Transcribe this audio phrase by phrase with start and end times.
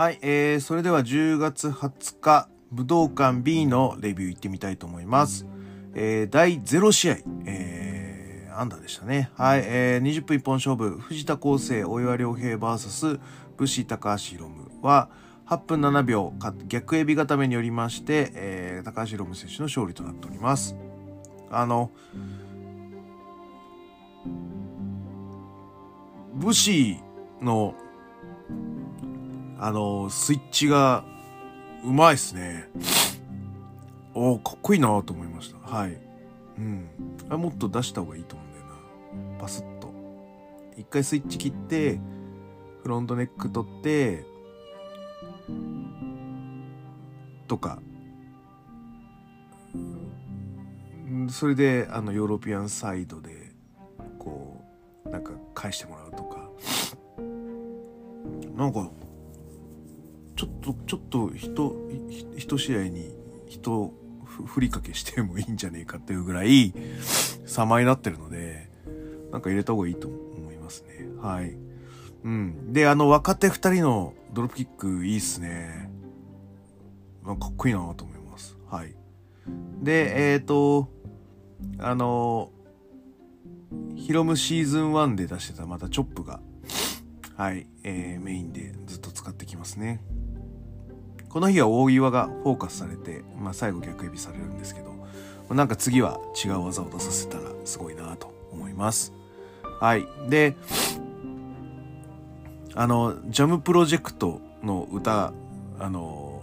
[0.00, 5.44] はい、えー、それでは10月20日、武道館 B のレビュー行ってみたいと思います。
[5.94, 9.30] えー、第0試合、えー、アンダーでしたね。
[9.36, 13.20] はい、えー、20分一本勝負、藤田康生、大岩良平 VS
[13.58, 15.10] 武士高橋ロムは、
[15.48, 16.32] 8分7秒
[16.66, 20.76] 逆エビ固めによりまして、えー、高橋ロム選手の勝利となっております。
[21.50, 21.90] あの、
[26.36, 27.00] 武士
[27.42, 27.74] の、
[29.62, 31.04] あの、スイッチが、
[31.84, 32.66] うまいっすね。
[34.14, 35.58] おかっこいいなと思いました。
[35.76, 35.98] はい。
[36.56, 36.88] うん。
[37.28, 38.64] あもっと出した方がいいと思うんだよ
[39.34, 39.38] な。
[39.38, 39.92] パスッと。
[40.78, 42.00] 一回スイッチ切って、
[42.82, 44.24] フロントネック取って、
[47.46, 47.82] とか。
[51.28, 53.52] それで、あの、ヨーロピアンサイドで、
[54.18, 54.64] こ
[55.04, 56.48] う、なんか返してもらうとか。
[58.56, 58.90] なんか、
[60.40, 61.76] ちょっと、ちょっと、人、
[62.38, 63.14] 一試合に、
[63.46, 63.92] 人、
[64.24, 66.72] ふりかけしてもいいんじゃねえかっていうぐらい、
[67.44, 68.70] 様になってるので、
[69.32, 71.10] なんか入れた方がいいと思いますね。
[71.20, 71.58] はい。
[72.24, 72.72] うん。
[72.72, 75.90] で、あの、若手二人のドロップキックいいっすね。
[77.26, 78.56] なんかっこいいなと思います。
[78.70, 78.94] はい。
[79.82, 80.88] で、えっ、と、
[81.78, 82.50] あの、
[83.94, 86.40] ヒロムシーズン1で出してたまたチョップが、
[87.36, 90.02] はい、えーメインでずっと使ってきますね。
[91.30, 94.90] この日は大岩がフォーカスされて、まあ最後逆指されるんですけど、
[95.54, 99.12] なんか次は違う技を出させたらすごいなと思います。
[99.80, 100.06] はい。
[100.28, 100.56] で、
[102.74, 105.32] あの、ジャムプロジェクトの歌、
[105.78, 106.42] あの、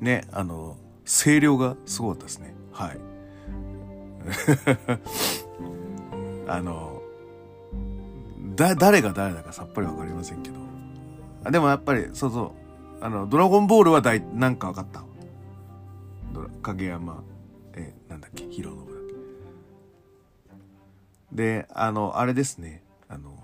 [0.00, 2.54] ね、あの、声量がすごかったですね。
[2.72, 2.98] はい。
[6.48, 7.02] あの、
[8.56, 10.56] だ、誰が誰だかさっぱりわかりませんけど。
[11.44, 12.52] あでもやっぱり、そうそう、
[13.04, 15.04] あの、ドラゴンボールはだい、なんかわかった？
[16.62, 17.22] 影山、
[17.74, 19.02] え、なんだっけ、ヒロノブだっ
[21.30, 21.36] け？
[21.36, 23.36] で、あの、あれですね、あの、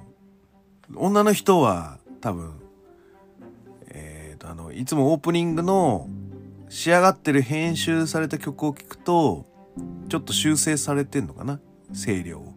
[0.97, 2.54] 女の人は多分、
[3.88, 6.09] えっ、と、あの、いつもオープニングの
[6.70, 9.44] 仕上がってる編集された曲を聴くと、
[10.09, 11.60] ちょっと修正されてんのかな？
[11.93, 12.54] 声量を。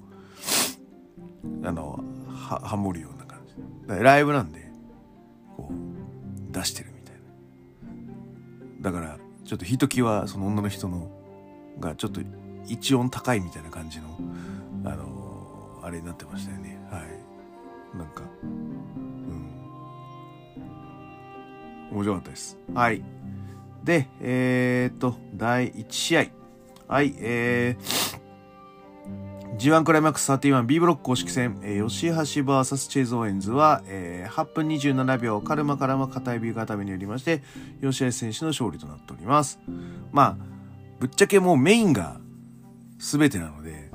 [1.66, 3.56] あの、は、ハモるような感じ。
[4.02, 4.72] ライブなんで、
[5.58, 6.93] こう、出してる。
[8.84, 11.10] だから、ちょっとひときわその女の人の、
[11.80, 12.22] がちょっと
[12.68, 14.18] 一音高いみたいな感じの、
[14.84, 16.78] あのあれになってましたよね。
[16.92, 17.98] はい。
[17.98, 19.50] なんか、うん。
[21.92, 22.58] 面白かったです。
[22.74, 23.02] はい。
[23.86, 26.26] で、えー、っと、第1試合。
[26.88, 28.13] はい、えー、
[29.64, 32.14] G1 クライマックス 31B ブロック公式戦、えー、吉橋
[32.44, 37.42] VS チェイズ・オーエンズは、えー、8分27秒カルマからも片指固めによりまして、
[37.82, 39.62] 吉橋選手の勝利となっております。
[40.12, 40.38] まあ、
[41.00, 42.20] ぶっちゃけもうメインが
[42.98, 43.90] 全てなので、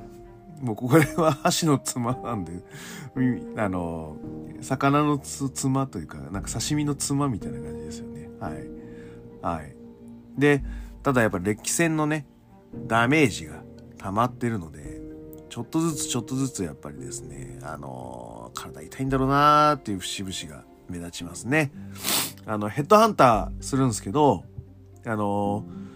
[0.62, 2.65] もうこれは箸のつまなんで、
[3.61, 4.17] あの、
[4.62, 8.31] 魚のつつまというか、なんか刺身のつまみたいな感じですよね。
[8.41, 8.55] はい。
[9.43, 9.77] はい。
[10.39, 10.65] で、
[11.03, 12.27] ただやっぱ歴戦のね、
[12.87, 13.62] ダメージが
[13.99, 14.98] 溜まってるので、
[15.49, 21.71] ちょっとずつちょっとずつやっぱりですね、あのー体痛いんだろうなーっていう節々が目立ちますね。
[22.47, 24.45] あの、ヘッドハンターするんですけど、
[25.05, 25.89] あのー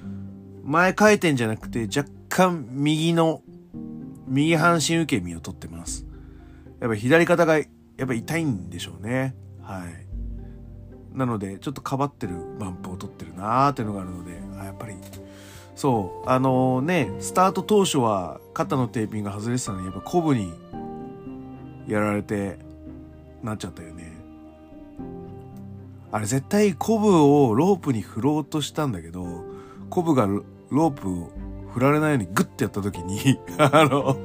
[0.65, 3.43] 前回転じゃなくて若干右の、
[4.29, 6.07] 右半身受け身を取ってます。
[6.81, 7.65] やっぱ左肩がや
[8.05, 9.35] っぱ痛いんでしょうね。
[9.61, 11.17] はい。
[11.17, 14.95] なので、ちょっとかばってるバンプを取ってるなーっていうのがあるので、あやっぱり、
[15.75, 20.53] そう、あのね、スタート当初は肩のテーピングが外れてたのに、やっぱコブに
[21.87, 22.59] やられて、
[23.43, 24.13] なっちゃったよね。
[26.11, 29.27] あれ絶対コブをロープに振ろうとしたんだけど、
[29.91, 31.31] コブがロープを
[31.73, 34.17] 振られないようにグッてやった時に、 あの、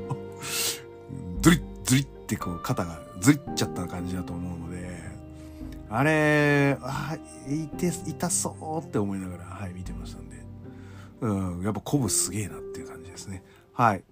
[1.42, 5.00] ズリッズリッってこう肩がズリっちゃった感じだと思うので、
[5.90, 7.18] あれ、あ、
[7.48, 7.70] い、
[8.10, 10.27] 痛そうって思いながら、はい、見てましたんで。
[11.22, 13.44] うん、やっぱコブすげえなっていう感じですね。
[13.74, 14.04] はい。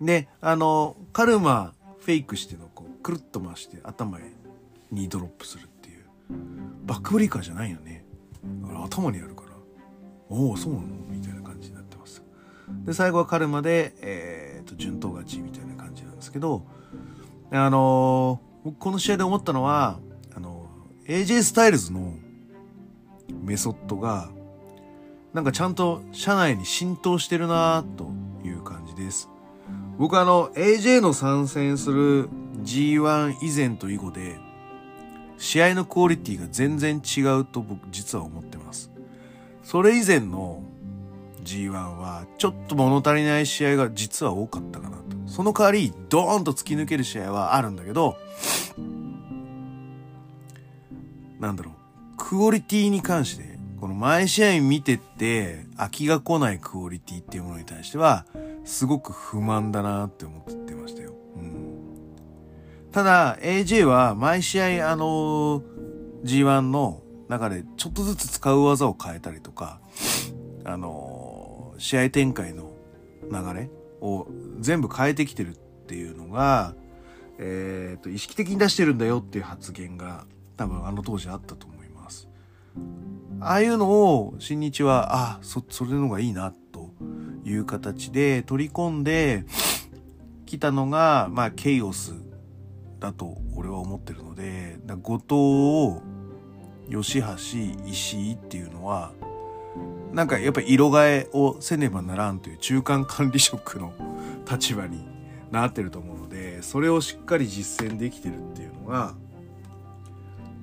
[0.00, 4.18] で、あの、カルマフェイクしての、こう、くるっと回して頭
[4.90, 6.04] にドロップするっていう。
[6.84, 8.04] バックブリーカーじゃないよね。
[8.84, 9.48] 頭にあるから。
[10.30, 12.22] おお、そうなのみたいな感じになってます。
[12.84, 16.64] で、最後はカルマで、えー、と、順当勝ちみたいな感じなんですけど、
[17.50, 19.98] あのー僕この試合で思ったのは、
[20.34, 22.12] あのー、AJ スタイルズの
[23.42, 24.30] メソッドが、
[25.32, 28.10] なんかちゃんと社内に浸透してるなと
[28.46, 29.28] いう感じです。
[29.98, 32.28] 僕あの、AJ の参戦する
[32.62, 34.38] G1 以前と以後で、
[35.36, 38.90] 試合のクオリティが全然違うと僕実は思ってます。
[39.62, 40.62] それ以前の
[41.44, 45.04] G1 はちょっと物足りない試合が実は多かったかなと。
[45.26, 48.16] その代わりドーンと突き抜ける試合はあるんだけど、
[51.38, 51.74] なんだろう、
[52.16, 58.26] クオリティに関して、この毎試合見てて飽きが来ないクオリティっていうものに対しては、
[58.64, 61.14] すごく不満だなって思ってましたよ。
[61.36, 61.78] うん。
[62.92, 65.62] ただ、AJ は毎試合あの
[66.24, 69.80] G1 の中でちょっとずつ使う技を変えたりとか、
[70.64, 72.72] あの試合展開の
[73.30, 73.70] 流れ
[74.00, 74.26] を
[74.58, 76.74] 全部変えてきてるっていうのが、
[77.38, 80.26] えっ、ー、と、意識的に出してるんだよっていう発言が
[80.56, 82.28] 多分あの当時あったと思います。
[83.40, 86.90] ああいうのを新日は、あ、そ、それの方がいいなと
[87.44, 89.44] いう形で取り込んで
[90.46, 92.14] きたのが、まあ、ケイオス
[92.98, 96.00] だと俺は思ってるので、後
[96.88, 99.12] 藤、吉橋、石井っていうのは、
[100.12, 103.92] なんかやっぱ色替えをせねばならんという中間管理職の
[104.50, 105.06] 立場に
[105.50, 109.14] なってると思うので、それをしっかり実践できてるっていうのが、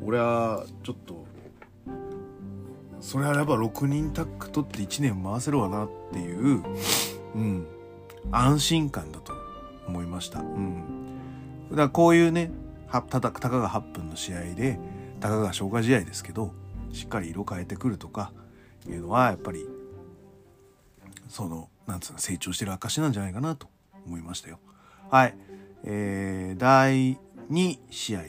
[0.01, 1.24] 俺はちょっと、
[3.05, 6.63] それあれば6人タッグ取って1年回せるわなっていう、
[7.35, 7.67] うん、
[8.31, 9.31] 安心感だと
[9.87, 10.39] 思いました。
[10.39, 11.67] うん。
[11.69, 12.49] だからこういうね、
[12.87, 14.79] はたたたかが8分の試合で、
[15.19, 16.51] たかが消化試合ですけど、
[16.93, 18.31] しっかり色変えてくるとか、
[18.89, 19.67] いうのはやっぱり
[21.27, 23.67] そのなんつうの成長してる証なんじゃないかなと
[24.07, 24.59] 思いましたよ。
[25.11, 25.37] はい。
[25.83, 27.19] えー、第
[27.51, 28.21] 2試合。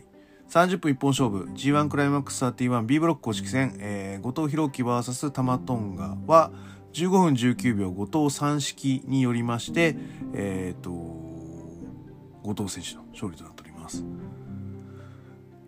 [0.50, 6.52] 30分一本勝負 G1 クライマックス 31B ブロック公式戦、えー、後藤弘樹 VS 玉トンガは
[6.92, 9.96] 15分19秒後藤三式によりまして、
[10.32, 14.02] えっ、ー、と、後藤選手の勝利となっております。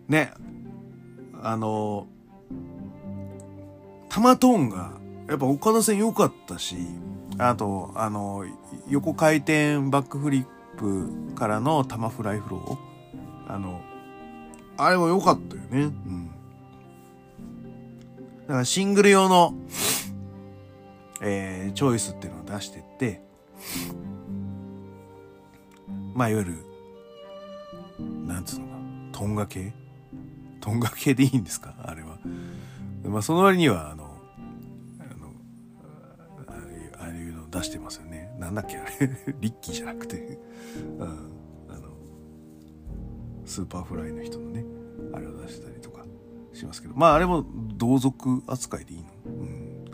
[0.07, 0.33] ね、
[1.43, 2.07] あの
[4.09, 4.93] 玉トンが、
[5.27, 6.77] やっぱ岡田戦良かったし、
[7.37, 8.45] あと、あの、
[8.89, 10.45] 横回転バックフリッ
[10.77, 13.53] プからの玉フライフロー。
[13.53, 13.81] あの、
[14.81, 15.81] あれも良かったよね。
[15.83, 16.27] うん。
[18.47, 19.53] だからシングル用の、
[21.21, 23.21] えー、チョイスっていうのを出してって、
[26.15, 26.55] まあ、いわゆる、
[28.25, 28.73] なんつうのか、
[29.11, 29.73] トンガ系？
[30.61, 31.75] トンガ系でいいんですか？
[31.83, 32.17] あれは。
[33.03, 34.17] まあ、その割には、あの、
[34.99, 35.33] あの、
[36.99, 38.33] ああいうのを出してますよね。
[38.39, 38.89] なんだっけあれ？
[39.39, 40.39] リッキーじゃなくて
[40.99, 41.31] うん、
[43.49, 44.63] スーパーフライの人のね、
[45.13, 46.05] あれを出したりとか
[46.53, 49.05] しますけど、まあ、あれも同族扱いでいいの？
[49.25, 49.85] うん、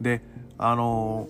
[0.00, 0.22] で、
[0.58, 1.28] あの、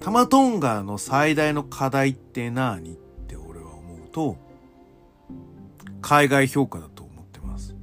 [0.00, 4.36] タマトンガの最大の課題って何って俺は思うと、
[6.02, 7.74] 海外評価だと思ってます。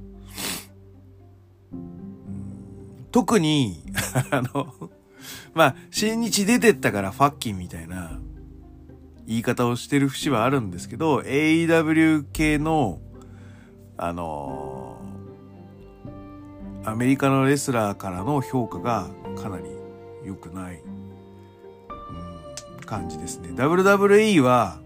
[1.72, 1.94] うん
[3.10, 3.84] 特に、
[4.32, 4.90] あの、
[5.54, 8.20] まあ、新日出てったからファッキンみたいな
[9.26, 13.00] 言い方をしてる節はあるんですけど、AEW 系の、
[13.96, 14.98] あの、
[16.84, 19.08] アメリカのレスラーからの評価が
[19.40, 19.64] かなり
[20.24, 23.50] 良くない、うん、感じですね。
[23.50, 24.78] WWE は、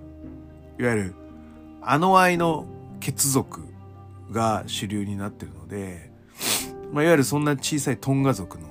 [0.79, 1.15] いわゆる、
[1.83, 2.67] あの愛の
[3.01, 3.63] 血族
[4.31, 6.11] が主流になってるので、
[6.93, 8.69] まあ、いわゆるそんな小さいトンガ族の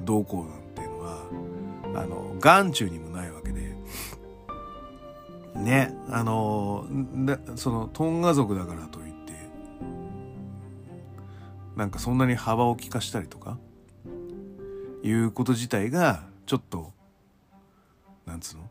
[0.00, 3.74] 動向なんていうのは、あの、眼中にもないわけで、
[5.54, 6.86] ね、あの、
[7.56, 9.03] そのトンガ族だからといって、
[11.76, 13.58] なんかそんなに幅を利かしたりとか、
[15.02, 16.92] いうこと自体が、ちょっと、
[18.26, 18.70] なんつうの？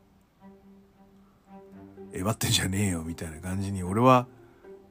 [2.14, 4.28] えばってんじゃねえよみたいな感じに俺は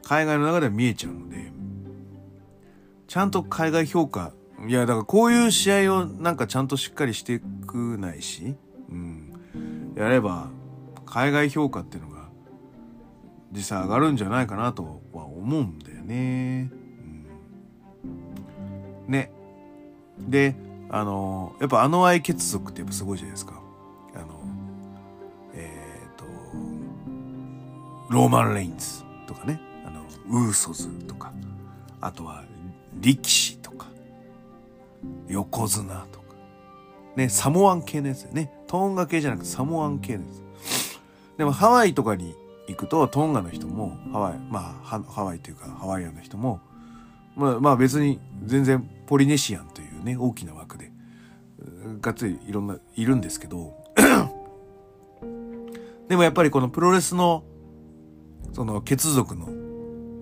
[0.02, 1.52] 海外の中では見えちゃうので、
[3.07, 4.33] ちゃんと海外評価、
[4.66, 8.57] いや、だからこういう試合をなんかちゃんとしっかりしてくないし、
[8.90, 9.33] うん、
[9.97, 10.49] やれば、
[11.07, 12.28] 海外評価っていうのが、
[13.52, 16.71] 実際上がるんじゃないかなとは思うんだよね。
[19.07, 19.31] ね。
[20.19, 20.55] で、
[20.91, 23.55] あの、やっぱあの愛血族ってやっぱすごいじゃないですか。
[24.15, 24.27] あの、
[25.55, 26.25] えっ、ー、と、
[28.11, 31.33] ローマン・レインズとかね、あの、ウーソズとか、
[32.01, 32.45] あとは
[33.01, 33.87] 力士とか、
[35.29, 36.35] 横綱とか、
[37.17, 38.53] ね、サモアン系のやつね。
[38.67, 40.43] トンガ系じゃなくてサモアン系のやつ。
[41.39, 42.35] でもハワイとかに
[42.69, 46.61] 行くと、トンガの人も、ハワイ、まあ、ハワイというかハワイアンの人も、
[47.37, 50.93] まあ、まあ別に全然ポリネシアンというね、大きな枠で、
[52.01, 53.75] がっつりいろんな、いるんですけど、
[56.09, 57.45] でもやっぱりこのプロレスの、
[58.53, 59.49] その血族の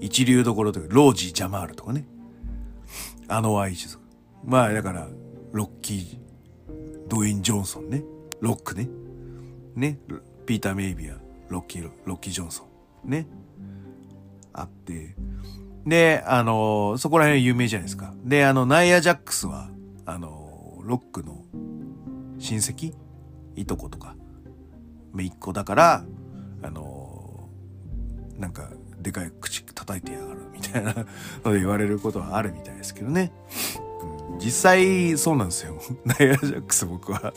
[0.00, 2.07] 一流どころというか、ロージー・ジャマールとかね、
[3.29, 4.05] あの Y 一族。
[4.45, 5.09] まあだから、
[5.52, 6.19] ロッキー、
[7.09, 8.02] ドウェイン・ジョンソンね。
[8.40, 8.88] ロックね。
[9.75, 9.99] ね。
[10.47, 11.17] ピーター・メイビア、
[11.49, 12.67] ロッキー、ロッキー・ジョンソ
[13.05, 13.11] ン。
[13.11, 13.26] ね。
[14.52, 15.14] あって。
[15.90, 18.14] で、あの、そこら辺有名じゃないですか。
[18.25, 19.68] で、あの、ナイア・ジャックスは、
[20.06, 21.44] あの、ロックの
[22.38, 22.94] 親戚？
[23.56, 24.14] いとことか、
[25.12, 26.04] めいっ子だから、
[26.62, 27.49] あの、
[28.38, 28.70] なんか、
[29.00, 30.94] でかい口叩いてやがるみたいな
[31.44, 33.32] ので言われることはあるみたいですけどね。
[34.38, 35.80] 実際そうなんですよ。
[36.06, 37.32] ナイア・ジャックス僕は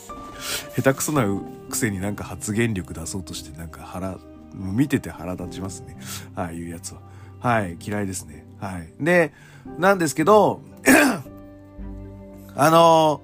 [0.76, 1.26] 下手くそな
[1.70, 4.20] くせになんか発言力出そうとしてなんか腹、
[4.54, 5.98] 見てて腹立ちますね。
[6.36, 7.02] ああいうやつは。
[7.44, 8.43] はい、嫌いですね。
[8.64, 9.04] はい。
[9.04, 9.34] で、
[9.78, 10.62] なんですけど、
[12.56, 13.22] あの、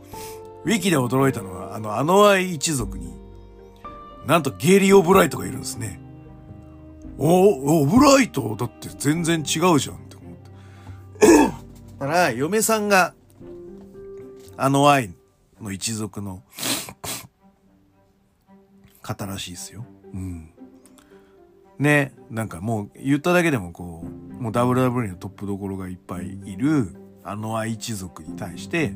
[0.65, 3.13] ウィキで驚いたのは、あの、あのアイ一族に、
[4.25, 6.01] なんとゲイリー・オブライトがいるんですね。
[7.17, 8.57] お、オブライト？
[8.57, 10.35] だって全然違うじゃんって思っ
[11.19, 11.53] て。
[11.99, 13.13] だから、嫁さんが、
[14.57, 15.13] あの愛
[15.61, 16.43] の一族の
[19.01, 19.85] 方らしいですよ。
[20.13, 20.49] うん。
[21.77, 28.93] ね、なんかもう言っただけでもこう、もう WWE のトップどころがいっぱいいる、あの愛一族に対して、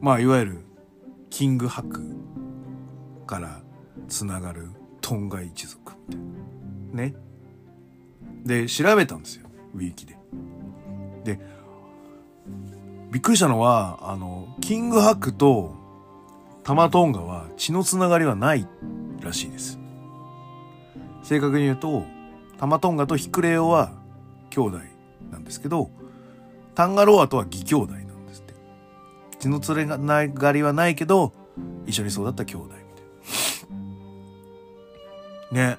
[0.00, 0.64] まあいわゆる、
[1.30, 2.02] キングハク
[3.26, 3.60] から
[4.08, 4.68] つながる
[5.00, 6.14] トンガ一族み
[6.96, 7.12] たいな。
[7.12, 7.14] ね。
[8.44, 9.46] で、調べたんですよ。
[9.74, 10.18] ウィーキで。
[11.24, 11.40] で、
[13.12, 15.76] びっくりしたのは、あの、キングハクと
[16.64, 18.66] タマトンガは血のつながりはない
[19.20, 19.78] らしいです。
[21.22, 22.04] 正確に言うと、
[22.60, 23.90] タマトンガとヒクレオは
[24.50, 24.80] 兄弟
[25.30, 25.90] なんですけど、
[26.74, 28.52] タンガロアとは義兄弟なんですって。
[29.38, 31.32] 血のつないがりはないけど、
[31.86, 32.76] 一緒に育った兄弟みた
[35.56, 35.76] いな。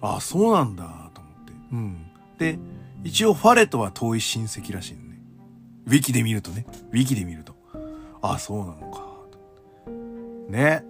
[0.00, 1.52] あそうなんだと思って。
[1.72, 2.06] うん。
[2.38, 2.58] で、
[3.04, 5.20] 一応ファレとは遠い親戚らしいね。
[5.88, 6.64] ウィキで見るとね。
[6.90, 7.54] ウィキで見ると。
[8.22, 9.04] あそうなのか。
[10.48, 10.82] ね。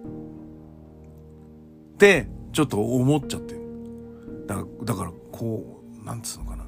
[1.97, 3.66] で、ちょっと思っちゃって
[4.47, 6.65] だだから、こう、なんつうのかな。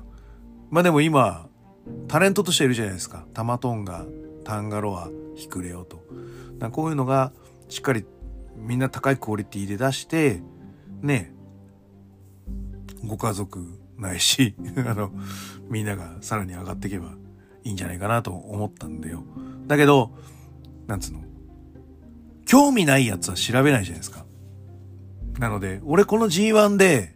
[0.70, 1.48] まあでも今、
[2.08, 3.26] タレントとしているじゃないですか。
[3.34, 4.06] タマトンガ、
[4.44, 6.04] タンガロア、ヒクレオと。
[6.72, 7.32] こういうのが、
[7.70, 8.06] しっかり
[8.58, 10.42] みんな高いクオリティで出して、
[11.02, 11.34] ね、
[13.06, 14.56] ご家族ないし
[14.86, 15.12] あの、
[15.70, 17.14] みんながさらに上がっていけば
[17.64, 19.24] いいんじゃないかなと思ったんだよ。
[19.68, 20.12] だけど、
[20.88, 21.22] なんつうの
[22.46, 24.26] 興味ないやつは調べないじゃないですか。
[25.38, 27.16] なので、俺この G1 で、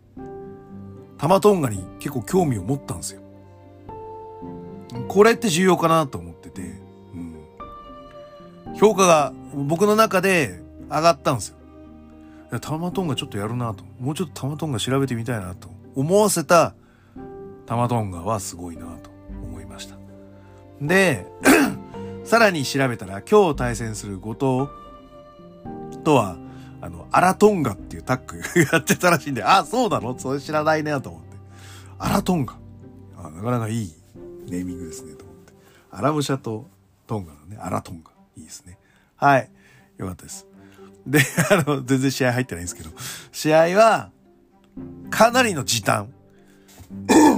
[1.18, 3.22] タマトンガに結構興味を持ったんですよ。
[5.08, 6.62] これって重要かなと思ってて、
[7.14, 8.76] うん。
[8.76, 11.58] 評価が僕の中で上がったんですよ。
[12.60, 13.84] タマトンガちょっとやるなと。
[14.00, 16.76] もうちょっとタマトンガ調べてみたいなと思わせた
[17.66, 19.10] タマトンガはすごいなと
[19.44, 19.96] 思いました。
[20.82, 21.26] で、
[22.24, 26.38] さらに調べたら今日対戦する後藤とは、
[26.84, 28.42] あの、アラトンガっていうタッグ
[28.74, 30.20] やってたらしいんで、あ、そうなの？
[30.20, 31.38] それ知らないねと思って。
[31.98, 32.58] アラトンガ。
[33.18, 33.94] あなかなかいい
[34.50, 35.54] ネーミングですねと思って。
[35.92, 36.68] アラブシャと
[37.08, 38.12] トンガのね、アラトンガ。
[38.36, 38.78] いいですね。
[39.16, 39.50] はい。
[39.98, 40.46] よかったです。
[41.08, 41.20] で、
[41.52, 42.90] あの、全然試合入ってないんですけど、
[43.32, 44.12] 試合は、
[45.10, 46.12] かなりの時短。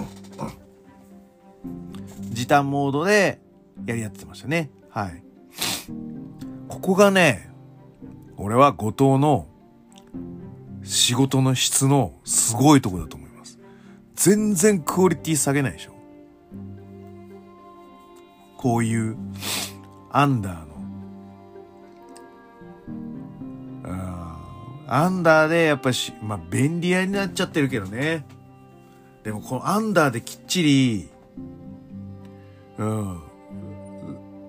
[2.32, 3.40] 時短モードで
[3.86, 4.72] やりやってましたね。
[4.90, 5.24] はい。
[6.68, 7.52] ここがね、
[8.38, 9.48] 俺は後藤の
[10.84, 13.60] 仕事の質のすごいとこだと思います。
[14.16, 15.94] 全然クオリティ下げないでしょ。
[18.58, 19.18] こういう
[20.12, 20.76] アンダーの
[24.88, 28.26] アンダーでやっぱし、まあ、便利屋になっちゃってるけどね。
[29.24, 31.10] でもこのアンダーできっちり、
[32.78, 33.20] うん、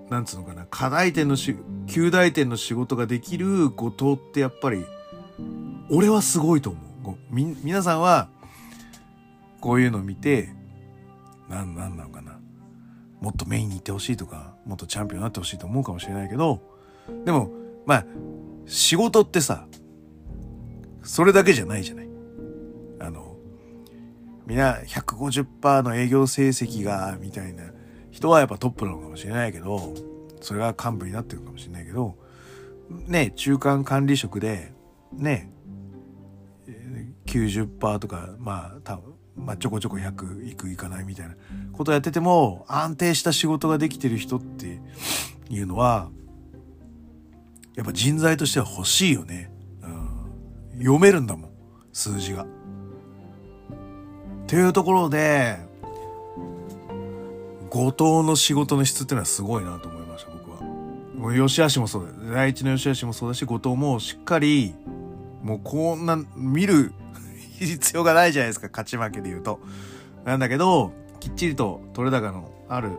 [0.09, 1.55] なんつうのかな、課題点のし、
[1.87, 4.85] 旧大点の仕事ができる後藤ってやっぱり、
[5.89, 7.17] 俺はすごいと思う。
[7.29, 8.29] み、皆さんは、
[9.61, 10.49] こういうのを見て、
[11.49, 12.39] なん、なんなのかな。
[13.21, 16.61] もっとメインに行ってほしいとか、もっとチャンピオンになってほしいと思うかもしれないけど、
[17.25, 17.51] でも、
[17.85, 18.05] まあ、
[18.65, 19.67] 仕事ってさ、
[21.03, 22.09] それだけじゃないじゃない。
[22.99, 23.37] あの、
[24.45, 27.63] みんな150%の営業成績が、みたいな
[28.11, 29.93] 人はやっぱトップなのかもしれないけど、
[30.47, 32.15] それが幹部になってるかもしれないけど、
[32.89, 34.71] ね、中間管理職で、
[35.11, 35.51] ね、
[37.25, 41.35] 90%とか、まあ、多分、まあ、ちょこちょこ100いくいかないみたいな
[41.73, 44.79] ことやってても、安定した仕事ができてる人って
[45.49, 46.09] いうのは、
[47.75, 49.51] やっぱ人材としては欲しいよね。
[50.77, 51.49] 読めるんだもん
[51.91, 52.43] 数字が。
[52.43, 52.45] っ
[54.47, 55.57] ていうところで
[57.69, 59.96] 後藤の仕事の質っていうのはすごいなと思いました僕は
[61.17, 64.75] もう吉橋もそうだ第一の吉橋もそうだし後藤もしっかり
[65.41, 66.93] もうこんな見る
[67.57, 68.67] 必要がないじゃないですか。
[68.71, 69.59] 勝ち負けで言うと。
[70.25, 72.91] なんだけどきっちりと取れ高のある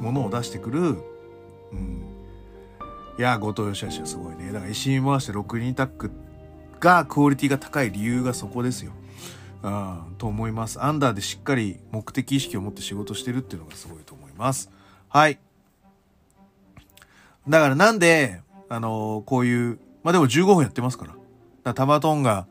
[0.00, 0.80] ものを出してくる。
[0.80, 2.02] うん。
[3.18, 4.52] いや後藤義橋はすごいね。
[4.52, 6.10] だから石井回して6人タック
[6.80, 8.92] がクオリティが高い理由がそこですよ。
[9.62, 10.82] うん、と思います。
[10.82, 14.70] アンダーでしっかり目的意識を持って仕事してるっていうのがすごいと思います。
[15.08, 15.38] はい。
[17.48, 21.12] だからなんで、あのー、こういう、まあでも15分やってますから。
[21.12, 21.20] だか
[21.64, 22.46] らタマトンが、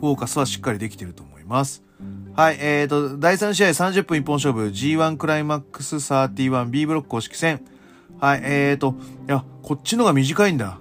[0.00, 1.82] フォーカスはしっかりできてると思います。
[2.34, 7.60] はい、えーと、第3試合30分一本勝負 G1 クライマックス 31B ブロック公式戦。
[8.18, 8.94] はい、えーと、
[9.28, 10.78] いや、こっちのが短いんだ。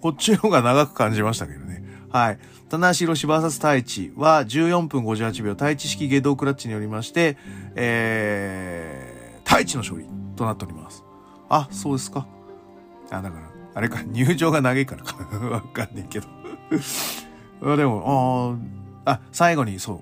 [0.00, 1.82] こっちの方が長く感じましたけどね。
[2.10, 2.38] はい。
[2.68, 7.36] 棚橋宏 VS 太一は14分58秒、太一式下道クラッチによりまして、
[7.74, 10.06] えー、太一の勝利
[10.36, 11.02] となっております。
[11.48, 12.26] あ、そうですか。
[13.10, 15.16] あ、だから、あれか、入場が長いからか。
[15.48, 16.26] わかんないけど
[17.76, 18.58] でも、
[19.04, 20.00] ああ、最後に、そう。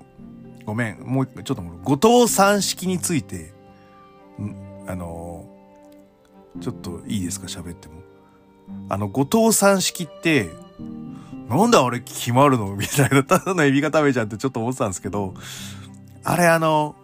[0.65, 0.99] ごめん。
[0.99, 3.53] もう、ちょっともう、後藤三式について、
[4.39, 4.55] ん
[4.87, 8.01] あのー、ちょっといいですか、喋っても。
[8.89, 10.49] あの、後藤三式って、
[11.49, 12.75] なんであれ決まるの？
[12.75, 15.33] みたいな、ただのエビが食べちゃってちょっと思ってたんですけど、
[16.23, 16.95] あれあの、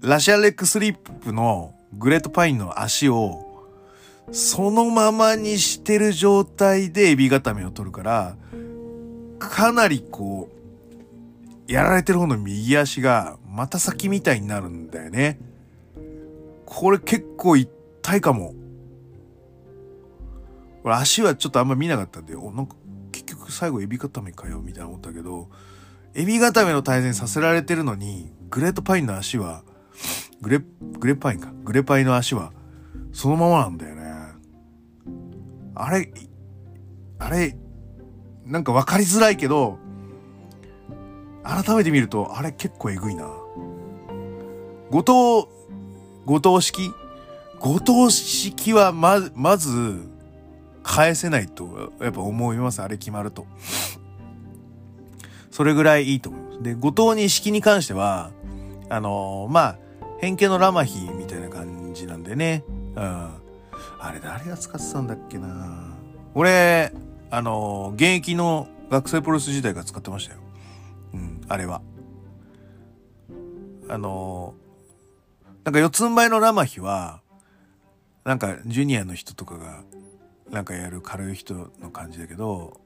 [0.00, 3.45] ラシアレックスリップのグレートパインの足を、
[4.32, 8.36] そのままにしてる状態でエビ固めを取るから、
[9.38, 10.48] かなりこ
[11.68, 15.38] う、やられてる方の右足が、また先みたいになるんだよね。
[16.64, 18.54] これ結構痛いかも。
[20.84, 22.76] 俺足はちょっとあんま見なかったんで、お、なんか
[23.16, 25.48] 結局最後エビ固めかよみたいな思ったけど
[26.14, 29.62] エビ固めの大前させられてるのにグレートパインの足は
[30.42, 30.60] グレ
[30.98, 32.52] グレパインかグレパイの足は
[33.12, 34.05] そのままなんだよね
[35.76, 36.12] あれ
[37.18, 37.56] あれ
[38.44, 39.78] なんか分かりづらいけど
[41.44, 43.24] 改めて見るとあれ結構えぐいな
[44.90, 45.56] 後藤
[46.24, 46.90] 後藤式？
[47.60, 50.08] 後藤式はままず
[50.82, 52.82] 返せないと、やっぱ思います。
[52.82, 53.46] あれ決まると。
[55.50, 56.62] それぐらいいいと思います。
[56.62, 58.30] で、後藤に式に関しては、
[58.88, 59.78] あのー、まあ、
[60.20, 62.62] 変形のラマヒみたいな感じなんでね。
[62.94, 63.30] うん。
[64.06, 65.94] あれ誰が使ってたんだっけな
[66.34, 66.92] 俺、
[67.30, 70.40] あの、現役の学生プロレス時代が使ってましたよ。
[71.14, 71.82] うん、あれは。
[73.88, 74.54] あの、
[75.64, 77.20] なんか四つん這いのラマヒは、
[78.26, 79.84] なんかジュニアの人とかが
[80.50, 82.80] なんかやる軽い人の感じだけど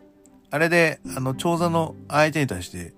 [0.50, 2.92] あれであの長座の相手に対して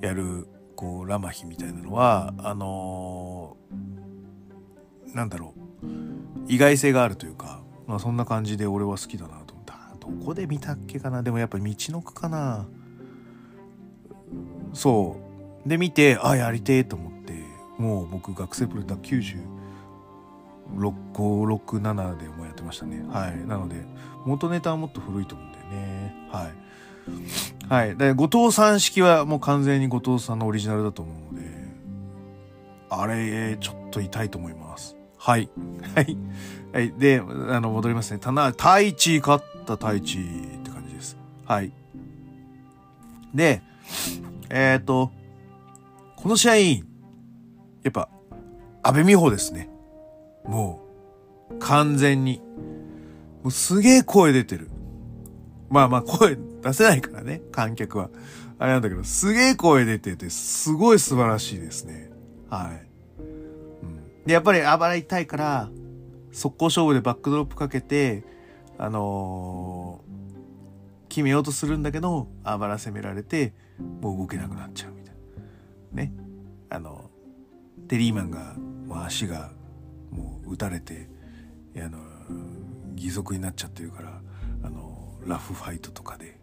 [0.00, 6.17] やるこうラマヒみたいなのはあのー、なんだろう
[6.48, 11.22] 意外性があるというか、まあ、そんな感じで俺は好きだなと思ったどこで見たっけかな？
[11.22, 12.66] でもやっぱ道のくかな。
[14.72, 15.16] そ
[15.64, 15.68] う。
[15.68, 17.34] で見てあやりてえと思って
[17.78, 19.38] もう僕学生プロだ90
[20.76, 23.02] 567でもやってましたね。
[23.08, 23.46] はい。
[23.46, 23.84] なので
[24.24, 26.28] 元ネタはもっと古いと思うんだよね。
[26.30, 26.52] はい。
[27.68, 27.96] はい。
[27.96, 31.48] で後藤さん式はもう完全に後藤さんのオリジナルだと思うので
[32.90, 34.67] あれちょっと痛いと思います。
[35.28, 35.48] はい
[35.94, 36.16] はい
[36.72, 41.72] はいであの戻りますねたな太一勝った太一って感じですはい
[43.34, 43.62] で
[44.48, 45.12] えっ、ー、と
[46.16, 46.82] この試合や
[47.88, 48.08] っぱ
[48.82, 49.68] 阿部美穂ですね
[50.48, 50.80] も
[51.50, 52.40] う、完全に。
[53.42, 54.70] もうすげえ声出てる。
[55.68, 58.10] まあまあ声出せないからね、観客は。
[58.58, 62.10] あれなんだけど、すげえ声出てて、すごい素晴らしいですね。
[62.48, 62.87] はい。
[64.28, 65.70] で、やっぱり暴れたいから、
[66.30, 68.22] 速攻勝負でバックドロップかけて、
[68.76, 73.54] あのー、決めようとするんだけど、あばら攻められて、
[74.00, 75.14] もう動けなくなっちゃうみたい
[75.94, 76.02] な。
[76.02, 76.12] ね。
[76.68, 77.10] あの、
[77.88, 78.54] テリーマンが、
[78.86, 79.50] もう足が
[80.10, 81.08] もう撃たれて
[81.76, 81.98] あの
[82.96, 84.20] 義足になっちゃってるから
[84.62, 86.38] あのラフファイトとかで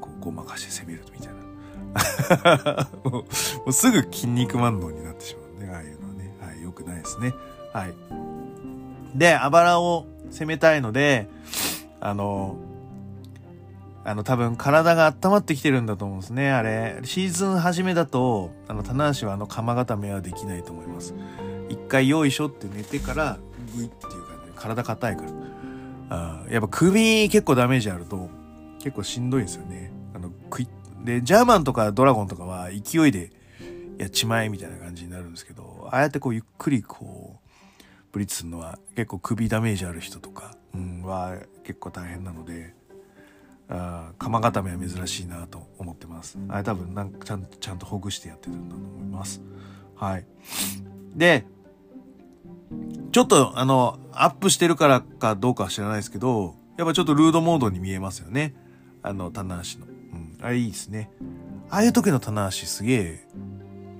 [0.00, 3.24] こうごまかして攻めるみたいな も
[3.66, 5.45] うすぐ筋肉マンドになってしまう、
[6.82, 7.34] くないですね
[7.72, 7.94] はい
[9.14, 11.28] であばらを攻めたいので
[12.00, 12.56] あの
[14.08, 17.00] あの、多分体が温まってきてるんだと思うんですね、あれ。
[17.02, 21.12] シーズン初めだと、あの、棚橋はあの、釜固めはできないと思います。
[21.68, 23.38] 一回よいしょって寝てから
[23.74, 25.30] グイっていうかね体硬いから
[26.10, 28.28] あやっぱ首結構ダメージあると
[28.78, 30.68] 結構しんどいんですよねあのクイ
[31.04, 33.30] でジャーマンとかドラゴンとかは勢いで
[33.98, 37.46] やっちまえみたいな感じになるんですけどああやってこうゆっくりこう
[38.12, 42.74] ブリッジするのは結構首ダメージある人とか、うん、は結構大変なので
[43.68, 46.38] あ鎌固めは珍しいなと思ってます。
[46.48, 49.42] あれ多分なんかちゃんちゃんとほぐしてやってるんだと思います。
[49.96, 50.26] はい。
[51.14, 51.46] で
[53.12, 58.54] ちょっとあのアップしてるからかどうかは知らないですけどやっぱちょっとルードモードに見えますよね。
[59.02, 61.10] あの棚橋の、うん、あれいいですね。
[61.70, 63.28] ああいう時の棚橋すげえ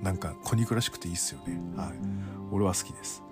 [0.01, 1.89] なんか小肉らしくていいっすよねはい
[2.51, 3.23] 俺は好きです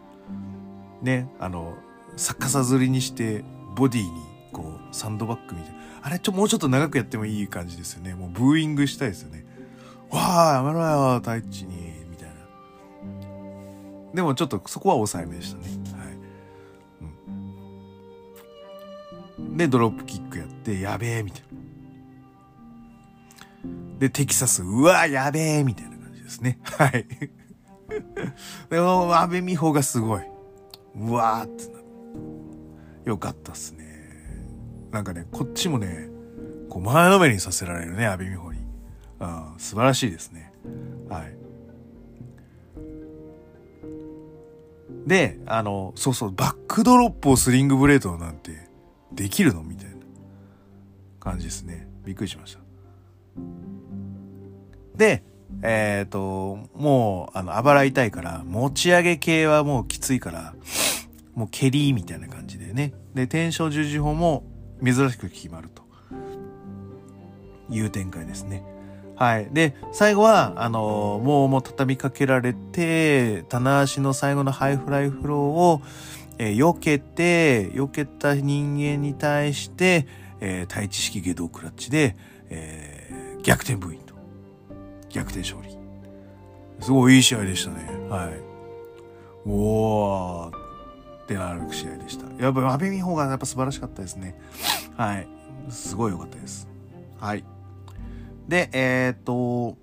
[1.01, 1.75] ねあの
[2.17, 3.43] 逆さずりにして
[3.75, 4.09] ボディに
[4.51, 9.45] こうサンドバッグみたいなあれちょもうちょっと長くやってもいい感じですよねもうブーイングしたいですよね
[10.09, 12.35] わあやめろよ太一にみたいな
[14.13, 15.67] でもちょっとそこは抑えめでしたね
[15.99, 16.13] はい、
[19.39, 21.65] うん、でドロップキックやってやべえみたいな
[23.99, 25.94] でテキサスうわやべえみたいな
[26.25, 27.05] ですねはい
[28.69, 30.23] でも阿部美穂がすごい
[30.95, 33.85] うわーってよかったっすね
[34.95, 36.07] なんかね、こっちもね、
[36.69, 38.59] こう前のめりにさせられるね、阿部美穂に。
[39.19, 40.53] うん、素晴らしいですね。
[41.09, 41.35] はい。
[45.05, 48.69] で、あの、そうそう、バックドロップをスリングブレードなんて
[49.11, 49.95] できるのみたいな
[51.19, 51.89] 感じですね。
[52.05, 52.61] びっくりしました。
[54.95, 55.25] で、
[55.61, 60.53] えっ、ー、と、もう、あの、あばら痛いから、持ち上げ系はもうきついから、
[61.33, 62.93] もう蹴りみたいな感じでね。
[63.13, 64.43] で、天正十字砲も
[64.83, 65.83] 珍しく決まると
[67.69, 68.63] いう展開ですね。
[69.15, 69.49] はい。
[69.51, 75.81] で、最後は、あの、もうもう畳みかけられて、棚橋の最後のハイフライフローを、
[76.37, 80.07] えー、避けて、避けた人間に対して、
[80.41, 82.17] えー、タイチ式外道クラッチで、
[82.49, 84.04] えー、逆転部員と。
[85.15, 85.77] 逆転勝利。
[86.81, 87.87] すごいいい試合でしたね。
[88.09, 88.33] はい。
[89.47, 90.57] おー、
[91.23, 92.25] ってなる試合でした。
[92.43, 94.37] やっぱ阿部美穂がやっぱ素晴らしかったですね。
[94.97, 95.27] はい。
[95.69, 96.67] すごい良かったです。
[97.17, 97.45] はい。
[98.49, 99.77] で、えー、っと、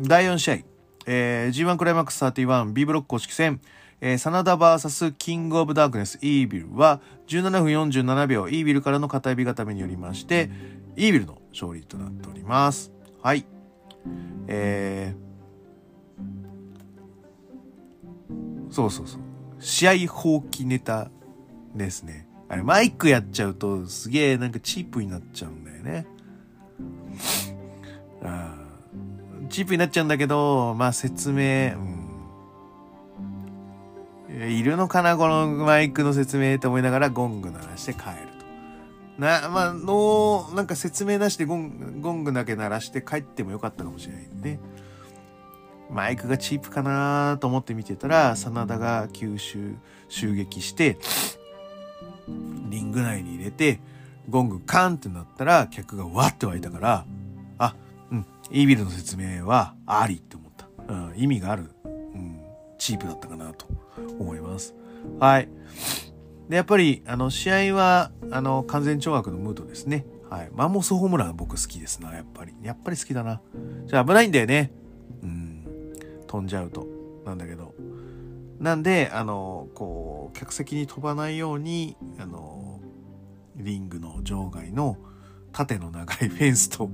[0.00, 0.58] 第4試合、
[1.06, 3.60] えー、G1 クライマックス 31B ブロック公式戦、
[4.00, 10.48] えー、サナダ VS キングオブダークネスイービルは17分47秒イービルからの片指固めによりまして、
[10.96, 12.90] イービルの勝利となっております。
[13.22, 13.44] はい。
[14.46, 19.20] えー、そうそうそう。
[19.60, 21.10] 試合放棄ネタ
[21.74, 22.28] ですね。
[22.48, 26.06] あれ、マイクやっちゃうとすげえなんかチープになっちゃうんだよね。
[28.22, 28.54] あ
[29.48, 32.04] チープになっちゃうんだけど、まあ説明、うん。
[34.50, 38.33] いるのかなこのマイクの説明と思いながらゴング鳴らして帰る。
[39.18, 44.58] な、まあ、の、なんか説明なしでゴンゴングだけ鳴らして帰ってもよかったかもしれないね。
[45.90, 49.76] マイクがチープかなと思って見てたら、真田が吸収、
[50.08, 50.98] 襲撃して、
[52.68, 53.80] リング内に入れて、
[54.28, 57.06] ゴングカンってなったら、客がわって湧いたから、
[57.58, 57.76] あ、
[58.10, 60.66] うん、イービルの説明はありって思った。
[60.88, 62.40] うん、意味がある、うん、
[62.78, 63.66] チープだったかなと
[64.18, 64.74] 思います。
[65.20, 65.48] はい。
[66.48, 70.06] で、やっぱり、あの、試合は、あの、完全懲悪のムードですね。
[70.30, 70.50] はい。
[70.52, 72.54] マンモスホームラン僕好きですな、やっぱり。
[72.62, 73.40] やっぱり好きだな。
[73.86, 74.72] じゃあ危ないんだよね。
[75.22, 75.54] うん。
[76.34, 76.88] 飛んじゃうと
[77.24, 77.74] なんだけど
[78.58, 82.80] なんであのこう客席に飛ばないようにあの
[83.54, 84.96] リングの場外の
[85.52, 86.90] 縦の長い フェンスと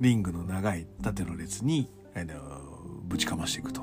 [0.00, 2.34] リングの長い縦の列にあの
[3.02, 3.82] ぶちかましていくと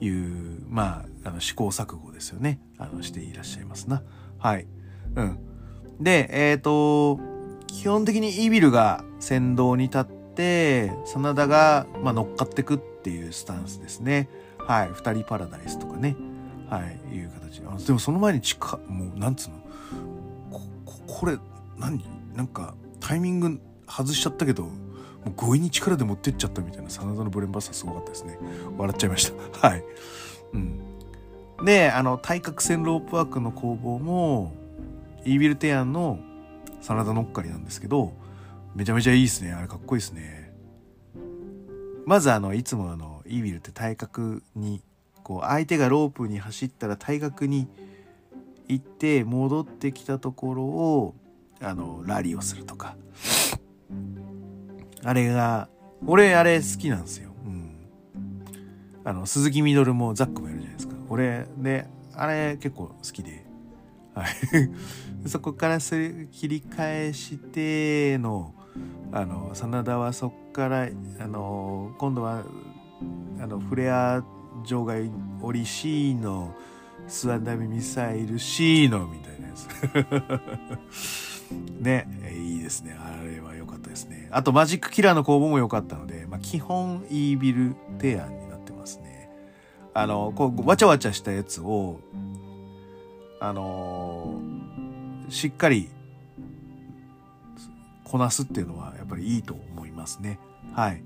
[0.00, 4.02] いうまああの試行錯誤ですよねあのしていらっしゃいますな
[4.40, 4.66] はい。
[5.14, 5.38] うん。
[6.00, 7.20] でえっ、ー、と
[7.66, 14.28] 基本的にイビルが先導に立って真田が、まあ、乗っかってくっていうスタンスですね。
[14.58, 16.16] はい、二人パラダイスとかね、
[16.68, 17.62] はい、いう形。
[17.66, 19.56] あでもその前に近もうなんつうの？
[20.50, 20.60] こ
[21.06, 21.38] これ
[21.78, 22.04] 何？
[22.34, 24.70] なんかタイミング外しちゃったけども
[25.26, 28.38] う強引に力で持ってっちゃったみたいな真田のブレンバスターすごかったですね。
[28.78, 29.68] 笑っちゃいました。
[29.68, 29.84] はい。
[30.54, 30.80] うん。
[31.64, 34.54] であの対角線ロープワークの攻防も
[35.24, 36.18] イービルテアンの
[36.80, 38.12] 真田のっかりなんですけど
[38.74, 39.52] めちゃめちゃいいですね。
[39.52, 40.52] あれかっこいいですね。
[42.06, 44.80] まずあのいつもあのイービルって体格に
[45.22, 47.68] こう相手がロープに走ったら体格に
[48.68, 51.14] 行って戻ってきたところを
[51.60, 52.96] あのラリーをするとか。
[55.02, 55.68] あれが
[56.06, 57.70] 俺あれ好きなんですよ、うん、
[59.04, 60.59] あの鈴木みどるもザックもやる
[61.10, 63.44] 俺であれ結構好きで
[64.14, 64.28] はい
[65.28, 68.54] そこからす切り返しての
[69.12, 72.44] あの真田はそっからあの今度は
[73.40, 74.24] あのフレア
[74.64, 75.10] 場外
[75.42, 76.54] 折り C の
[77.08, 79.68] スワンダメミサイル C のみたいなやつ。
[81.82, 82.96] ね、いいですね。
[82.96, 84.28] あれは良かったですね。
[84.30, 88.49] あとマジックキラーの工房も良かったので、まあ、基本イービル提案に。
[89.94, 92.00] あの、こう、わちゃわちゃしたやつを、
[93.40, 95.88] あのー、しっかり
[98.04, 100.38] こなすっていうのはやっぱりいいと思いますね。
[100.74, 101.02] はい。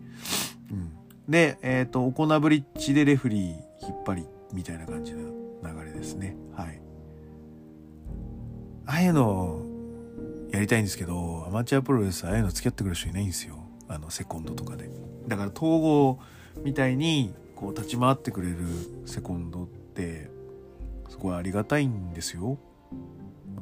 [0.70, 0.90] うん、
[1.28, 5.20] で、えっ、ー、と、オコナブリッジでレフリー引っ張りみたいな感じの
[5.62, 6.36] 流れですね。
[6.56, 6.80] はい。
[8.86, 9.62] ああいうの
[10.50, 13.58] やりたいんですけど、アマチュアプロレスああいうの付き合ってくる人いないんですよ。
[13.88, 14.88] あの、セコンドとかで。
[15.28, 16.18] だから統合
[16.62, 18.56] みたいにこう立ち回ってくれる
[19.06, 20.30] セコンドって
[21.08, 22.58] すごいありがたいんですよ。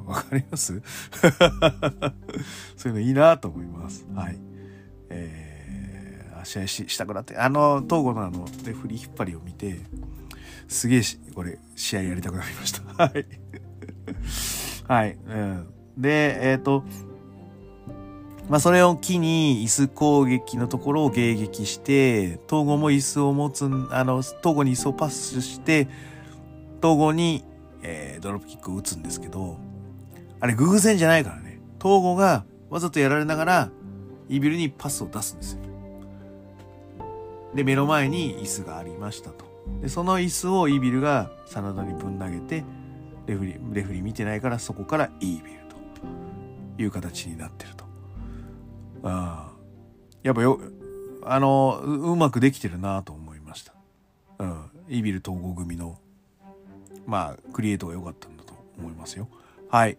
[0.06, 0.82] わかります？
[2.76, 4.06] そういうのいいなと思います。
[4.14, 4.38] はい。
[5.10, 9.78] えー、試合ししたくなって、あの、東郷のあの、レフリー引っ張りを見て、
[10.68, 12.82] すげえし、これ、試合やりたくなりました。
[13.04, 13.26] はい。
[14.88, 15.18] はい。
[15.26, 15.66] うん。
[15.98, 16.84] で、えっ、ー、と、
[18.48, 25.88] まあ、それを機に椅子攻撃のところを迎撃して、東郷も椅子を持つ、あの、東郷に椅子をパスして、
[26.82, 27.44] 東郷に、
[27.82, 29.58] えー、ドロップキックを打つんですけど、
[30.40, 31.60] あれ偶然じゃないからね。
[31.80, 33.70] 東郷がわざとやられながら、
[34.28, 35.60] イービルにパスを出すんですよ。
[37.54, 39.44] で、目の前に椅子がありましたと。
[39.80, 42.64] で、その椅子をイービルが真田にぶん投げて、
[43.26, 45.60] レフリー、レフリー見てないからそこからイービル
[46.76, 47.81] という形になってると。
[49.02, 49.52] ああ。
[50.22, 50.60] やっぱよ、
[51.24, 53.74] あの、うまくできてるなと思いました。
[54.38, 54.70] うん。
[54.88, 55.98] イビル統合組の、
[57.06, 59.28] まあ、クリエイトが良かったんだと思いますよ。
[59.68, 59.98] はい。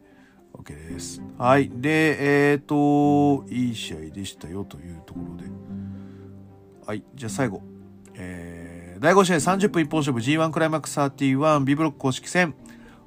[0.54, 1.22] OK です。
[1.38, 1.70] はい。
[1.70, 5.50] で、えっ、ー、と、いい試合でしたよというところで。
[6.86, 7.04] はい。
[7.16, 7.62] じゃあ最後。
[8.16, 12.54] えー、第5試合30分一本勝負 G1 クライマックス 31B ブロック公式戦。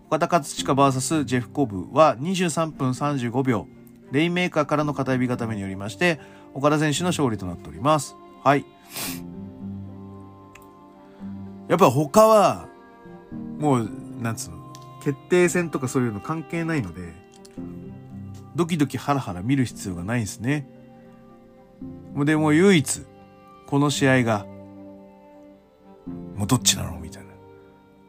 [0.08, 3.66] 岡田勝親 VS ジェフコブは23分35秒。
[4.12, 6.20] レインメーカーからの片指固めによりまして、
[6.54, 8.16] 岡田選手の勝利となっております。
[8.42, 8.64] はい。
[11.68, 12.68] やっぱ他は、
[13.58, 13.90] もう、
[14.20, 17.12] なんつうの、決定戦とかそういうの関係ないので、
[18.54, 20.68] ドキドキハラハラ見る必要がないんですね。
[22.16, 23.02] でも唯一、
[23.66, 24.46] この試合が、
[26.36, 27.30] もうどっちなのみたいな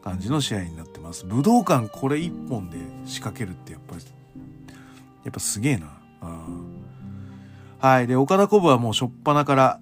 [0.04, 1.26] 感じの試合になってます。
[1.26, 4.04] 武道館これ一本で仕掛けるってやっぱり、
[5.28, 6.00] やっぱすげえな。
[7.80, 8.08] はい。
[8.08, 9.82] で、岡田古武はもう初っ端から、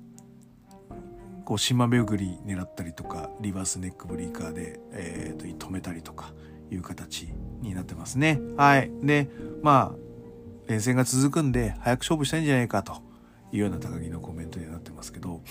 [1.45, 6.33] こう、島巡り狙ったりとか、リバースネックブリーカーで、えっ、ー、と、止めたりとか、
[6.71, 7.31] いう形
[7.61, 8.39] になってますね。
[8.57, 8.91] はい。
[9.03, 9.29] で、
[9.61, 13.03] まあ、連戦が続くんで、早く勝負したいんじゃないかと
[13.51, 15.41] いうような高木のコメントになってますけど、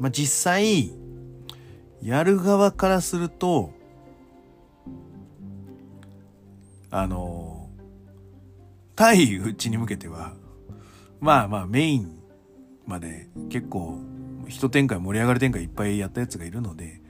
[0.00, 0.92] まあ実際、
[2.02, 3.72] やる側からすると、
[6.90, 7.47] あの、
[8.98, 10.32] 対うちに向けては、
[11.20, 12.18] まあまあメイン
[12.84, 13.96] まで結構
[14.48, 17.00] 一展開盛り上がる展開いっぱいやったやつがいるので、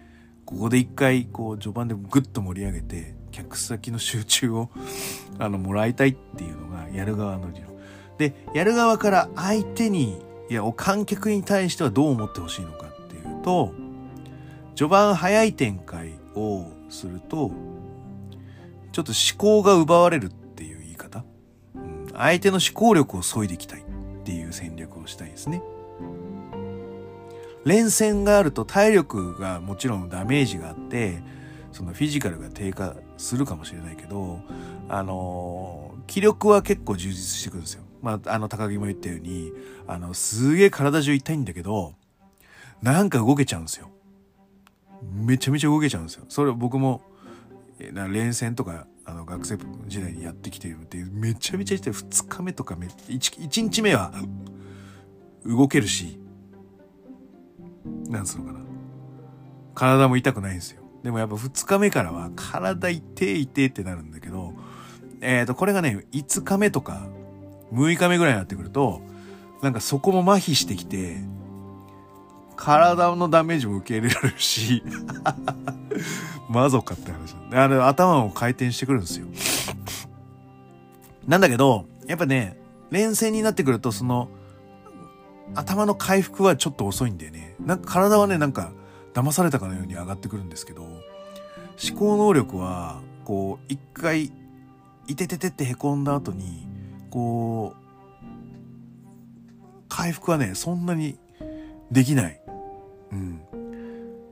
[0.45, 4.71] ここで一回こう序盤でグッと盛り上げて、客先の集中を
[5.41, 7.75] あの、もらいたいっていうのがやる側の理論。
[8.19, 10.21] で、やる側から相手に、
[10.51, 13.73] いや、観客に対してはどう思ってほしいのかっていうと、
[14.75, 17.51] 序盤早い展開をすると、
[18.93, 20.38] ちょっと思考が奪われるっ。
[22.19, 23.85] 相手の思考力を削いでいきたいっ
[24.25, 25.63] ていう戦略をしたいですね。
[27.65, 31.23] 連戦があると体力がもちろんダメージがあって、
[31.71, 34.41] そのフィジカルが低下するかもしれないけど、
[34.89, 37.83] あの、気力は結構充実してくるんですよ。
[38.03, 39.53] まあ、あの、高木も言ったように、
[39.87, 41.95] あの、すげえ体中痛いんだけど、
[42.83, 43.91] なんか動けちゃうんですよ。
[45.13, 46.25] めちゃめちゃ動けちゃうんですよ。
[46.29, 47.03] それ僕も、
[47.79, 51.93] 連戦とか、あの、学生時代にやってきてるっていう、めちゃめちゃ痛い。
[51.95, 54.13] 2日目とかめ、1, 1日目は、
[55.47, 56.21] 動けるし、
[58.09, 58.61] なんつうのかな。
[59.75, 60.83] 体も痛くないんですよ。
[61.03, 64.53] でもやっぱ2日目からは体痛い痛いってなるんだけど、
[65.23, 67.07] えっ、ー、と、これがね、5日目とか、
[67.73, 69.01] 6日目ぐらいになってくると、
[69.63, 71.17] なんかそこも麻痺してきて、
[72.59, 74.83] 体のダメージも受け入れられるし、
[76.51, 79.29] マゾかって話あの、頭も回転してくるんですよ。
[81.27, 82.59] なんだけど、やっぱね、
[82.91, 84.29] 連戦になってくると、その、
[85.55, 87.55] 頭の回復はちょっと遅いんだよね。
[87.65, 88.73] なんか体はね、なんか、
[89.15, 91.01] 騙されたかのように上がってくるんですけど、思
[91.97, 94.33] 考能力は、こう、一回、
[95.07, 96.67] いてててって凹んだ後に、
[97.09, 97.79] こう、
[99.89, 101.21] 回復はね、そんなに
[101.93, 102.41] できない。
[103.13, 103.41] うん。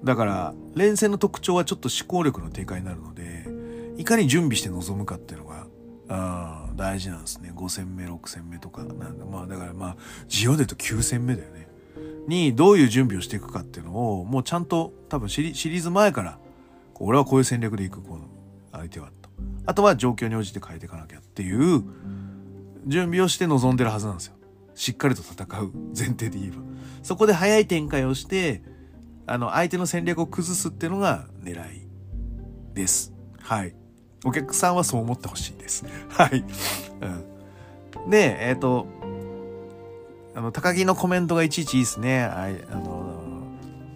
[0.05, 3.49] だから連戦の特徴はちょっと思考力の低下になるので
[3.97, 5.67] いかに準備して臨むかっていうのが
[6.09, 7.53] あ大事なんですね。
[7.55, 8.85] 5戦目6戦目とか。
[8.85, 9.97] なんだまあだからまあ
[10.29, 11.69] ジオで言うと9戦目だよね。
[12.29, 16.39] にどういう準備をしていくかっていうのをもうちゃんと多分シリシリーズ前から
[16.95, 18.29] 俺はこういう戦略でいくこの
[18.73, 19.31] 相手はと。
[19.67, 21.83] あとは状況に応じて変えていかなきゃっていう
[22.87, 24.36] 準備をして臨んでるはずなんですよ。
[24.77, 26.59] しっかりと戦う前提で言えば。
[27.03, 28.63] そこで早い展開をして
[29.27, 31.89] あの相手の戦略を崩すっていうのが狙い
[32.75, 33.13] です。
[33.41, 33.75] はい。
[34.25, 35.85] お客さんはそう思ってほしいです。
[36.11, 36.45] はい、
[38.05, 38.87] うん、でえっ、ー、と
[40.35, 42.23] あの高木のコメントがいちいちいいですね。
[42.25, 43.23] あいあの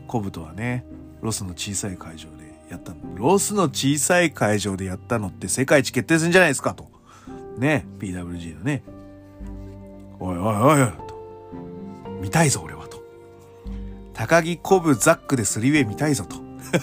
[0.07, 0.85] コブとはね
[1.21, 6.89] ロスの小さい会場でやったロスの小さい会場でやったのって世界一決定戦じゃないですかと。
[7.59, 7.87] ね。
[7.99, 8.83] PWG のね。
[10.21, 11.19] おいおいおいおいと。
[12.21, 13.03] 見たいぞ俺はと。
[14.13, 16.37] 高木コブザックでスリーウェイ見たいぞと。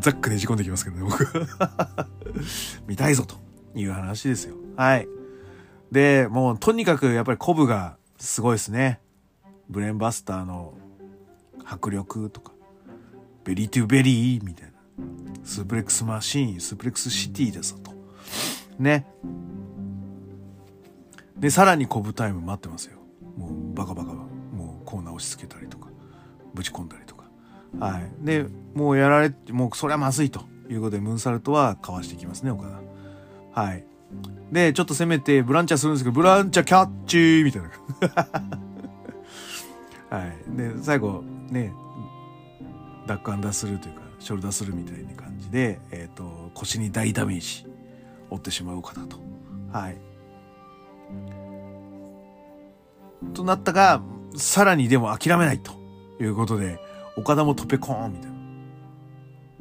[0.00, 1.46] ザックねじ込んできますけどね僕。
[2.86, 3.34] 見たいぞと
[3.74, 4.54] いう話ですよ。
[4.76, 5.08] はい。
[5.90, 9.00] でもうとにかくやっぱりコブがすごいですね。
[9.68, 10.74] ブレンバスターの
[11.64, 12.52] 迫力とか。
[13.42, 14.72] ベリートゥベリーみたいな。
[15.44, 17.92] スープレックスマシーンスープレックスシティですと。
[18.78, 19.06] ね。
[21.40, 22.98] でさらにコブタイム待ってますよ。
[23.36, 25.88] もうバカバカもうコーナー押し付けたりとか
[26.54, 27.24] ぶち込んだりとか。
[27.78, 28.10] はい。
[28.20, 30.50] でもうやられもうそれはまずいと。
[30.72, 33.60] いうことでムーンサルトはかわしていきますね岡田。
[33.60, 33.84] はい。
[34.52, 37.70] でちょっと攻めてブランチャーするんですけどブランチャーキャッチーみたいな。
[40.18, 40.56] はい。
[40.56, 41.72] で最後ね
[43.06, 47.66] ダックアンダースルーというかショルダースルーみたいな感じで、えーと、腰に大ダメージ
[48.28, 49.16] 負ってしまう岡田と。
[49.72, 49.96] はい。
[53.34, 54.02] となったが
[54.36, 55.72] さらにでも諦めないと
[56.20, 56.80] いうことで
[57.16, 58.36] 岡田もトペコーンみたいな。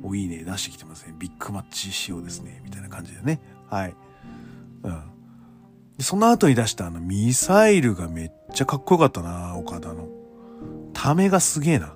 [0.02, 1.15] おいいね出してきてますね。
[1.19, 2.62] ビッグマッチ仕様ですね。
[2.63, 3.41] みたいな感じでね。
[3.69, 3.95] はい。
[4.84, 5.02] うん。
[5.98, 10.08] でその後に出したあのミサイルがめっちゃかっこよかったな、岡田の。
[10.93, 11.95] ためがすげえな。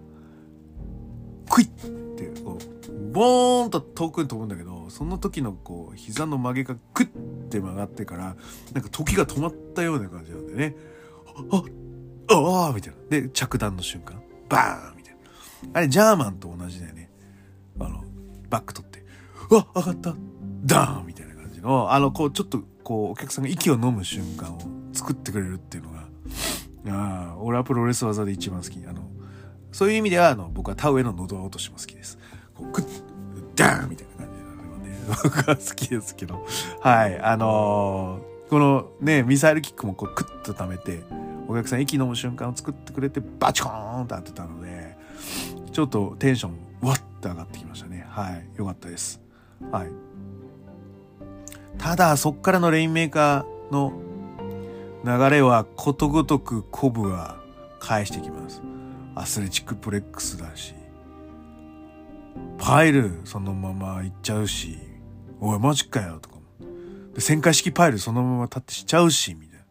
[1.50, 7.10] クイッってこうボーンと遠くに飛ぶんだけどその時のこう膝の曲げがクッっ
[7.50, 8.36] て曲がってから
[8.74, 10.76] なんか時が止まったような感じなんでね
[12.30, 13.22] あああみたいな。
[13.22, 14.22] で着弾の瞬間。
[14.50, 15.20] バーンみたいな。
[15.74, 17.10] あれジャーマンと同じだよね。
[17.80, 18.04] あの
[18.50, 19.04] バック取って。
[19.50, 20.16] うわ上がった。
[20.64, 21.92] ダーンみたいな感じの。
[21.92, 24.60] あのこうちょっとこうお客さんが息を飲む瞬間を
[24.94, 26.04] 作ってくれるっていうのが。
[26.86, 28.86] ああ俺はプロレス技で一番好き。
[28.86, 29.10] あの
[29.74, 32.20] そういう意味では、あの、僕は田植えの喉落としも好きです。
[32.54, 32.86] こう、クッ、
[33.56, 36.46] ダーンみたいな感じなの、ね、 僕は好きですけど、
[36.80, 41.02] はい、あのー、このね、ミサイルキックもこう、クッと溜めて、
[41.48, 44.96] お客さん息飲む瞬間を作ってくれて、バチコーンと当てたので、
[45.72, 48.06] ちょっとテンション、わって上がってきましたね。
[48.08, 49.20] はい、よかったです。
[49.72, 49.88] はい。
[51.80, 53.92] ただ、そっからのレインメーカーの
[55.04, 57.38] 流れはことごとくコブは
[57.80, 58.62] 返してきます。
[59.16, 60.76] アスレチックプレックスだし、
[62.60, 64.78] パイルそのまま行っちゃうし、
[65.42, 66.33] おい、マジかよ、とか。
[67.14, 69.66] で、旋回式パイルそのまま立ってしちゃうし、みたいな。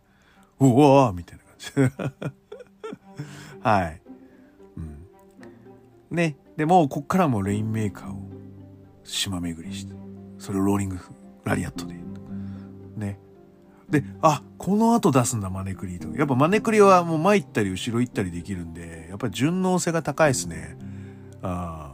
[0.60, 3.62] おおおみたいな感じ。
[3.68, 4.02] はい。
[4.76, 6.16] うん。
[6.16, 6.36] ね。
[6.56, 8.28] で、もうこっからもレインメーカーを
[9.04, 9.94] 島巡りして、
[10.38, 10.98] それをローリング
[11.44, 11.94] ラリアットで。
[12.96, 13.18] ね。
[13.88, 16.08] で、あ、この後出すんだ、マネクリと。
[16.16, 20.78] やっぱマネクリはもう前行ったり後ろ行ったりできるんで、やっぱり順応性が高いですね。
[21.42, 21.92] あ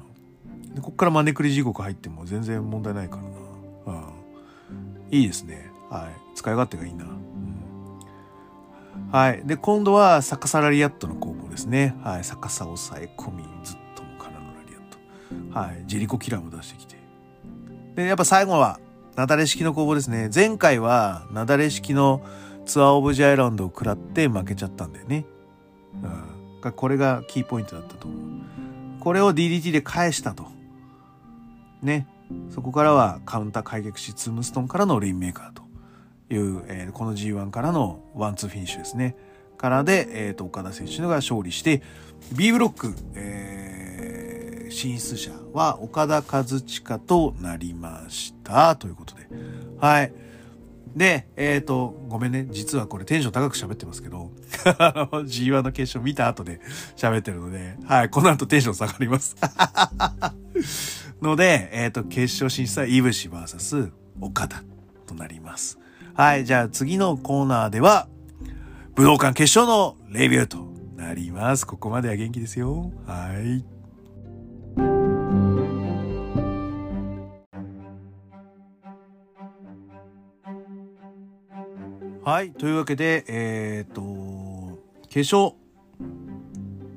[0.74, 3.28] でこっからマネクリ地獄入っても全然問題ないからな。
[5.10, 5.70] いいですね。
[5.90, 6.36] はい。
[6.36, 7.04] 使い勝手がいいな。
[7.04, 7.98] うん、
[9.10, 9.42] はい。
[9.44, 11.96] で、今度は逆さラリアットの攻防ですね。
[12.02, 12.24] はい。
[12.24, 15.58] 逆さ抑え込み、ずっともからのラリアット。
[15.58, 15.84] はい。
[15.86, 16.96] ジェリコキラーも出してきて。
[17.94, 18.80] で、やっぱ最後は、
[19.16, 20.30] なだれ式の攻防ですね。
[20.32, 22.22] 前回は、なだれ式の
[22.66, 25.24] ツアーオブジアイランドを食らって負けちゃったんだよね。
[26.62, 26.72] うん。
[26.72, 28.20] これがキーポイントだったと思う。
[29.00, 30.46] これを DDT で返したと。
[31.82, 32.06] ね。
[32.51, 35.62] そこからはカウンター開脚式ツームストンからのレインメーカーと
[36.35, 39.16] いう、えー、この G1 からのワンツーフィニッシュですね。
[39.57, 41.83] からで、えっ、ー、と、オカダ選手が勝利して、
[42.33, 43.79] B ブロック、えー
[44.70, 48.76] 進出者は岡田和親となりました。
[48.76, 49.26] ということで。
[49.79, 50.12] はい。
[50.99, 52.49] で、えっ、ー、と、ごめんね。
[52.51, 54.32] 実はこれテンション高く喋ってますけど、
[54.66, 56.61] G1 の決勝見た後で
[56.99, 59.36] 喋ってるので、はい、この後テンション下がります。
[61.22, 64.64] ので、えっ、ー、と、決勝進出はイブシ VS 岡田
[65.07, 65.78] となります。
[66.14, 68.09] はい、じゃあ次のコーナーでは、
[68.96, 71.64] 武道館決勝のレビューとなります。
[71.64, 72.90] ここまでは元気ですよ。
[73.07, 73.78] はい。
[82.29, 82.53] はい。
[82.53, 84.09] というわけで、えっ、と、化
[85.09, 85.55] 粧、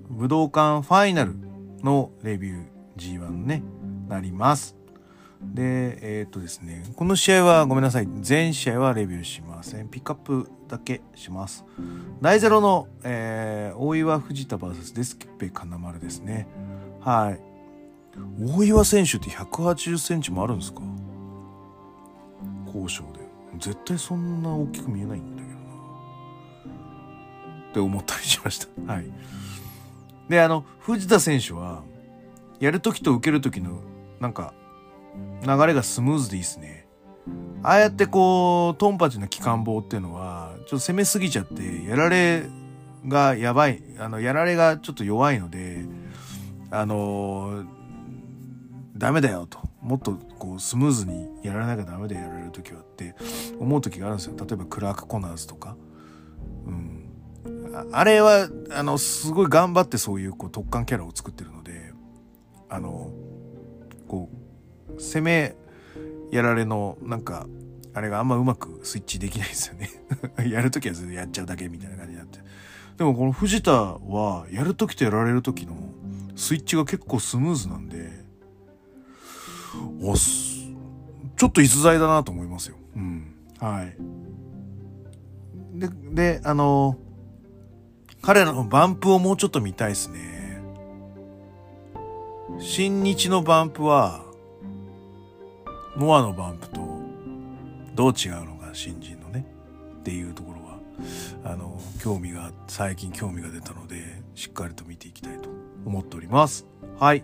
[0.10, 1.36] 武道館ファイナル
[1.82, 2.68] のレビュー
[2.98, 3.64] G1 ね、
[4.10, 4.76] なります。
[5.42, 8.10] で、えっ、とですね、この試合はごめんなさい。
[8.20, 9.88] 全試合はレビューしません。
[9.88, 11.64] ピックアップだけします。
[12.20, 16.46] 大ゼロの、えー、大岩藤田 VS デスキッペ金丸ですね。
[17.00, 17.40] はい。
[18.38, 20.82] 大岩選手って180センチもあるんですか？
[22.66, 23.21] 交渉で。
[23.58, 25.62] 絶対そんな大きく見えないんだけどな。
[27.70, 28.94] って思ったりしました。
[28.94, 29.06] はい。
[30.30, 31.84] で、あの、藤田選手は、
[32.60, 33.82] やるときと受けるときの、
[34.20, 34.54] なんか、
[35.46, 36.88] 流れがスムーズでいいっすね。
[37.64, 42.46] ああやってこう、トンパチの機関棒っていうのは、ちょっと攻めすぎちゃって、やられ
[43.08, 45.86] がやばい、あの、やられがちょっと弱いので、
[46.72, 47.68] あのー、
[48.98, 49.60] ダメだよと。
[49.82, 53.14] もっとこう、スムーズにやらなきゃダメでやられる時はって
[53.60, 54.36] 思う時があるんですよ。
[54.36, 55.78] 例えばクラーク・コナーズとか。
[56.66, 57.90] うん。
[57.92, 61.94] あれは、あの、すごい頑張ってそういうこう特艦キャラを作ってるので、
[62.70, 63.12] あの、
[64.08, 64.32] こ
[64.90, 65.56] う、攻め
[66.32, 67.46] やられのなんか
[67.94, 69.90] あれがあんまうまくスイッチできないですよね
[70.50, 72.40] やるときはやっちゃうだけみたいな感じになって。
[72.98, 75.76] でもこの藤田はやるときとやられるときの
[76.36, 78.26] スイッチが結構スムーズなんで、
[80.02, 80.52] おす
[81.38, 82.76] ちょっと逸材だなと思いますよ。
[82.96, 83.36] うん。
[83.60, 83.96] はい。
[85.80, 85.90] で、
[86.38, 86.98] で、あの、
[88.22, 90.62] 彼らのバンプをもうちょっと見たいですね。
[92.60, 94.24] 新日のバンプは、
[95.96, 96.80] モアのバンプと
[97.96, 99.46] どう違うのか新人のね
[100.00, 100.80] っていうところは
[101.44, 105.50] あの興味が最近興味が出たのでしっかりと見ていきたいと
[105.86, 106.66] 思っております
[107.00, 107.24] はい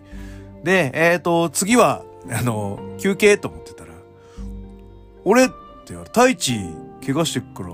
[0.64, 3.92] でえっ、ー、と次はあの休憩と思ってたら
[5.24, 5.48] 俺っ
[5.84, 6.58] て太一
[7.04, 7.70] 怪我してっから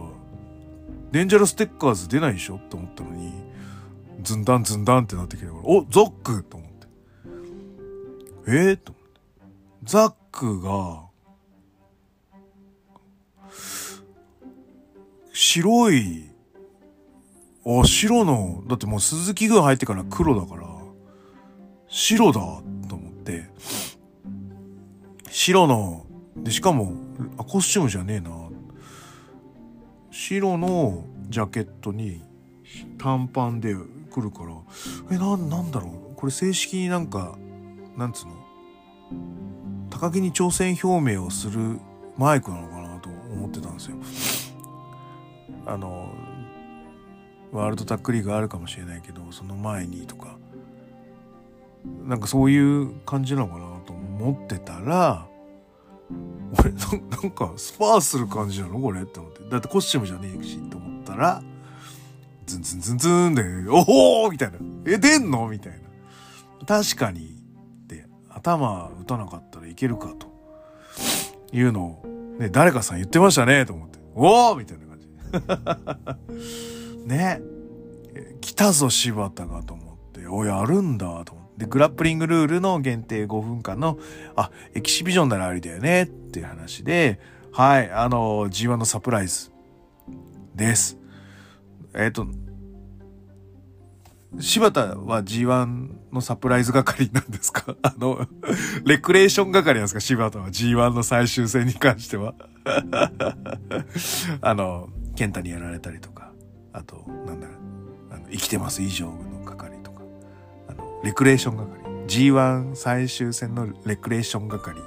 [1.12, 3.32] デンジャラステッカーズ出ないでしょと思ったのに
[4.24, 6.74] ズンダンズンダンってなってきておゾックと思って。
[8.48, 9.20] ええー、と思って。
[9.84, 11.04] ザックが、
[15.32, 16.30] 白い、
[17.66, 20.66] あ、白の、だってもう鈴木軍入ってから黒だから、
[21.88, 22.40] 白だ
[22.88, 23.44] と思って、
[25.36, 26.06] 白の、
[26.36, 26.92] で、しかも、
[27.36, 28.30] あ、コスチュームじゃねえな。
[30.12, 32.22] 白のジャケットに
[32.98, 34.54] 短パンで来るから、
[35.10, 36.14] え、な、なんだろう？
[36.14, 37.36] これ正式になんか、
[37.96, 38.34] なんつうの？
[39.90, 41.80] 高木に挑戦表明をする
[42.16, 43.96] マイクなのかなと思ってたんですよ。
[45.66, 46.12] あの
[47.50, 50.38] ワールドタックリーグあるかもしれないけどその前にとか。
[52.04, 53.73] なんかそういう感じなのかな？
[54.18, 55.26] と思ってたら
[56.58, 61.42] 俺なんかスパーする感じなのこれって思ってだってコスチュームじゃねえしと思ったら
[62.46, 67.34] ズンズンズンズンで「おお!」みたいな「え出んの?」みたいな確かに
[68.44, 70.26] 頭打たなかったらいけるかと
[71.52, 72.06] いうのを、
[72.38, 75.08] ね、誰かさん言ってましたねと思って、おおみたいな感じ。
[77.06, 77.40] ね。
[78.40, 81.43] 来たぞ柴田がと思って、おやるんだと思って。
[81.56, 83.98] で、グラップリングルールの限定5分間の、
[84.36, 87.20] あ、エキシビジョンならありだよねっていう話で、
[87.52, 89.50] はい、あの、G1 のサプライズ
[90.54, 90.98] です。
[91.94, 92.26] えっ、ー、と、
[94.40, 97.76] 柴田は G1 のサプライズ係なんですか？
[97.82, 98.26] あの、
[98.84, 100.00] レクレーション係なんですか？
[100.00, 102.34] 柴田は G1 の最終戦に関しては。
[104.40, 106.32] あの、健太にやられたりとか、
[106.72, 107.56] あと、なんだろう
[108.10, 109.14] あの、生きてます以上、の、
[111.04, 111.84] レクレーション係。
[112.06, 114.78] G1 最終戦のレクレーション係、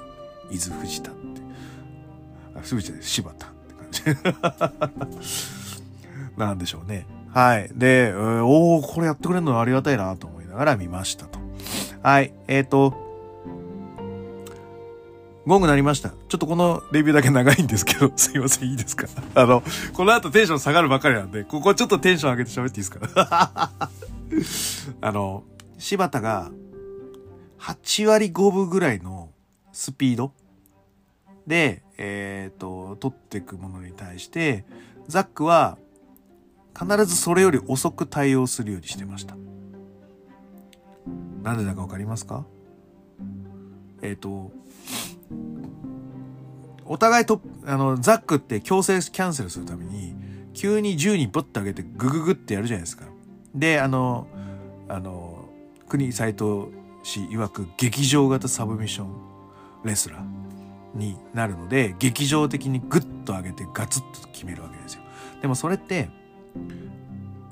[0.50, 1.20] 伊豆藤田って。
[2.56, 4.22] あ、藤田で柴田って感
[5.22, 5.22] じ。
[6.38, 7.06] なんでしょうね。
[7.34, 7.70] はい。
[7.74, 11.38] で、おおこれやってくれるのありがたいなと思いながら見ましたと。
[12.02, 12.32] はい。
[12.46, 12.94] えっ、ー、と、
[15.46, 16.10] ゴングなりました。
[16.10, 19.06] ちょっとこのレビューだけ長いんですけど、 すいません、いいですか？
[19.34, 19.62] あの、
[19.94, 23.70] この後テンション下がるばかりなんで、ここちょっとテンション上げて喋っていいですか？
[25.00, 25.42] あの、
[25.78, 26.50] 柴田が
[27.60, 29.30] 8割5分ぐらいの
[29.72, 30.32] スピード
[31.46, 34.64] で、えっ、ー、と、取っていくものに対して、
[35.06, 35.78] ザックは
[36.78, 39.36] 必ずそれより遅く対応するようにしてました。
[41.42, 42.44] なんでだかわかりますか？
[44.02, 44.52] えっ、ー、と、
[46.84, 50.14] お互いと、あの、ザックって強制キャンセルするために、
[50.54, 53.04] 急に10にぶってあげてグググってやるじゃないですか。
[53.54, 54.26] で、あの、
[54.88, 55.27] あの、
[55.88, 56.68] 国斎藤
[57.02, 59.08] 氏曰く劇場型サブミッション
[59.84, 65.02] レスラーになるので、劇場的にグッと上げてガツッと決めるわけですよ。
[65.40, 66.10] でもそれって、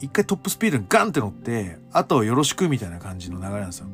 [0.01, 3.87] 一回トップスピードにガンって乗って、あとよろしくみたいな感じの流れなんですよ。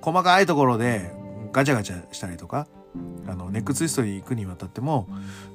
[0.00, 1.12] 細かいところで
[1.52, 2.66] ガチャガチャしたりとか、
[3.28, 5.08] あの、ネックツイストに行くにわたっても、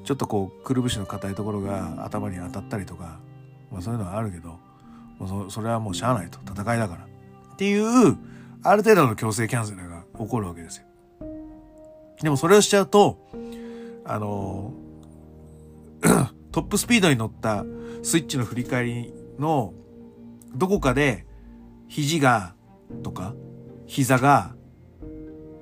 [0.05, 3.19] ちょっとこう、くるぶしの硬いところが頭に当たったりとか、
[3.71, 4.59] まあそういうのはあるけど、
[5.19, 6.39] もうそれはもうしゃあないと。
[6.45, 7.12] 戦いだから。
[7.53, 8.17] っていう、
[8.63, 10.85] ある程度の強制キャンセルが起こるわけですよ。
[12.21, 13.19] でもそれをしちゃうと、
[14.05, 14.73] あの、
[16.51, 17.65] トップスピードに乗った
[18.03, 19.73] スイッチの振り返りの
[20.55, 21.25] どこかで
[21.87, 22.53] 肘が
[23.01, 23.33] とか
[23.87, 24.55] 膝が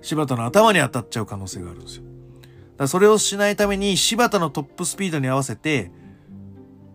[0.02, 2.04] 柴田の頭に当たっちゃう可能性があるんですよ。
[2.78, 5.92] だそれをしないために柴田のトップスピードに合わせて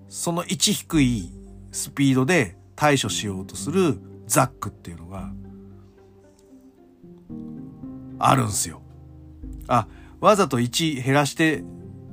[0.08, 1.32] その位置低い
[1.72, 5.30] スピードで対処しようとするザックっていうのが
[8.18, 8.82] あるんすよ。
[9.68, 9.88] あ、
[10.20, 11.64] わざと1減らして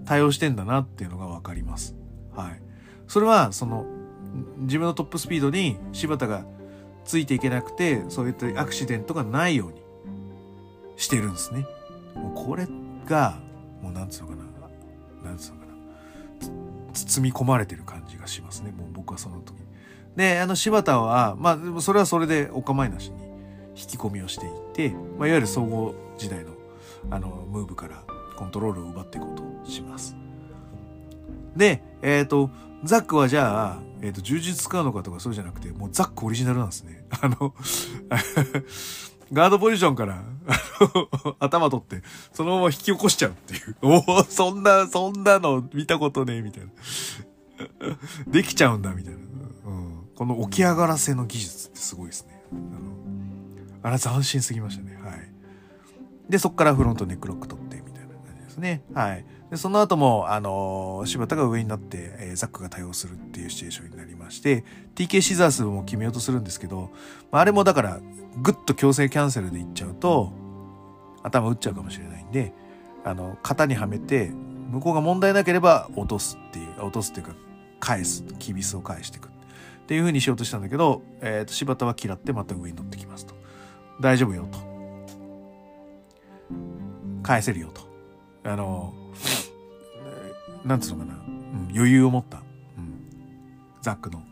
[0.05, 1.95] 対応してんだなっていうのがわかります。
[2.35, 2.61] はい。
[3.07, 3.85] それは、その、
[4.57, 6.45] 自分のトップスピードに柴田が
[7.05, 9.81] ついていけなくて、そういったアクシデントがないように
[10.97, 11.65] してるんですね。
[12.15, 12.67] もうこれ
[13.05, 13.39] が、
[13.81, 14.35] もうなんつうのか
[15.23, 15.73] な、なんつうのかな、
[16.93, 18.71] 包み込まれてる感じがしますね。
[18.71, 19.42] もう僕はその。
[20.15, 23.23] で、あの柴田は、まあ、それはそれでお構いなしに
[23.75, 26.53] 引き込みをしていって、まあ、いわゆる総合時代の
[27.09, 28.03] あの、ムーブから
[28.35, 30.15] コントロールを奪っていこうとします。
[31.55, 32.49] で、えっ、ー、と、
[32.83, 37.05] ザックはじゃあ、えっ、ー、と、充実使うのかとかそうじゃなくて、もうザックオリジナルなんですね。
[37.21, 37.53] あの、
[39.31, 40.23] ガードポジションから、
[41.39, 42.01] 頭取って、
[42.33, 43.75] そのまま引き起こしちゃうっていう。
[43.81, 46.71] おお、そんな、そんなの見たことねえ、みたいな。
[48.27, 49.19] できちゃうんだ、みたいな。
[50.15, 52.41] この起き上がらせの技術ってすごいですね。
[52.51, 54.97] あの、あれ斬新すぎましたね。
[55.01, 55.33] はい。
[56.29, 58.83] で、そこからフロントネックロック取って、みたいな感じですね。
[58.93, 59.25] はい。
[59.49, 64.63] で、その後も、あの、柴田が上になって、えー、ザックが対応するっていうシチュエーションになりまして、
[64.95, 66.91] TK シザースも決めようとするんですけど、
[67.31, 67.99] まあ、あれもだから、
[68.41, 70.31] ぐっと強制キャンセルでいっちゃうと、
[71.23, 72.53] 頭打っちゃうかもしれないんで、
[73.03, 74.31] あの、型にはめて、
[74.71, 77.35] 向こうが問題なければ落とすっていう、落とすっていうか、
[77.79, 79.32] 返す、キビスを返していく。
[79.83, 83.35] っていう風にしようとしたんだけど、えっ、ー、と、柴田は嫌ってまた上に乗ってきますと。
[83.99, 84.59] 大丈夫よと。
[87.21, 87.81] 返せるよと。
[88.49, 88.93] あの、
[90.63, 92.43] なんつうのかな、うん、余裕を持った、
[92.77, 93.05] うん、
[93.81, 94.23] ザックの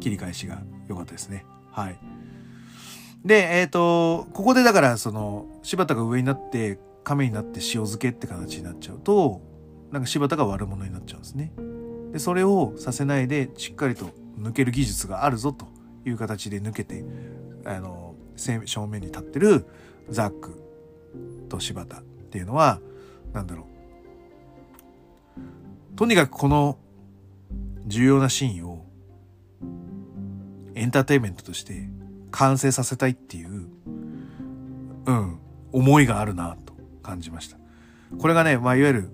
[0.00, 1.44] 切り返しが良かったですね。
[1.70, 1.98] はい。
[3.24, 9.42] で、えっ、ー、と、ここでだから、その、柴田が上になって、亀になって塩漬けって形になっちゃうと、
[9.90, 11.52] なんか柴田が悪者になっちゃうんですね。
[12.12, 15.66] で、それをさせないで、しっかりと抜ける技術があるぞと
[16.04, 17.04] いう形で抜けて、
[17.64, 19.66] あの、正面に立ってる
[20.08, 20.62] ザック
[21.48, 22.80] と柴田っていうのは
[23.32, 23.66] 何だろ
[25.36, 26.78] うとにかくこの
[27.86, 28.86] 重要なシーンを
[30.74, 31.88] エンターテインメントとして
[32.30, 33.68] 完成させたいっていう、
[35.06, 35.38] うん、
[35.72, 37.58] 思いがあるなと感じました。
[38.18, 39.10] これがね、まあ、いわゆる、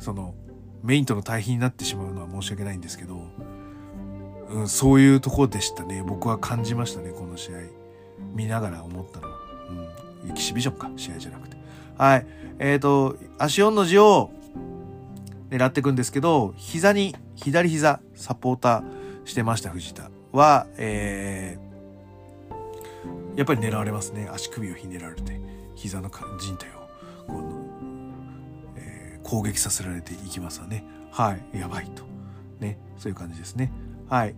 [0.00, 0.34] その、
[0.82, 3.28] メインとの対比になってしまうのは申し訳ないんですけど、
[4.50, 6.02] うん、そういうとこでしたね。
[6.06, 7.58] 僕は感じましたね、この試合。
[8.34, 9.36] 見ながら思ったのは。
[9.70, 11.56] うんエキシビジョンか、試合じゃなくて。
[11.96, 12.26] はい。
[12.58, 14.30] えっ、ー、と、足4の字を
[15.50, 18.84] 狙っていくんですけど、膝に、左膝、サポーター
[19.24, 24.28] してました、藤田は、えー、やっぱり狙われますね。
[24.32, 25.40] 足首をひねられて、
[25.74, 27.42] 膝の人体を、こう、
[28.76, 30.84] えー、攻撃させられていきますわね。
[31.10, 31.58] はい。
[31.58, 32.04] やばいと。
[32.60, 32.78] ね。
[32.98, 33.70] そういう感じですね。
[34.08, 34.34] はい。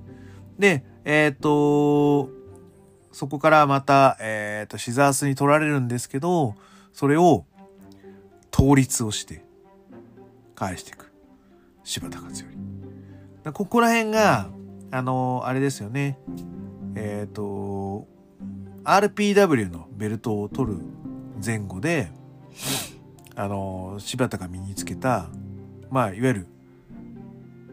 [0.58, 2.30] で、えっ、ー、と、
[3.12, 6.54] そこからまた、えっ、ー、と、シザースに取られるんですけど、
[6.92, 7.46] それを
[8.52, 9.44] 倒立をして
[10.54, 11.12] 返していく。
[11.84, 12.46] 柴田勝
[13.44, 13.52] 頼。
[13.52, 14.50] ここら辺が、
[14.90, 16.18] あの、あれですよね。
[16.94, 18.06] えっ、ー、と、
[18.84, 20.78] RPW のベルトを取る
[21.44, 22.10] 前後で、
[23.36, 25.28] あの、柴田が身につけた、
[25.90, 26.46] まあ、いわゆる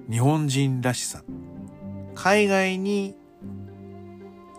[0.09, 1.23] 日本人らしさ。
[2.15, 3.15] 海外に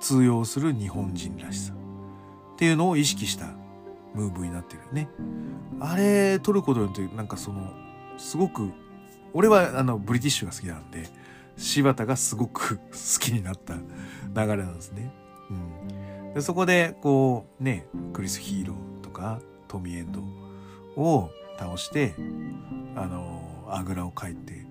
[0.00, 3.46] 通用する日本人らしさっていうのを意識した
[4.14, 5.08] ムーブになってるよね。
[5.80, 7.70] あれ撮ることによってなんかその
[8.16, 8.70] すごく
[9.34, 11.04] 俺はあのブリティッシュが好きなんで
[11.56, 12.82] 柴田がすごく好
[13.20, 13.82] きになった流
[14.34, 15.10] れなんですね。
[15.50, 15.52] う
[16.30, 20.22] ん、でそこでこうねクリス・ヒーローとかトミー・エンド
[21.00, 22.14] を倒して
[22.94, 24.64] あのあぐらをかいて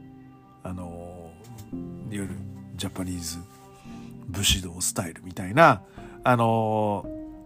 [0.64, 1.32] あの
[2.10, 2.36] いわゆる
[2.76, 3.40] ジャパニーズ
[4.28, 5.82] 武士道スタイルみたいな、
[6.24, 7.06] あの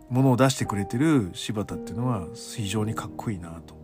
[0.09, 3.75] ー、ものを出してくれてる柴田っていうのは非常にかっこいいなと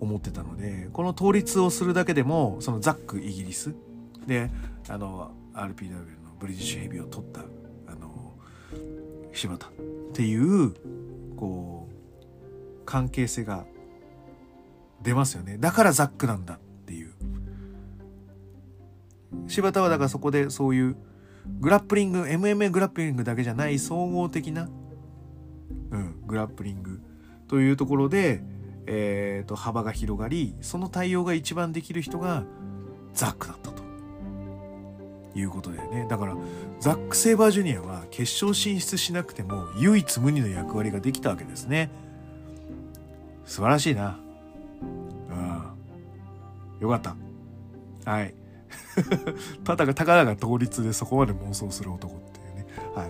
[0.00, 3.74] 思ってたので、この倒立をするだけでも、そのザックイギリス
[4.26, 4.50] で、
[4.88, 8.34] あの、RPW のブリティッシュヘビーを取った、あの、
[9.32, 9.70] 柴田っ
[10.12, 10.74] ていう、
[11.36, 13.64] こう、関係性が
[15.02, 15.56] 出ますよね。
[15.58, 17.12] だからザックなんだっていう。
[19.46, 20.96] 柴田はだからそこでそういう
[21.60, 24.68] グラップリング MMA グラップリングだけじゃない総合的な、
[25.90, 27.00] うん、グラップリング
[27.48, 28.42] というところで、
[28.86, 32.44] えーと、幅が広がりその対応が一番できる人が
[33.14, 33.82] ザックだったと。
[35.34, 36.06] いうことだよね。
[36.08, 36.36] だから
[36.78, 41.90] ザック・セイバージュニアは決勝進出しなくても唯一無二の役割ができたわけですね。
[43.44, 44.18] 素晴らしいな。
[45.30, 46.80] うん。
[46.80, 47.16] よかった。
[48.04, 48.34] はい。
[49.64, 52.66] ただがたかだが倒立でそこまで妄想する男っていうね。
[52.94, 53.04] は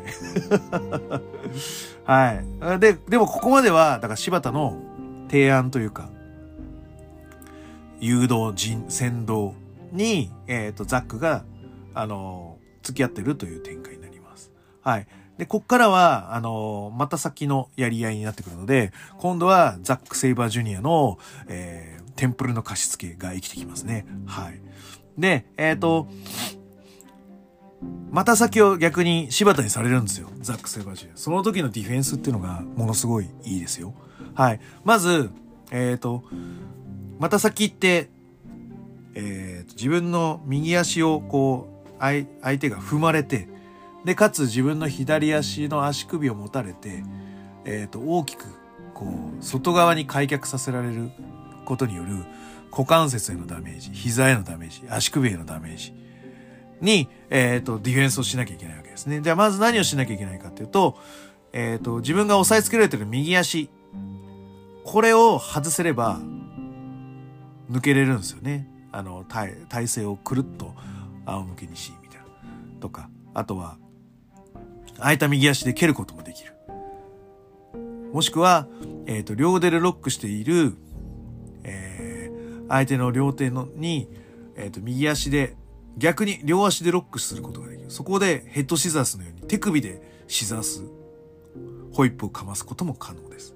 [2.31, 2.45] い。
[2.69, 2.81] はい。
[2.81, 4.77] で、でもここまでは、だから柴田の
[5.29, 6.11] 提案というか、
[8.01, 9.53] 誘導人、先導
[9.93, 11.45] に、えっ、ー、と、ザックが、
[11.95, 14.51] あの、付き合ってるという展開になります。
[14.83, 15.07] はい。
[15.39, 21.19] で、こっからは、あの、また先のやり合いになってくるので、今度はザック・セイバージュニアの、
[21.49, 24.05] えー、テンプルの貸し付けが生きてきますね。
[24.27, 24.61] はい。
[25.19, 26.09] で、えっ、ー、と、
[28.11, 30.29] また先を逆に柴田にされるんですよ。
[30.41, 31.11] ザック・セバジュ。
[31.15, 33.95] その時のディフェンスっていうのがものすごいいいですよ。
[34.35, 34.61] はい。
[34.85, 35.31] まず、
[35.71, 36.23] えっ、ー、と、
[37.19, 38.11] また先って、
[39.15, 42.27] えー、自分の右足をこう相
[42.59, 43.49] 手が踏まれて
[44.05, 47.05] でかつ自分の左足の足首を持たれて、
[47.65, 48.47] えーと大きく
[48.95, 49.07] こ
[49.39, 51.11] う外側に開脚させられる
[51.65, 52.25] ことによる
[52.73, 55.95] 股関節へのダメージ、膝へのダメージ、足首へのダメージ
[56.81, 59.21] に、えっ、ー、と、ディフェンスをしなきゃいけないわけですね。
[59.21, 60.99] じゃあ、まず何をしなきゃいけないかっていうと、
[61.53, 63.71] えっ、ー、と、自分が押さえつけられてる右足、
[64.85, 66.19] これを外せれば、
[67.71, 68.69] 抜けれるんですよね。
[68.91, 70.75] あの、体、体勢をくるっと
[71.27, 72.27] 仰向けにし、みたいな。
[72.81, 73.77] とか、あとは、
[74.99, 76.53] 空いた右足で蹴ることもできる。
[78.13, 78.67] もしくは、
[79.07, 80.75] えっ、ー、と、両腕でロックしている
[82.73, 84.09] 相手の両手のに、
[84.57, 85.57] えっ、ー、と、右足で、
[85.99, 87.91] 逆に両足でロックすることができる。
[87.91, 90.83] そこでヘッドシザースのように手首でシザース、
[91.93, 93.55] ホイップをかますことも可能です。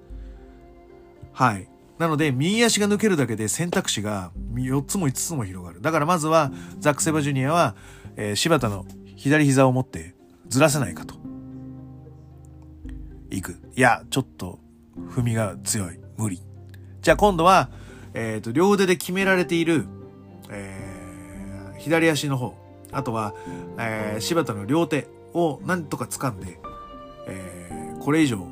[1.32, 1.66] はい。
[1.98, 5.80] なので、右足が抜けるだけで選択肢が4つも5つも広がる。
[5.80, 7.74] だからまずは、ザック・セバジュニアは、
[8.16, 8.84] えー、柴田の
[9.16, 10.14] 左膝を持って
[10.46, 11.14] ずらせないかと。
[13.30, 13.56] 行く。
[13.74, 14.58] いや、ちょっと
[15.08, 15.98] 踏みが強い。
[16.18, 16.42] 無理。
[17.00, 17.70] じゃあ今度は、
[18.16, 19.86] えっ、ー、と、両腕で決められている、
[20.48, 22.56] えー、左足の方、
[22.90, 23.34] あとは、
[23.78, 26.58] えー、柴田の両手を何とか掴んで、
[27.28, 28.48] えー、これ以上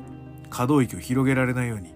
[0.51, 1.95] 可動域を広げられないように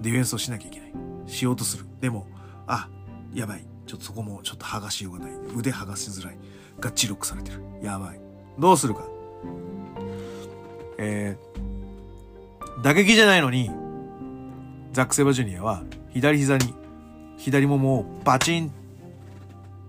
[0.00, 0.92] ディフェンスをしなきゃいけない。
[1.26, 1.84] しようとする。
[2.00, 2.26] でも、
[2.66, 2.88] あ、
[3.32, 3.64] やばい。
[3.86, 5.32] ちょっとそこもちょっと剥がしようがない。
[5.56, 6.36] 腕剥がしづらい。
[6.80, 7.62] ガッチロックされてる。
[7.80, 8.20] やばい。
[8.58, 9.04] どうするか。
[10.98, 13.70] えー、打撃じゃないのに、
[14.92, 16.74] ザック・セバジュニアは左膝に
[17.44, 18.72] 左ももをバチン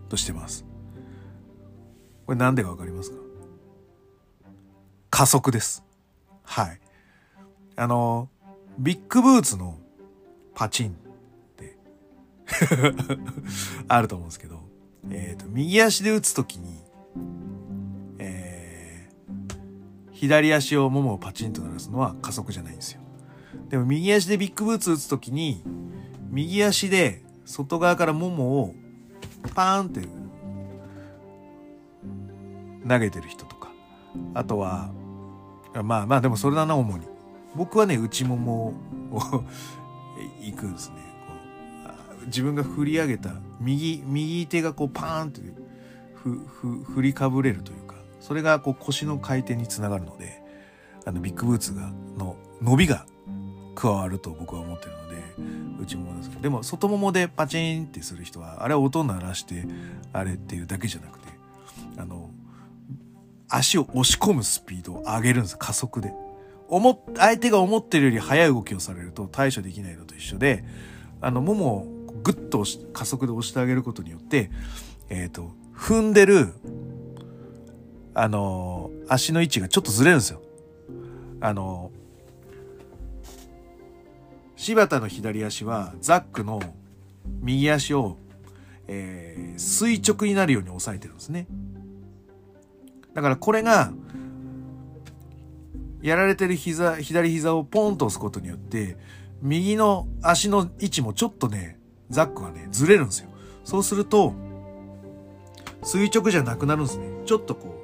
[0.09, 0.65] としてます。
[2.25, 3.17] これなんでかわかりますか？
[5.09, 5.81] 加速です。
[6.43, 6.81] はい。
[7.77, 8.27] あの、
[8.77, 9.79] ビッグブーツの
[10.53, 10.93] パチンっ
[11.55, 11.77] て
[13.87, 14.59] あると思うんですけど、
[15.09, 16.83] えっ、ー、と、右足で打つときに、
[18.17, 22.99] えー、左足をももをパチンと鳴らすのは加速じゃないんですよ。
[23.69, 25.63] でも右足でビッグブーツ打つときに、
[26.29, 28.75] 右足で外側からももを
[29.53, 30.01] パーンって
[32.87, 33.71] 投げてる人とか。
[34.33, 34.91] あとは
[35.83, 37.05] まあまあでもそれだな主に。
[37.55, 38.73] 僕はね内もも
[39.11, 39.43] を
[40.41, 40.95] 行くんですね。
[42.25, 45.41] 自分が振り上げた右右手がこうパーンって
[46.15, 50.41] ふふ振りかぶれるというかそれがこう腰の回転につながるので
[51.05, 53.05] あのビッグブーツがの伸びが
[53.75, 55.04] 加わると僕は思ってるので
[55.79, 59.65] 内ももですけどでも外ももでパチンってする人はあれは音鳴らして
[60.13, 61.27] あれっていうだけじゃなくて
[61.97, 62.29] あの
[63.49, 66.13] 足を押し込むスピードを上げるんです加速で。
[66.67, 70.63] 思相手が思ってるより速い動きをされると対処できないのと一緒で
[71.21, 71.87] あのももを
[72.23, 74.49] グッと加速で押してあげることによって
[75.09, 76.53] えっ、ー、と踏んでる
[78.13, 80.41] あの足の位置がちょっとずれるんですよ。
[81.41, 81.91] あの
[84.55, 86.61] 柴田の左足はザックの
[87.41, 88.17] 右足を、
[88.87, 91.47] えー、垂直になるように押さえてるんですね。
[93.13, 93.91] だからこれが、
[96.01, 98.97] やられてる膝、左膝をポンと押すことによって、
[99.41, 101.79] 右の足の位置もちょっとね、
[102.09, 103.29] ザックはね、ずれるんですよ。
[103.63, 104.33] そうすると、
[105.83, 107.07] 垂直じゃなくなるんですね。
[107.25, 107.81] ちょっとこ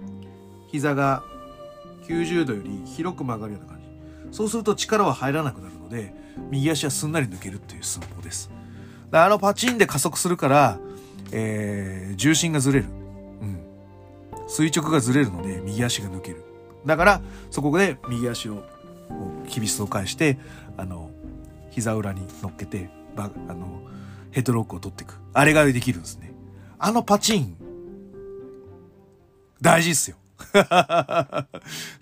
[0.00, 0.06] う、
[0.68, 1.22] 膝が
[2.08, 4.36] 90度より広く曲がるような感じ。
[4.36, 6.12] そうすると力は入らなくなるので、
[6.50, 8.50] 右足はすんなり抜けるっていう寸法です。
[9.12, 10.78] あのパチンで加速するから、
[11.32, 12.86] えー、重心がずれる。
[13.40, 13.60] うん。
[14.48, 16.42] 垂直がずれるので、右足が抜ける。
[16.84, 17.20] だから、
[17.50, 18.64] そこで右足を、
[19.48, 20.38] キビスを返して、
[20.76, 21.10] あの、
[21.70, 23.82] 膝裏に乗っけて、ば、あの、
[24.32, 25.14] ヘッドロックを取っていく。
[25.32, 26.32] あれができるんですね。
[26.78, 27.56] あのパチン、
[29.62, 30.16] 大事っすよ。
[30.52, 31.46] 打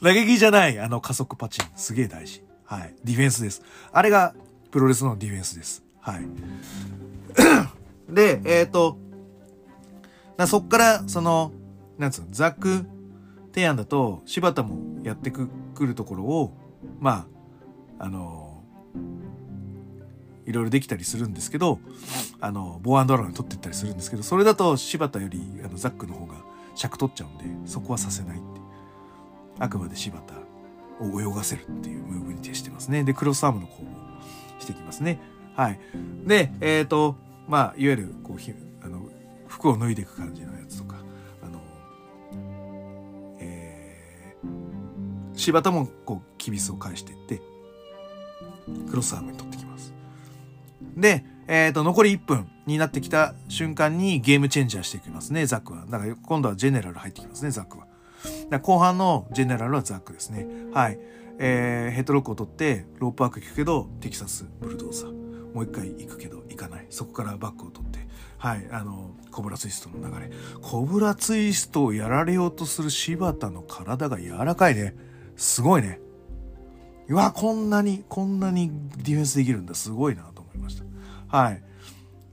[0.03, 1.65] 撃じゃない、あの加速パチン。
[1.77, 2.43] すげえ大事。
[2.75, 2.95] はい。
[3.05, 3.63] ディフェンスです。
[3.93, 4.35] あれが
[4.73, 5.85] プロレスのディフェンスです。
[6.01, 6.27] はい。
[8.13, 8.99] で、えっ、ー、と、
[10.49, 11.53] そっから、その、
[11.99, 12.85] なんつうの、ザック
[13.55, 16.53] 提案だと、柴田もやってく、くるところを、
[16.99, 17.29] ま
[18.01, 18.65] あ、あの、
[20.45, 21.79] いろいろできたりするんですけど、
[22.41, 26.35] あの、ボーアンドラゴン取っていったりするんですけど、それだと柴田より、あの、ザックの方が
[26.75, 28.61] 尺取っちゃうんで、そこはさせないって。
[29.61, 30.44] あくまで柴田
[31.01, 33.05] を泳がせるっていうムーブに徹してますね。
[33.05, 33.95] で、クロスアームの攻防
[34.61, 35.21] していきますね。
[35.57, 35.81] はい。
[36.27, 37.17] で、えっ、ー、と、
[37.49, 39.09] まあ、いわゆる、こう、ひあの、
[39.47, 40.97] 服を脱いでいく感じのやつとか、
[41.43, 41.61] あの、
[43.39, 47.41] えー、柴田も、こう、キビスを返していって、
[48.89, 49.93] クロスアームに取ってきます。
[50.97, 55.85] で、えっ、ー、と、残り1分になってきた瞬間にゲームチェンジャーしていきますね、ザックは。
[55.89, 57.87] だから今度はジェネラル入ってきますね、ザックは。
[58.63, 60.47] 後半のジェネラルはザックですね。
[60.73, 60.99] はい。
[61.39, 65.25] えー、ヘッドロックを取って、ロープワーク行くけど、テキサスブルドーザー。
[65.55, 66.87] もう一回行くけど行かない。
[66.91, 68.01] そこからバックを取って。
[68.39, 68.67] はい。
[68.73, 70.31] あのコブラツイストの流れ。
[70.61, 74.97] コブラツイストをやられようとする柴田の体が柔らかいね。
[75.37, 76.01] すごいね。
[77.07, 79.75] うわこんなにこんなにディフェンスできるんだ。
[79.75, 80.85] すごいなと思いました。
[81.37, 81.63] はい。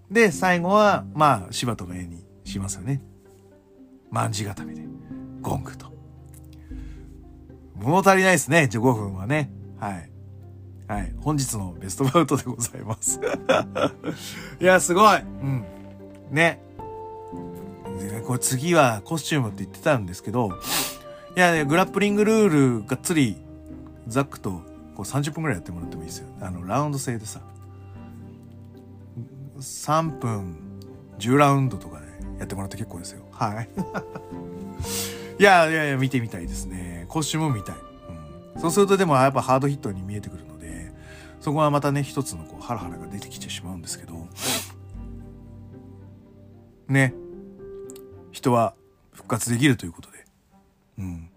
[0.10, 3.04] で最後はまあ柴田の絵にしますよね。
[4.12, 4.82] 卍固めで。
[5.42, 5.92] ゴングと
[7.76, 10.12] 物足りないですね15分はねはい
[10.92, 11.14] はい。
[11.22, 13.22] 本日のベストバウトでございます
[14.60, 15.64] いや、すごいうん。
[16.30, 16.62] ね。
[18.28, 20.52] これ次はコスチュームって言ってたんですけど、
[21.38, 23.38] いや、ね、グラップリングルールがっつり、
[24.08, 24.64] ザックとこ
[24.98, 26.28] う30分くらいやってもらってもいいですよ。
[26.42, 27.40] あの、ラウンド制でさ。
[29.58, 30.58] 3分
[31.20, 32.08] 10ラウンドとかで
[32.40, 33.24] やってもらって結構ですよ。
[33.32, 33.70] はい。
[35.42, 37.06] いやいやいや、見てみたいですね。
[37.08, 37.76] コスチュームも見たい。
[38.56, 38.62] うん。
[38.62, 40.92] そうするとでもやっぱハードヒットに見えてくるので
[41.40, 44.28] そこはまたね一つのこうハラハラが出てきてしまうんですけど。
[46.88, 47.16] ね。
[48.32, 48.76] 人は
[49.14, 50.26] 復活できるということで。
[51.00, 51.32] うん。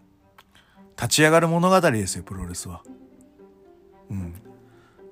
[0.96, 2.82] 立ち上がる物語ですよプロレスは。
[4.10, 4.34] うん。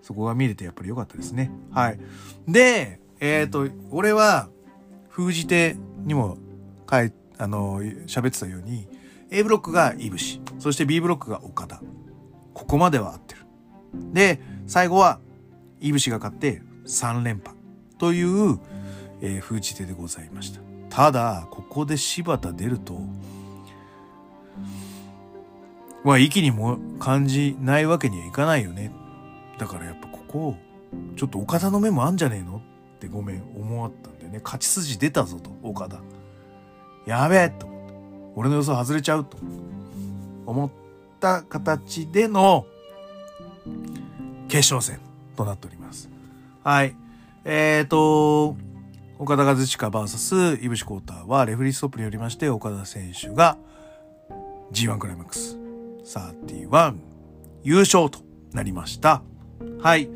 [0.03, 1.51] そこが見れてやっぱり良かったですね。
[1.71, 1.99] はい。
[2.47, 4.51] でえっ、ー、と俺は
[5.09, 6.37] 封じ手にも
[6.91, 8.89] 書いあの喋ってたように
[9.31, 11.81] A ブロックがいぶしそして B ブロックが岡田
[12.55, 13.43] ここまでは合ってる
[14.13, 15.21] で最後は、
[15.81, 17.57] いぶしが勝って3連覇
[17.99, 18.59] という、
[19.21, 20.61] えー、封じ手でございました。
[20.89, 23.01] ただ、ここで柴田出ると、
[26.05, 28.93] まあ、息にも感じないわけにはいかないよね。
[29.59, 30.57] だからやっぱここ、
[31.17, 32.63] ちょっと岡田の目もあんじゃねえの？
[32.97, 34.41] ってごめん、思わったんだよね。
[34.43, 36.01] 勝ち筋出たぞと、岡田。
[37.07, 37.67] やべえと。
[38.35, 39.37] 俺の予想外れちゃうと。
[40.47, 40.71] 思っ
[41.21, 42.67] た形での
[44.49, 45.01] 決勝戦
[45.37, 46.11] となっております。
[46.63, 46.95] はい。
[47.45, 48.57] えっ、ー、と、
[49.19, 53.57] 岡田和親 VS 井伏コーターはレフリーストップによりまして岡田選手が
[54.73, 55.57] G1 クライマックス
[56.05, 56.95] 31
[57.63, 58.19] 優勝と
[58.53, 59.23] なりました。
[59.81, 60.09] はい。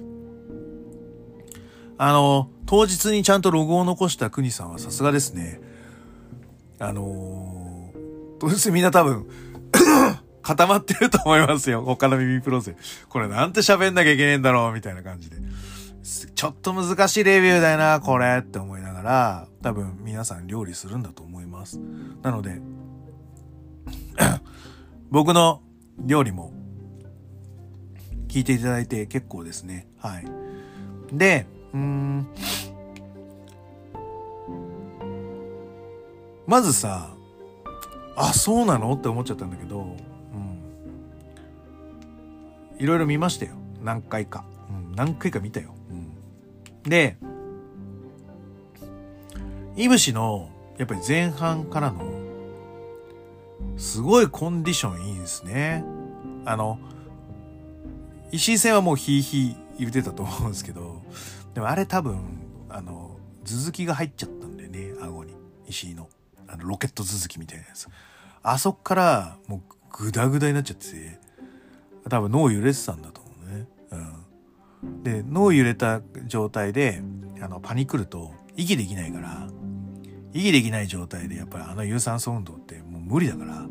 [1.98, 5.60] あの、当日にちゃんとロゴを残した国さんはさすがですね。
[6.78, 7.92] あの
[8.38, 9.26] 当日みんな多分
[10.42, 11.82] 固まってると思いますよ。
[11.82, 12.76] 他の耳プロセ。
[13.08, 15.36] これなんて喋んなきゃいけねえんだろうみたいな感じで。
[16.36, 21.80] ちょっと難しいレビューだよな、これって思いながら、多分皆さん料理するんだと思います。
[22.22, 22.60] なので、
[25.10, 25.62] 僕の
[25.98, 26.52] 料理も
[28.28, 29.88] 聞いていただいて結構ですね。
[29.98, 30.26] はい。
[31.12, 32.26] で、うーん。
[36.46, 37.10] まずさ、
[38.16, 38.92] あ、そうなの？
[38.94, 39.96] って思っちゃったんだけど、
[42.78, 43.52] いろいろ見ましたよ。
[43.82, 44.44] 何回か。
[44.68, 45.74] うん、何回か見たよ。
[45.90, 46.12] うん、
[46.82, 47.16] で、
[49.76, 52.04] いぶしの、やっぱり前半からの、
[53.76, 55.84] すごいコンディションいいですね。
[56.44, 56.78] あの、
[58.30, 61.02] 石井戦はもうヒーヒー言ってたと思うんですけど、
[61.54, 62.20] でもあれ多分、
[62.68, 65.34] あの、続きが入っちゃったんだよね、顎に。
[65.66, 66.08] 石井の。
[66.48, 67.88] あの、ロケット続きみたいなやつ。
[68.42, 71.18] あそっからもうグダグダになっちゃってて、
[72.08, 73.66] 多分脳揺れてたんだと思うね。
[74.82, 75.02] うん。
[75.02, 77.02] で、脳揺れた状態で、
[77.40, 79.48] あの、パニクると息できないから、
[80.32, 83.62] 息できない状態でやっぱりあの有酸素運動ってもう無理だから、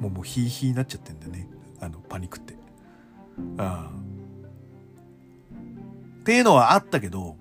[0.00, 1.48] もうもうヒーヒーになっちゃってんだよね。
[1.80, 2.54] あの、パニックって。
[3.38, 4.06] うん。
[6.20, 7.36] っていうのはあったけど、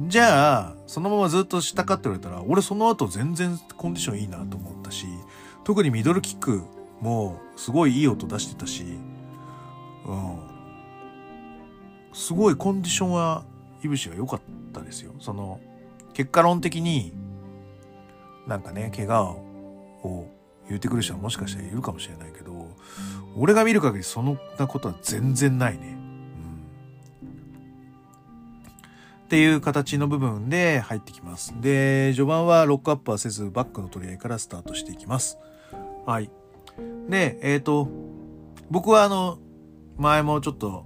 [0.00, 5.06] じゃあ、そのままずっとしたかって言われたら、俺その後全然コンディションいいなと思ったし、
[5.62, 6.62] 特にミドルキック
[7.00, 8.84] もすごいいい音出してたし、
[10.06, 10.38] うん。
[12.12, 13.44] すごいコンディションは、
[13.82, 14.40] いぶしが良かっ
[14.72, 15.12] たですよ。
[15.20, 15.60] その、
[16.12, 17.12] 結果論的に、
[18.46, 19.36] なんかね、怪我
[20.02, 20.28] を
[20.68, 22.68] 言うてくる人はもしかしたらいるかもしれないけど、
[23.36, 25.93] 俺が見る限りそんなことは全然ないね。
[29.24, 31.54] っていう形の部分で入ってきます。
[31.60, 35.38] で、序盤はロックアップはせず、バックの取り合いからスタートしていきます。
[36.04, 36.30] はい。
[37.08, 37.88] で、えっ、ー、と、
[38.70, 39.38] 僕はあの、
[39.96, 40.84] 前もちょっと、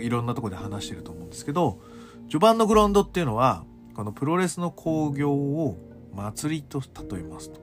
[0.00, 1.80] いろんなとこで話してると思うんですけど、
[2.28, 3.64] 序盤のグラウンドっていうのは、
[3.94, 5.76] このプロレスの興行を
[6.14, 7.60] 祭りと例えますと。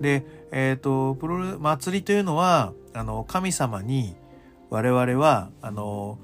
[0.00, 4.16] で、えっ、ー、と、プロレ祭りというのは、あの、神様に
[4.70, 6.18] 我々は、あの、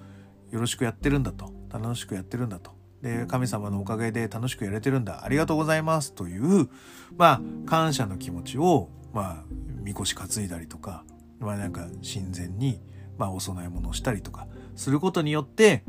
[0.51, 1.53] よろしくやってるんだと。
[1.73, 2.80] 楽しくやってるんだと。
[3.03, 5.25] で、神様のおかげで楽しくやれてるんだ。
[5.25, 6.13] ありがとうございます。
[6.13, 6.69] という、
[7.17, 9.45] まあ、感謝の気持ちを、まあ、
[9.83, 11.05] みこし担いだりとか、
[11.41, 12.81] まあなんか神前に、
[13.19, 14.47] まあお供え物をしたりとか、
[14.77, 15.83] することによって、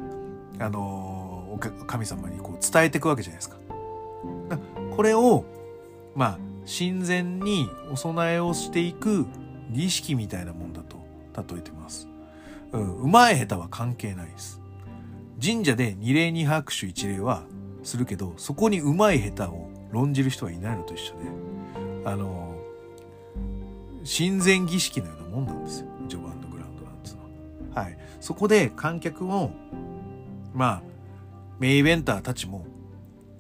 [0.60, 3.58] あのー、神様にこう伝えていくわけじゃないですか。
[4.96, 5.46] これを、
[6.16, 9.26] まあ、神前にお供えをしていく
[9.72, 10.98] 儀式みたいなもんだと
[11.54, 12.08] 例えてます。
[12.72, 14.61] うん、うまい下手は関係ないです。
[15.44, 17.44] 神社で二礼二拍手一礼は
[17.84, 21.20] するけど、そこにうまい下手を論じる人はいないのと一緒で、
[22.06, 22.56] あの、
[24.06, 25.88] 神前儀式のようなもんなんですよ。
[26.08, 27.22] 序盤のグラウンドなんですの
[27.74, 27.84] は。
[27.84, 27.98] はい。
[28.20, 29.52] そこで観客も、
[30.54, 30.82] まあ、
[31.60, 32.68] メインイベンターたちも、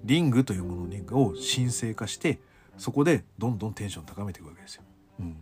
[0.03, 2.39] リングというものを神聖化して、
[2.77, 4.83] そこでどんどんテンション高めていくわけですよ。
[5.19, 5.35] うん、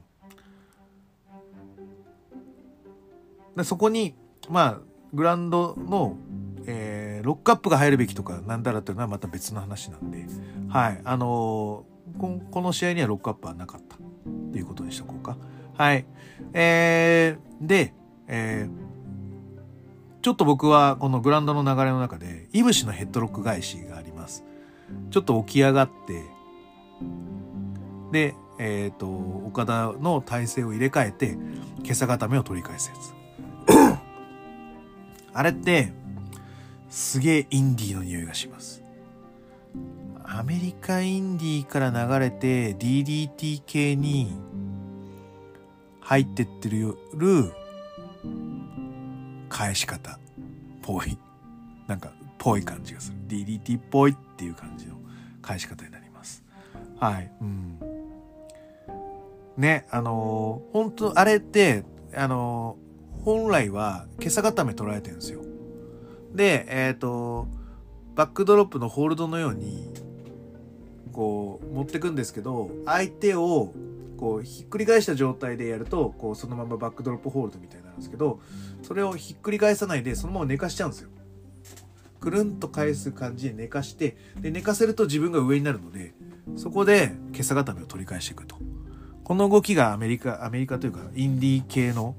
[3.55, 4.13] でそこに
[4.49, 4.81] まあ
[5.13, 6.17] グラウンドの、
[6.65, 10.25] えー、ロックアップが入るべきとかなんだらっていうのはまた別の話なんで、
[10.69, 13.99] はいあのー、この試合にはロックアップはなかったっ
[14.51, 15.37] ていうことにしとこうか。
[15.77, 16.05] はい。
[16.53, 17.93] えー、で、
[18.27, 24.43] えー、ちょっと僕はこのグランドの流れの中で、いぶしのヘッドロック返しがあります。
[25.11, 26.23] ちょっと起き上がって、
[28.11, 31.37] で、えっ、ー、と、岡田の体勢を入れ替えて、
[31.83, 33.13] 今朝固めを取り返すやつ。
[35.33, 35.93] あれって、
[36.89, 38.83] すげえインディーの匂いがします。
[40.23, 44.37] アメリカインディーから流れて DDT 系に
[46.01, 46.95] 入ってってる
[49.49, 50.19] 返し方
[50.81, 51.17] ぽい。
[51.87, 53.17] なんか、ぽい感じがする。
[53.27, 54.95] DDT っぽいっていう感じの
[55.41, 56.43] 返し方になります。
[56.99, 57.31] はい。
[57.41, 57.79] うん。
[59.57, 61.83] ね、あのー、本当あれって、
[62.15, 65.41] あのー、本来は今朝固め捉えてるんですよ。
[66.33, 67.47] で、えっ、ー、と、
[68.15, 69.91] バックドロップのホールドのように、
[71.13, 73.73] こう、持ってくんですけど、相手を、
[74.17, 78.39] こう、ひっくり返した状態でやると、こう、そのままバックドロップホールドみたいになるんですけど、
[78.83, 81.09] それをひっくり返さないで、そのまま寝かしちゃうんですよ。
[82.19, 86.13] くるんと返す感じで寝かして、で、寝かせると自分が上になるので、
[86.57, 88.57] そこで今朝固めを取り返していくと。
[89.23, 92.15] この動きがアメリカ、アメリカというか、インディー系の、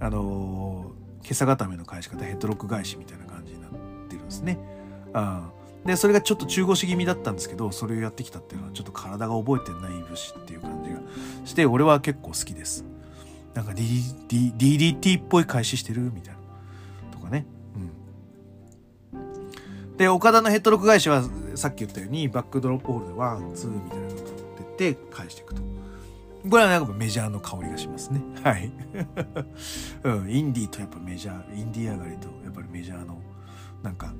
[0.00, 3.25] あのー、今朝固めの返し方、ヘッドロック返しみたいな
[4.26, 4.58] ですね。
[5.12, 5.50] あ
[5.86, 11.00] で、それがちょっと中腰気味だったんですけど、それをやってきたっていうのは、ちょっと体が覚えてない節っていう感じが
[11.44, 12.84] して、俺は結構好きです。
[13.54, 16.40] なんか DD DDT っぽい返ししてるみたいな。
[17.12, 17.46] とかね。
[19.14, 19.96] うん。
[19.96, 21.22] で、オカダのヘッドロック返しは、
[21.54, 25.62] さっき言ったように、バックドロップホールドでワン、ツーみたいなのを取ってって返していくと。
[26.50, 28.20] これはなんかメジャーの香りがしますね。
[28.42, 28.70] はい。
[30.04, 33.20] うん、インディーとやっぱメジャー、インディー上がりとやっぱりメジャーの
[33.82, 34.14] なんか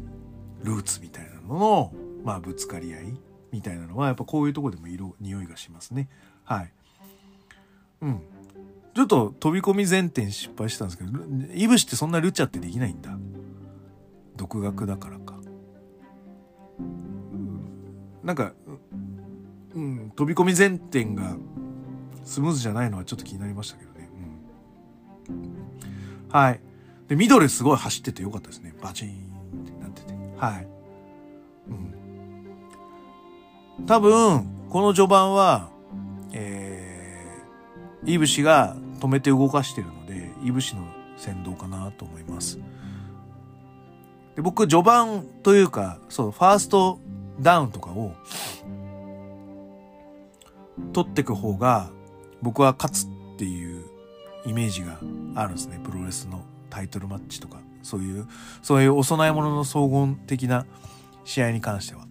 [0.63, 1.93] ルーツみたいなのの、
[2.25, 3.21] まあぶつかり合い
[3.53, 6.09] みたいなのはやっぱこういうとこでも色、匂いがしますね。
[6.45, 6.73] はい。
[8.03, 8.21] うん。
[8.95, 11.11] ちょっと飛び込み前転失敗したんですけど、
[11.55, 13.17] いぶしってそんなルチャってできないんだ。
[14.37, 15.35] 独学だからか。
[18.23, 18.53] なんか、
[19.75, 21.37] うん、飛び込み前転が
[22.25, 24.09] スムーズじゃないのはちょっと気になりましたけどね。
[25.29, 26.61] うん、はい。
[27.09, 28.75] で、緑すごい走っててよかったですね。
[28.83, 29.26] バチン。
[30.37, 30.69] はい。
[33.79, 33.87] うん。
[33.87, 35.71] 多分、この序盤は、
[36.33, 40.83] えー、イブシが止めて動かしてるので、イブシの
[41.17, 42.59] 先導かなと思います。
[44.35, 47.01] で僕、序盤というか、そう、ファースト
[47.41, 48.13] ダウンとかを、
[50.93, 51.91] 取ってく方が、
[52.43, 53.09] 僕は勝つっ
[53.39, 53.85] ていう
[54.45, 54.99] イメージが
[55.35, 55.81] あるんですね。
[55.83, 58.27] プロレスのタイトルマッチとか、そういう、
[58.63, 60.67] そういうお供え物の総合的な
[61.25, 62.07] 試合に関しては。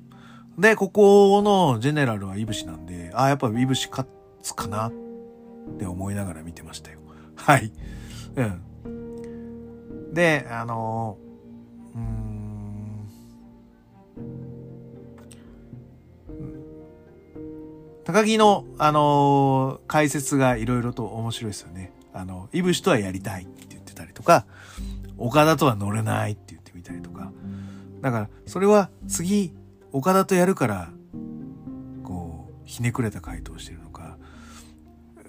[0.57, 4.07] で、ここのジェネラルはイブシなんで、ああ、やっぱイブシ勝
[4.41, 4.91] つかなっ
[5.77, 6.99] て思いながら見てましたよ。
[7.35, 7.71] はい。
[8.35, 10.13] うん。
[10.13, 13.09] で、あのー、うん、
[18.05, 21.91] 高木の、あのー、解説がいろいろと面白いですよね。
[22.13, 24.45] あの、イブシとはやりたいって言ってたりとか、
[25.17, 27.31] 岡田とは乗れないって言ってみたりとか。
[28.01, 29.53] だから、それは次、
[29.91, 30.89] 岡田とやるから、
[32.03, 34.17] こう、ひねくれた回答をしてるのか、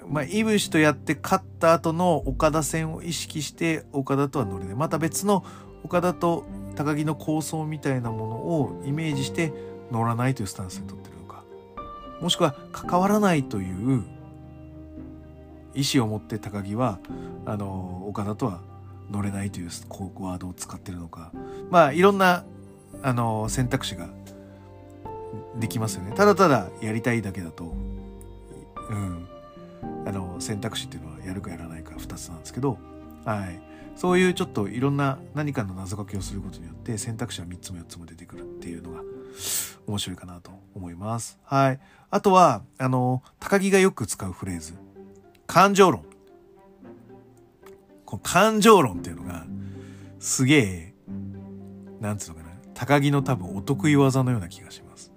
[0.08, 4.74] まあ、イブシとやって勝った後の岡田戦を意識して岡田とは乗れない。
[4.74, 5.44] また別の
[5.84, 9.52] 岡田と高木の構想みたいなものをイメージして
[9.90, 11.44] 乗らないというスタンスにとってるのか。
[12.20, 14.04] もしくは関わらないという
[15.74, 16.98] 意思を持って高木は、
[17.44, 18.60] あの、岡田とは
[19.10, 21.32] 乗れないというワードを使ってるのか。
[21.70, 22.44] まあ、いろんな、
[23.02, 24.08] あの、選択肢が
[25.58, 26.12] できますよね。
[26.12, 27.64] ただただやりたいだけだと、
[28.90, 29.28] うん、
[30.06, 32.78] あの、選択肢っていうのはやるかやらないか2つなんですけど、
[33.24, 33.60] はい。
[33.96, 39.00] そういうちょっといろんな何かの謎かけをすることによって選択肢は3つも4つも出てくるっていうのが
[39.86, 41.38] 面白いかなと思います。
[41.44, 41.80] はい。
[42.10, 44.74] あとは、あの、高木がよく使うフレーズ。
[45.46, 46.04] 感情論。
[48.06, 49.44] この感情論っていうのが、
[50.18, 50.94] すげえ、
[52.00, 52.46] なんつうのかな。
[52.72, 55.12] 高木の多分お得意技のような気がします。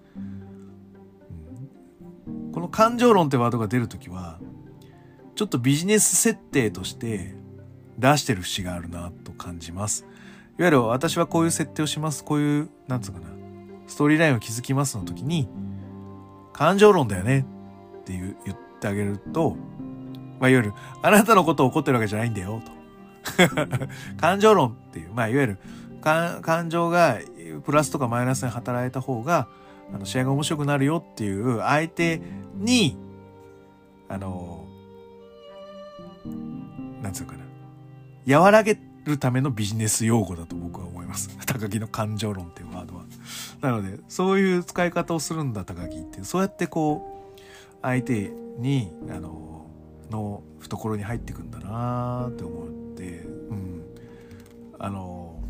[2.51, 4.39] この感情論ってワードが出るときは、
[5.35, 7.35] ちょっとビジネス設定として
[7.97, 10.05] 出してる節があるなと感じます。
[10.57, 12.23] いわゆる私はこういう設定をします。
[12.23, 13.27] こういう、なんつうかな、
[13.87, 15.47] ストーリーラインを築きますの時に、
[16.53, 17.45] 感情論だよね
[18.01, 19.55] って言ってあげると、
[20.39, 22.78] まあ、いわゆる、あなたのことを怒ってるわけじゃないんだよ、と。
[24.19, 25.57] 感情論っていう、まあ、いわゆる、
[26.01, 27.19] 感情が
[27.65, 29.47] プラスとかマイナスに働いた方が、
[29.93, 32.21] あの、試合が面白くなるよっていう相手
[32.55, 32.97] に、
[34.07, 34.65] あの、
[37.01, 38.39] なんつうかな。
[38.39, 41.35] 和らげるためのビジネス用語だと僕は思います。
[41.45, 43.03] 高木の感情論っていうワードは。
[43.61, 46.23] なので、そういう使い方をするんだ、高木って。
[46.23, 47.39] そうやってこう、
[47.81, 49.65] 相手に、あの、
[50.09, 52.88] の懐に入っていくんだなって思、う。
[54.79, 55.43] あの、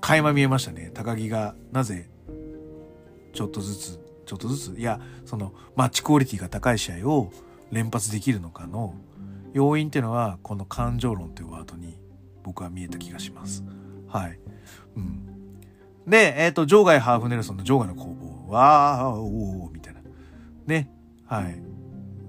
[0.00, 0.90] 垣間見えましたね。
[0.92, 2.10] 高木がなぜ
[3.32, 7.32] ちょっとずつちょっとずついやそのマッチクオリティが高い試合を
[7.70, 8.94] 連発できるのかの
[9.52, 11.98] 要因っていうのはこの感情論というワードに
[12.42, 13.64] 僕は見えた気がします。
[14.08, 14.38] はい。
[14.96, 15.24] うん。
[16.06, 18.52] で、えっ、ー、と、場外ハーフネルソンの場外の攻防。
[18.52, 20.00] わー、おー、みたいな。
[20.66, 20.90] ね。
[21.24, 21.60] はい。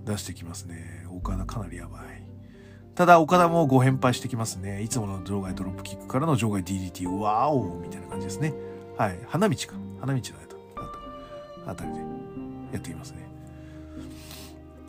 [0.06, 1.06] 出してきますね。
[1.12, 2.05] 岡田かなりやばい。
[2.96, 4.82] ただ、岡田もご返敗してきますね。
[4.82, 8.54] いつもの場外ドロップキックからの場外 DDT、わーおみたいな感じですね。
[8.98, 9.20] はい。
[9.28, 9.74] 花道か。
[10.00, 10.46] 花道だ
[11.68, 12.00] あたりで
[12.74, 13.28] やっていますね。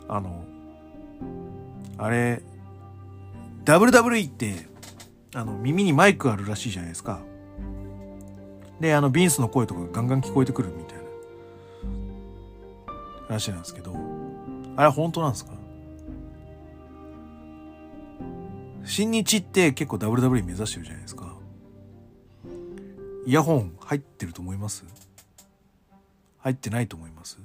[0.07, 0.43] あの、
[1.97, 2.41] あれ、
[3.65, 4.67] WWE って、
[5.33, 7.19] あの、耳にマイクあるらしいじゃないですか。
[8.79, 11.03] で、あの、ビンスの声とかガンガン聞こえてくるみたいな
[13.27, 13.93] 話なんですけど、
[14.75, 15.53] あれ本当なんですか？
[18.87, 21.35] 新日って結構 WW 目指してるじゃないですか。
[23.25, 24.85] イヤホン入ってると思います？
[26.39, 27.37] 入ってないと思います？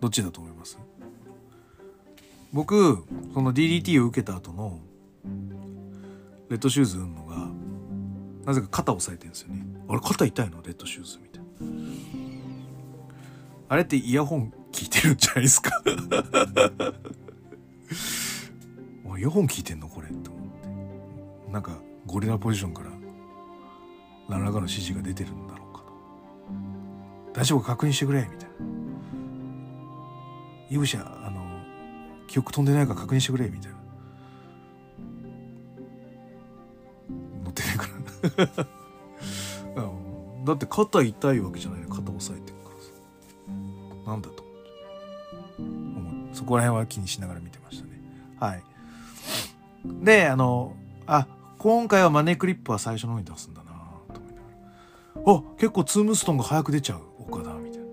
[0.00, 0.78] どっちだと思います？
[2.52, 4.78] 僕その DDT を受けた後の
[6.50, 7.48] レッドシューズ運のが
[8.44, 9.64] なぜか肩を押さえてるんですよね。
[9.88, 10.60] あれ肩痛いの？
[10.62, 11.46] レッドシューズみたいな。
[13.70, 15.82] あれってイヤホン聞いてるんじゃないですか？
[19.18, 20.42] イヤホン聞いてんのこれって思っ
[21.46, 21.72] てなんか
[22.06, 22.90] ゴリラポジションから
[24.28, 25.92] 何らかの指示が出てるんだろうかと
[27.40, 28.54] 大丈夫確認してくれみたいな。
[30.70, 31.42] 勇者、あの、
[32.26, 33.78] 記憶飛んでないか確認してくれみたいな。
[37.44, 37.86] 乗ってないか
[39.76, 39.92] ら
[40.44, 42.90] だって肩痛いわけじゃない肩押さえてるからさ。
[44.10, 44.42] なんだと
[45.58, 46.34] 思って。
[46.34, 48.00] そこら辺は気にしながら見てましたね。
[48.40, 48.62] はい。
[50.02, 50.74] で、あの、
[51.06, 51.28] あ、
[51.58, 53.70] 今回はマネークリップは最初の方に出すんだな
[54.12, 54.48] と思いなが
[55.32, 55.38] ら。
[55.38, 57.86] あ、結構ツームストンが早く出ちゃう、岡田、みたいな。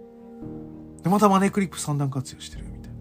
[1.04, 2.98] で、またマネークリップ三段活用してる、みたいな。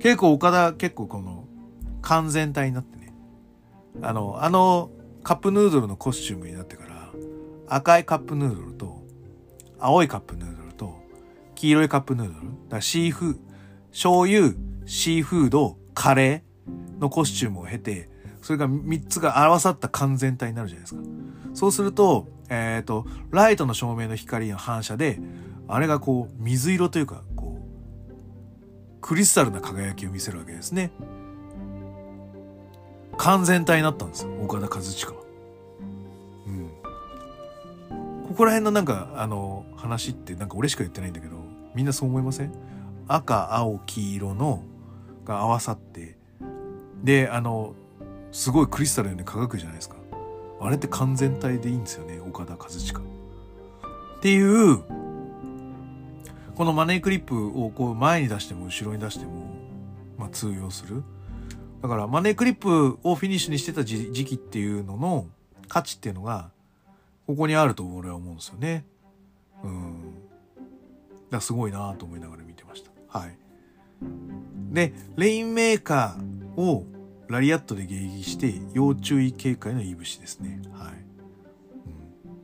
[0.00, 1.46] 結構岡田、結構この、
[2.00, 3.12] 完全体になってね。
[4.00, 4.90] あの、あの、
[5.22, 7.12] カップヌードルのコスチュームになってから、
[7.68, 9.02] 赤いカップヌードルと、
[9.78, 11.02] 青いカップヌードルと、
[11.54, 12.46] 黄色いカップヌードル。
[12.70, 13.38] だシーフ、
[13.90, 14.54] 醤油、
[14.86, 16.51] シーフード、カレー
[17.02, 18.08] のコスチュームを経て、
[18.40, 21.00] それが3つが合わさった完全体になるじゃないですか。
[21.54, 25.20] そうすると、えっ、ー、と、ライトの照明の光の反射で、
[25.68, 30.92] あれがこう、水色というか、こう、クリスタルな輝きを見せるわけですね。
[33.18, 35.22] 完全体になったんですよ、岡田和親は。
[36.46, 36.70] うん。
[38.28, 41.36] ここら辺のなんか、あの、話ってなんか俺しか言ってないんだけど、
[41.74, 42.52] みんなそう思いません？
[43.08, 44.62] 赤、青、黄色の、
[45.24, 46.16] が合わさって、
[47.02, 47.74] で、あの、
[48.30, 49.96] すごいクリスタルのように輝くじゃないですか。
[50.60, 52.98] あれって完全体でいいんですよね、岡田和親。
[52.98, 54.78] っていう、
[56.54, 59.50] このマネークリップをこう前に出しても後ろに出しても、
[60.16, 61.02] まあ通用する。
[61.82, 65.26] だからマネークリップをフィニッシュにしてた時期っていうのの
[65.66, 66.50] 価値っていうのが、
[67.26, 68.84] ここにあると俺は思うんですよね。
[69.64, 70.14] うん。
[71.30, 73.18] だすごいなと思いながら見てました。
[73.18, 73.36] はい。
[74.70, 76.84] で、レインメーカーを
[77.28, 80.60] ラリアットで迎撃して要注意警戒のいぶしですね。
[80.72, 80.92] はい。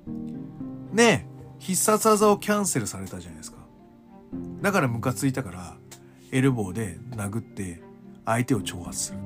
[0.09, 1.26] うん、で、
[1.59, 3.59] 必殺技をキャンセルされたじゃないですか。
[4.62, 5.76] だからムカついたから、
[6.33, 7.83] エルボーで殴って
[8.24, 9.18] 相手を挑発する。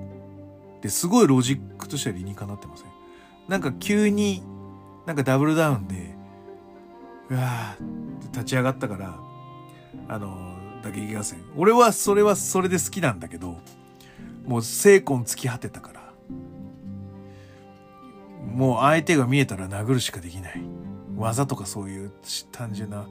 [0.81, 2.87] で、すごいロジックとしては理にかなってません？
[3.49, 4.43] なんか急に、
[5.07, 6.15] なんかダブルダウンで、
[7.29, 9.19] うわー立ち上がったから、
[10.09, 11.41] あの、打撃合戦。
[11.57, 13.59] 俺はそれはそれで好きなんだけど、
[14.45, 16.03] もう精魂尽き果てたから。
[18.47, 20.61] もう相手が見えたら殴るしかできない。
[21.17, 22.13] 技とかそういう
[22.51, 23.07] 単純な、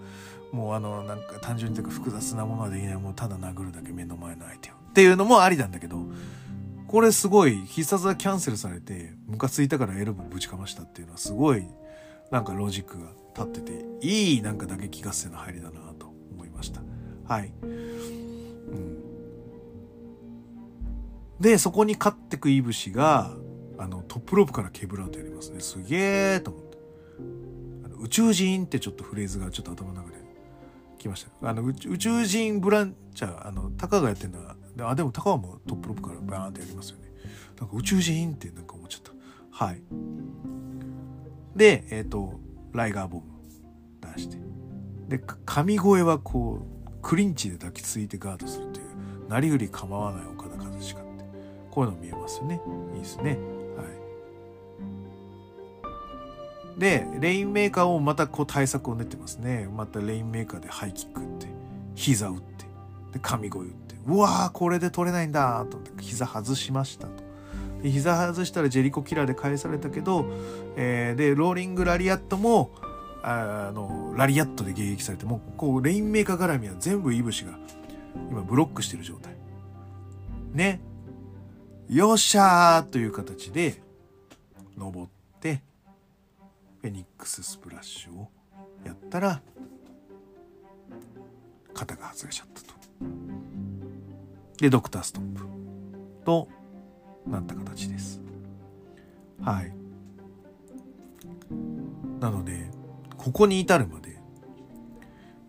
[0.52, 2.96] もうあの、なんか単純にというか複雑なものはできない。
[2.98, 4.74] もうただ殴るだけ目の前の相手を。
[4.74, 6.06] っていうのもありなんだけど、
[6.88, 11.66] これすごい必殺がキャンセルされて、ムカついたからエルボぶちかましたっていうのはすごい、
[12.32, 16.82] なんかロジックが立ってて、いいなんか打撃合戦の入りだなと思いました。
[17.24, 17.54] はい。
[21.42, 23.36] で、そこに勝ってくいぶしが、
[23.80, 25.60] あの、トップロープからケーブルアウトやりますね。
[25.60, 26.78] すげえと思って。
[27.86, 30.18] あの宇宙人ってちょっとフレーズがちょっと頭の中で
[31.00, 31.50] 来ました。
[31.50, 34.56] あの、宇宙人ブランチャー、あの、タカがやってんだ。
[34.88, 37.12] あ、でもタカもうトップロープからバーンってやりますよね。
[37.60, 39.12] なんか宇宙人ってなんか思っちゃった。
[39.66, 39.82] はい。
[41.56, 42.40] で、えっ、ー、と、
[42.72, 43.24] ライガーボム
[44.16, 44.38] 出して。
[45.08, 50.32] で、神声はこう、クリンチで抱きついてガードするという、なりふり構わない
[51.72, 52.62] こういうの見えますね。
[52.94, 53.38] いいですね。
[53.78, 53.84] は
[56.78, 56.80] い。
[56.80, 59.68] で、レインメーカーをまたこう対策を練ってますね。
[59.76, 61.48] またレインメーカーでハイキック打って、
[61.96, 62.66] 膝打って、
[63.14, 67.24] で、神声打って、うわーこれで取れないんだと思って、膝外しましたと。
[67.82, 70.26] で膝外したらジェリコキラーで返されたけど、
[70.76, 72.72] えー、で、ローリングラリアットも、
[73.24, 77.58] あの、ラリアットで迎撃されて、もう、こう、レインメーカー絡みは全部いぶしが、
[78.30, 79.36] 今ブロックしてる状態。
[80.54, 80.82] ね。
[81.92, 83.82] よっしゃーという形で
[84.78, 85.10] 登っ
[85.42, 85.62] て
[86.80, 88.30] フェニックススプラッシュを
[88.86, 89.42] やったら
[91.74, 92.74] 肩が外れちゃったと。
[94.62, 95.42] でドクターストップ
[96.24, 96.48] と
[97.28, 98.22] なった形です。
[99.42, 99.74] はい。
[102.22, 102.72] なので
[103.18, 104.18] ここに至るまで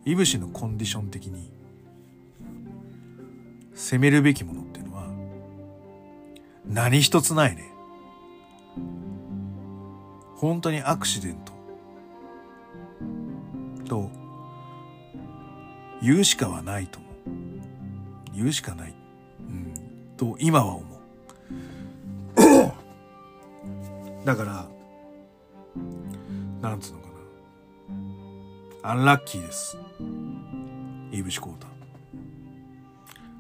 [0.04, 1.52] いぶしのコンディション的に
[3.74, 4.71] 攻めるべきもの
[6.66, 7.72] 何一つないね。
[10.36, 11.52] 本当にアクシデント。
[13.88, 14.10] と、
[16.02, 17.12] 言うしかはないと思う。
[18.34, 18.94] 言うしかない。
[19.40, 19.74] うん。
[20.16, 20.92] と、今は思う。
[24.24, 24.66] だから、
[26.60, 27.08] なんつうのか
[28.82, 28.90] な。
[28.90, 29.76] アンラッキーです。
[31.12, 31.68] イブシコータ。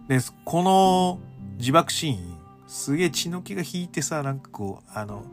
[0.08, 1.18] です、この
[1.58, 2.41] 自爆シーン、
[2.72, 5.26] すげえ血の気が引いてさ、なんかこう、あの、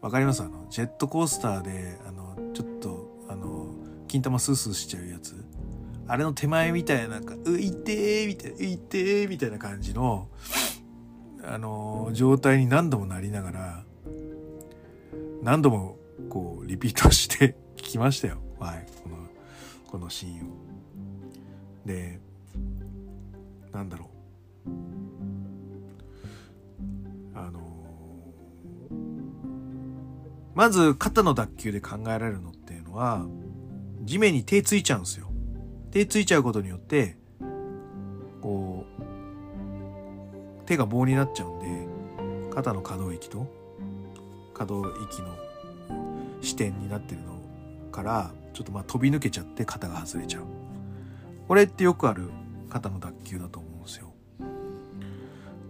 [0.00, 0.42] わかります？
[0.42, 3.66] あの、ジェットコースターで、あの、ちょっと、あの、
[4.08, 5.44] 金玉スースーしちゃうやつ。
[6.08, 10.28] あれの手前みたいな、なんか、ういてーみたいな、ういてーみたいな感じの、
[11.44, 13.84] あの、状態に何度もなりながら、
[15.42, 15.98] 何度も、
[16.30, 18.38] こう、リピートして聞きましたよ。
[18.58, 18.86] はい。
[19.02, 19.16] この、
[19.86, 20.54] このシーンを。
[21.84, 22.20] で、
[23.70, 24.99] なんだろう。
[30.54, 33.26] まず肩の脱臼で考えられるのっていうのは、
[34.02, 35.30] 地面に手ついちゃうんですよ。
[35.90, 37.16] 手ついちゃうことによって、
[38.40, 41.90] こう、手が棒になっちゃうんで、
[42.50, 43.46] 肩の可動域と
[44.52, 45.34] 可動域の
[46.42, 47.40] 視点になってるの
[47.90, 50.42] からちょっとまあ飛び抜けちゃって肩が外れちゃう
[51.48, 52.28] これってよくある
[52.68, 54.12] 肩の脱臼だと思うんですよ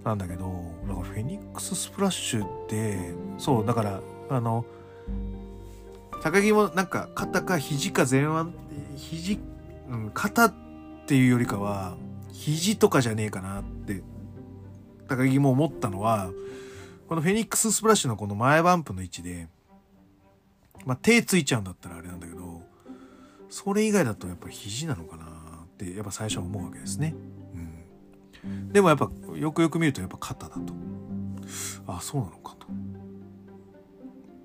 [0.05, 0.48] なんだけど
[0.86, 4.01] なんかフェニックススプラッシュでそうだから
[4.31, 4.65] あの
[6.23, 8.51] 高木もなんか肩か肘か前腕
[8.97, 9.39] 肘、
[9.89, 10.55] うん、肩っ
[11.07, 11.97] ていうよりかは
[12.32, 14.02] 肘とかじゃねえかなって
[15.09, 16.31] 高木も思ったのは
[17.09, 19.48] このフェニックススプラッシュのこの前バンプの位置で
[20.85, 22.62] まあ、手ついちゃうんだったらあれなんだけど
[23.48, 25.24] それ以外だとやっぱ肘なのかな
[25.65, 27.15] ってやっぱ最初は思うわけですね。
[28.44, 30.73] うん、でもやっぱよくよく見るとやっぱ肩だと。
[31.86, 32.66] あそうなのかと。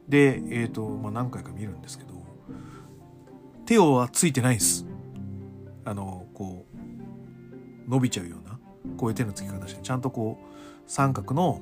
[0.08, 2.14] でえっ、ー、と、まあ、何回か見るんですけど
[3.66, 4.86] 手をはついてないです。
[5.86, 6.66] あのこ
[7.88, 8.60] う伸びちゃうような
[8.98, 10.46] こういう手のつき方してちゃんとこう
[10.88, 11.62] 三角の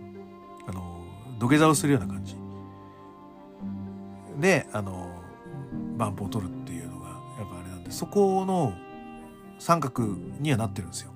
[0.65, 1.05] あの
[1.39, 2.35] 土下座をするような感じ
[4.39, 5.09] であの
[5.97, 7.13] バンプを取るっていうのがや
[7.45, 8.73] っぱあれなんでそこの
[9.59, 10.03] 三角
[10.39, 11.11] にはなってるんですよ。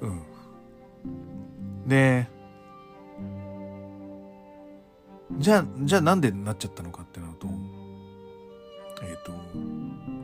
[0.00, 1.88] うん。
[1.88, 2.28] で
[5.32, 7.48] じゃあじゃあなんでなっちゃったのかってなると
[9.02, 9.32] えっ、ー、と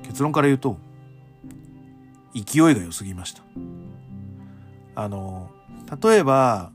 [0.07, 0.77] 結論から言うと
[2.35, 3.43] 勢いが良すぎました。
[4.95, 5.51] あの
[6.03, 6.73] 例えば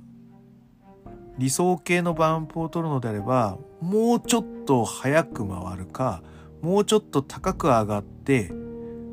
[1.37, 6.23] 理想形のバンプを取るのであればもうちょっと速く回るか
[6.61, 8.51] もうちょっと高く上がって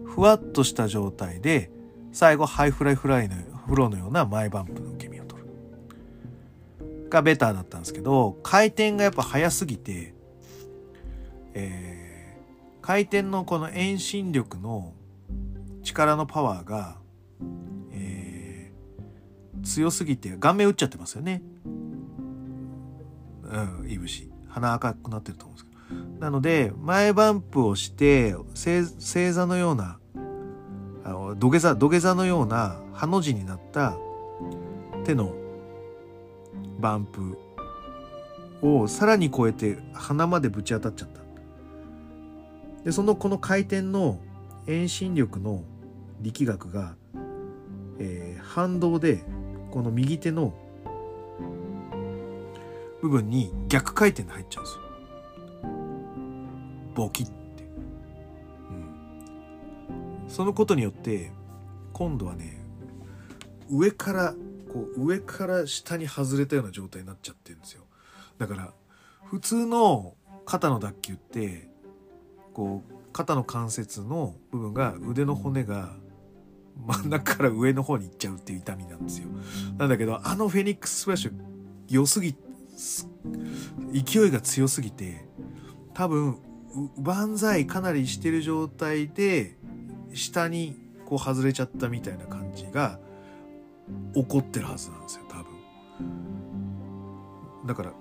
[0.07, 1.71] ふわっとした状態で
[2.13, 3.37] 最後ハイフライフライの
[3.67, 4.94] フローのような前バンプの
[7.15, 10.15] がベターだったんですけど回転がやっぱ速すぎて、
[11.55, 14.93] えー、回転のこの遠心力の
[15.83, 16.97] 力のパワーが、
[17.93, 21.43] えー、強すぎて顔面打っちゃってますよね
[23.45, 24.31] うん、いぶし。
[24.49, 26.21] 鼻赤くなってると思うんですけど。
[26.21, 29.99] なので、前バンプをして、正座のような、
[31.05, 33.97] あの土下座、土下座のような、ハの字になった
[35.05, 35.35] 手の
[36.81, 37.39] バンプ
[38.63, 41.21] をさらに超えて鼻までぶち当たっちゃった。
[42.85, 44.19] で、そのこの回転の
[44.67, 45.63] 遠心力の
[46.21, 46.97] 力学が、
[47.99, 49.23] えー、反動で
[49.71, 50.55] この右手の
[53.03, 54.85] 部分に逆回転で入っちゃうんですよ。
[56.95, 57.33] ボキって。
[58.71, 60.29] うん。
[60.29, 61.31] そのことによって
[61.93, 62.65] 今度はね
[63.71, 64.35] 上から
[64.75, 67.85] こう上から下に外れたような状態になっちゃってるんですよ。
[68.39, 68.73] だから
[69.25, 71.69] 普通の肩の脱臼って
[72.53, 75.95] こう肩の関節の部分が腕の骨が
[76.85, 79.29] 真ん中から上の方に行っちゃうっていう痛みなんですよ。
[79.79, 81.33] なんだけどあのフェニックススプラッシュ
[81.89, 82.35] 良すぎ
[83.93, 85.25] 勢いが強すぎて
[85.95, 86.39] 多分
[86.99, 89.57] 万歳かなりしてる状態で
[90.15, 90.75] 下に
[91.07, 92.99] こう外れちゃったみたいな感じが
[94.15, 95.45] 起こってるはずなんですよ多分。
[97.67, 97.97] だからこ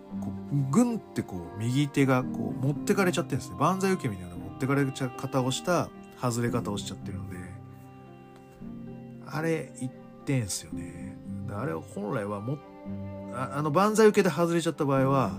[0.51, 3.55] うグンってこう右手がこう持ってかれちゃってるんですね。
[3.57, 5.89] 万歳受け身のような持ってかれちゃ方をした
[6.21, 7.37] 外れ方をしちゃってるので。
[9.25, 9.91] あれ言っ
[10.25, 11.17] てんすよね。
[11.51, 12.57] あれ本来はも
[13.33, 15.31] ああの万歳受けで外れちゃった場合は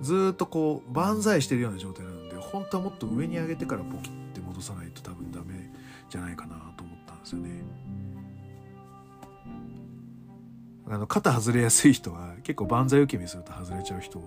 [0.00, 5.72] ずっとこう万歳してるような状態なんで本当はもっと上に上げてからポキって戻さないと多分ダメ
[6.08, 7.64] じゃないかなと思ったんですよね。
[10.90, 14.18] あの肩外れやすい人は 結構万歳受け身すると外れちゃう人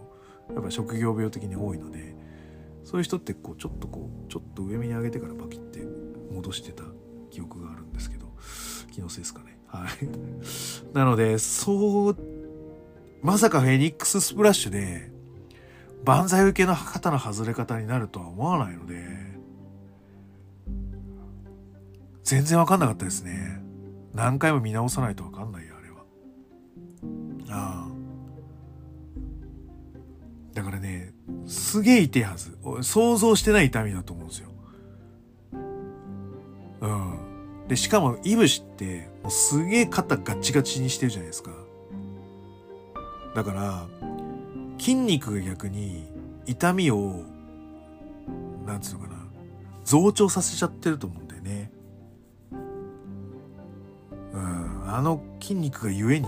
[0.54, 2.16] やっぱ職業病的に多いので
[2.84, 5.86] そういう人ってこうちょっとこうちょっと上目に上げてからパキって
[6.32, 6.84] 戻してた
[7.30, 8.28] 記憶があるんですけど
[8.92, 9.58] 気のせいですかね。
[9.68, 9.90] はい。
[10.94, 12.42] なのでそう
[13.24, 15.12] まさかフェニックススプラッシュで、
[16.04, 18.96] 万歳受けの肩の外れ方になるとは思わないので、
[22.24, 23.62] 全然わかんなかったですね。
[24.14, 25.71] 何回も見直さないとわかんないよ、
[27.52, 27.88] あ。
[30.54, 31.14] だからね、
[31.46, 32.58] すげえ痛いはず。
[32.82, 34.50] 想像してない痛みだと思うんですよ。
[36.82, 37.68] うん。
[37.68, 41.52] で、しかも、いぶしって、もうすげえ肩ガチガチにしてるじゃないですか。
[43.34, 43.88] だから
[44.78, 46.12] 筋肉が逆に
[46.46, 47.24] 痛みを
[48.66, 49.16] なんつうのかな
[49.86, 51.72] 増長させちゃってると思うんだよね。
[54.34, 56.28] うん、あの筋肉がゆえに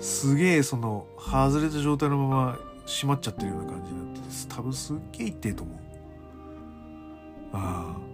[0.00, 5.78] すげえその外れた状態のまま閉まっちゃってるような感じになってて多分すっげえ痛えと思う。
[7.52, 8.08] ああ。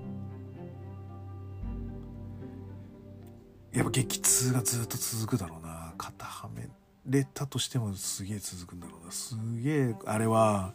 [3.77, 5.95] やっぱ激痛がずっと続くだろうな。
[5.99, 6.69] 肩はめ
[7.07, 9.13] れたとしてもすげえ続くんだろうな。
[9.13, 10.75] すげえあれは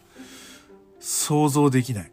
[0.99, 2.11] 想像できない。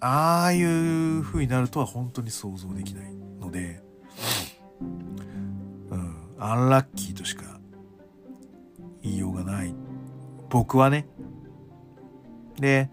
[0.00, 3.82] ああいう風になるとは本当に想像できないので。
[4.80, 4.84] う
[5.96, 6.14] ん。
[6.38, 7.53] アンラッキーとしか
[9.04, 9.72] 言いようがない
[10.48, 11.06] 僕はね
[12.58, 12.90] で、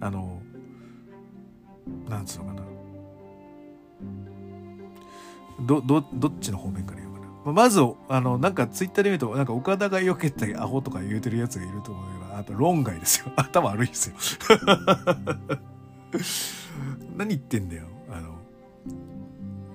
[0.00, 0.40] あの
[2.08, 2.62] なんつうのかな
[5.60, 7.52] ど、ど、どっちの方面から言うかな。
[7.52, 13.32] まず、あの、なんかツイッターで見ると、なんか岡田が避けたりアホとか言うてるやつがいると思うけど、あと論外ですよ。
[13.36, 14.16] 頭悪いですよ。
[17.16, 17.86] 何言ってんだよ。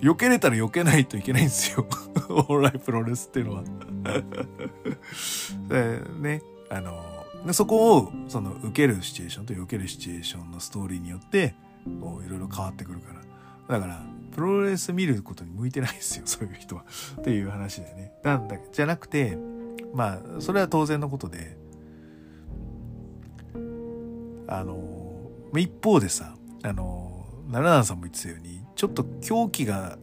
[0.01, 1.85] 避けれたら避けないといけないんですよ。
[2.49, 3.63] オンライプロレスっていうのは。
[5.69, 11.55] でね、あの、そこを、その、受けるシチュエーションと避けるシチュエーションのストーリーによって、
[11.99, 13.21] こう、いろいろ変わってくるから。
[13.67, 16.85] だから、プロレス見ることに向いてないですよ、 そういう人は。
[17.19, 18.13] っていう話だよね。
[18.23, 19.37] なんだ、じゃなくて、
[19.93, 21.57] まあ、それは当然のことで、
[24.47, 29.99] あの、一方でさ、あの、奈良さんも言ってたように、ちょっと狂気が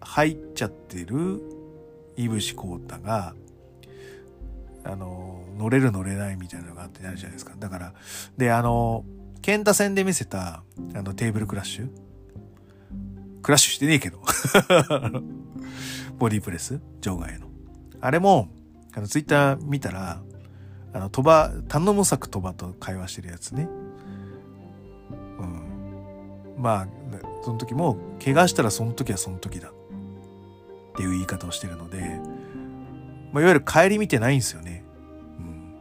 [0.00, 1.42] 入っちゃってる
[2.16, 3.34] いぶしこうたが、
[4.84, 7.52] あの、乗れる乗れないみたいなのがあってなるじゃないですか。
[7.58, 7.92] だから、
[8.38, 9.04] で、あの、
[9.42, 10.62] ケンタ戦で見せた、
[10.94, 11.90] あの、テーブルクラッシュ？
[13.42, 14.22] クラッシュしてねえけど
[16.18, 16.80] ボディープレス？
[17.02, 17.48] 場外の。
[18.00, 18.48] あれも、
[18.94, 20.22] あの、ツイッター見たら、
[20.94, 23.68] あの、鳥羽、頼む作鳥羽と会話してるやつね。
[25.38, 26.54] うん。
[26.56, 26.99] まあ、
[27.42, 29.70] その時も、怪我したらその時はその時だ。
[29.70, 29.72] っ
[30.96, 32.20] ていう言い方をしてるので、
[33.32, 34.84] まあ、いわゆる帰り見てないんですよね。
[35.38, 35.74] うん。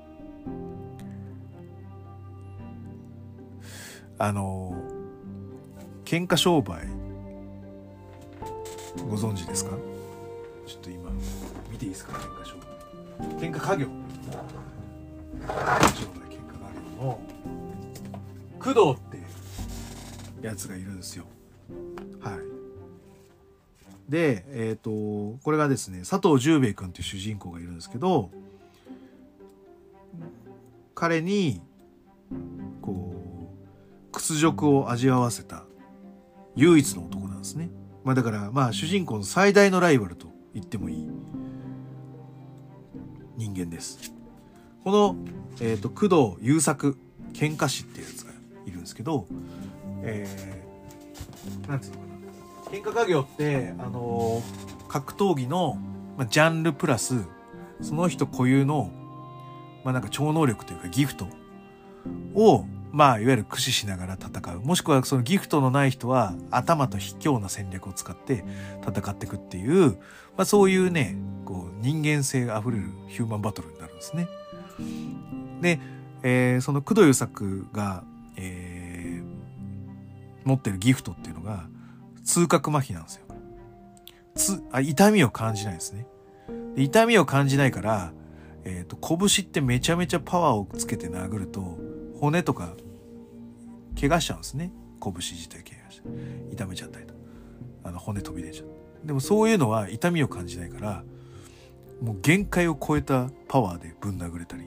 [4.18, 4.76] あの、
[6.06, 6.88] 喧嘩商売
[9.10, 9.72] ご存知ですか？
[10.66, 11.12] ちょっと今
[11.72, 12.14] 見ていいですか？
[12.14, 12.56] 喧嘩書
[13.38, 13.92] 喧嘩家業商
[16.08, 17.20] 売喧嘩家業の
[18.60, 21.26] 工藤ってやつがいるんですよ
[22.22, 28.32] はいでえっ、ー、とこれがですね佐藤十兵衛君っていう主人公がいるんですけど
[30.96, 31.62] 彼に
[32.82, 33.14] こ
[34.10, 35.64] う屈辱を味わわせた
[36.56, 37.70] 唯一の男なんですね
[38.04, 41.08] まあだから、まあ主人公の最大のライバルと言ってもいい
[43.38, 44.12] 人間です。
[44.84, 45.16] この、
[45.62, 46.98] えっ、ー、と、工藤優作
[47.34, 48.32] 喧嘩師っていうやつが
[48.66, 49.28] いるんですけど、
[50.02, 51.99] えー、なんつうの？
[52.72, 55.78] 喧嘩家業って、あのー、格闘技の、
[56.18, 57.26] まあ、ジャンルプラス、
[57.82, 58.92] その人固有の、
[59.84, 61.28] まあなんか超能力というかギフト
[62.36, 64.62] を、まあ、いわゆる駆使しながら戦う。
[64.62, 68.44] もしくはそのギフトのない人は頭と卑怯な戦略を使って
[68.88, 69.94] 戦っていくっていう、
[70.38, 71.16] まあそういうね、
[71.46, 74.28] こう人間性が溢れるヒューマンバトルになるんですね。
[75.62, 75.80] で、
[76.22, 78.04] えー、その工藤優作が、
[78.36, 81.68] えー、持ってるギフトっていうのが
[82.30, 83.26] 痛覚麻痺なんですよ。
[84.36, 86.06] つあ痛みを感じないですね。
[86.76, 88.14] 痛みを感じないから、
[88.64, 91.78] えっ、ー、と、拳ってめちゃめちゃパワーをつけて殴ると、
[92.20, 92.76] 骨とか
[94.00, 96.08] 怪我しちゃうんですね拳自体怪我して
[96.52, 97.14] 痛めちゃったりと
[97.84, 101.04] あの骨飛び出ちゃうでもそういうのは痛みを感じないから
[102.02, 104.66] もう限界を超えたパワーでぶん殴れたり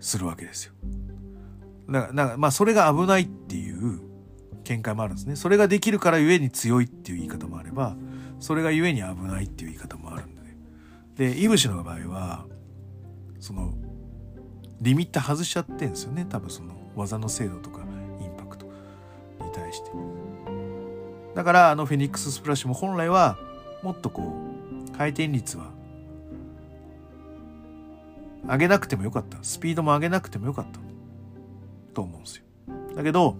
[0.00, 0.74] するわけですよ
[1.88, 4.00] だからまあそれが危ないっていう
[4.66, 5.36] 見解もあるんですね。
[5.36, 7.96] それができるからゆえに強いっていう言い方もあれば
[8.40, 10.42] それがゆえに危ないっていう言い方もあるんで。
[10.42, 10.56] ね
[11.16, 12.46] でいぶしの場合は
[13.40, 13.72] その
[14.80, 16.26] リミッター外しちゃってんですよね。
[16.28, 17.82] 多分その技の精度とか
[18.20, 18.72] インパクトに
[19.52, 19.90] 対して。
[21.34, 23.38] だからあのフェニックススプラッシュも本来は
[23.82, 24.34] もっとこ
[24.88, 25.70] う回転率は
[28.46, 29.38] 上げなくてもよかった。
[29.42, 30.78] スピードも上げなくてもよかった
[31.94, 32.44] と思うんですよ。
[32.94, 33.36] だけど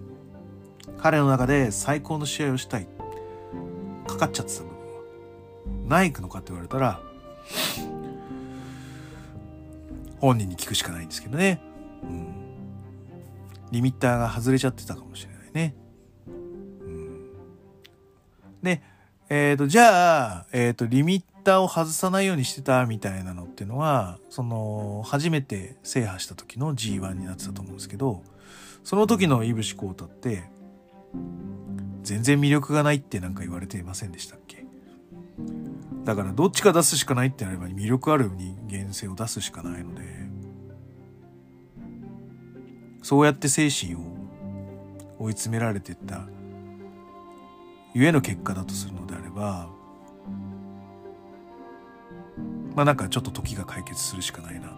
[0.98, 2.86] 彼の中で最高の試合をしたい
[4.06, 7.00] かかっちゃってた部分はないのかって言われたら
[10.20, 11.60] 本人に聞くしかないんですけどね。
[12.02, 12.34] うん。
[13.70, 15.74] リミッターが外れちゃってたかもしれないね。
[16.26, 17.30] うん。
[18.62, 18.82] で、
[19.28, 28.22] えっ、ー、と、じゃあ、えっ、ー、と、リミッターを外さないようにしてたみたいなのっていうのは、その、初めて制覇した時の G1 になってたと思うんですけど、
[28.84, 30.44] その時のいぶしこうたって、
[32.02, 34.64] 全然魅力がないってなんか言われていませんでしたっけ？
[36.04, 40.02] だからどっちか出すしかないってなれば魅力ある人間性を出すしかないので
[43.02, 43.98] そうやって精神を
[45.18, 46.28] 追い詰められていった
[47.94, 49.68] ゆえの結果だとするのであれば
[52.74, 54.68] まあなんかちょっと時が解決するしかないな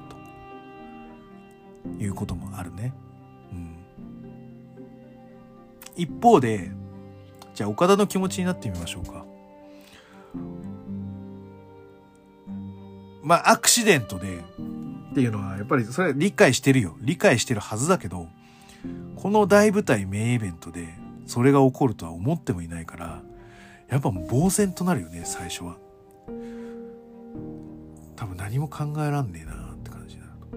[1.89, 2.94] ということもあるね。
[5.99, 6.70] 一方で
[7.55, 9.27] じゃあ岡田の気持ちになってみましょうか。
[13.23, 14.39] まあアクシデントで。
[15.11, 16.97] っていうのはやっぱりそれ理解してるよ。
[17.01, 18.29] 理解してるはずだけど
[19.16, 20.95] この大舞台メイベントで
[21.27, 23.23] それが起こるとは思ってもいないから
[23.89, 25.77] やっぱもう呆然となるよね最初は。
[28.15, 30.57] 多分何も考えらんねえなって感じになと。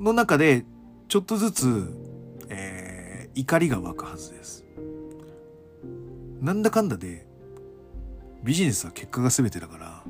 [0.00, 0.04] ん。
[0.04, 0.66] の中で
[1.12, 1.94] ちょっとずつ、
[2.48, 4.64] えー、怒りが湧くはずです
[6.40, 7.26] なんだかんだで
[8.42, 10.04] ビジネスは結果が全てだから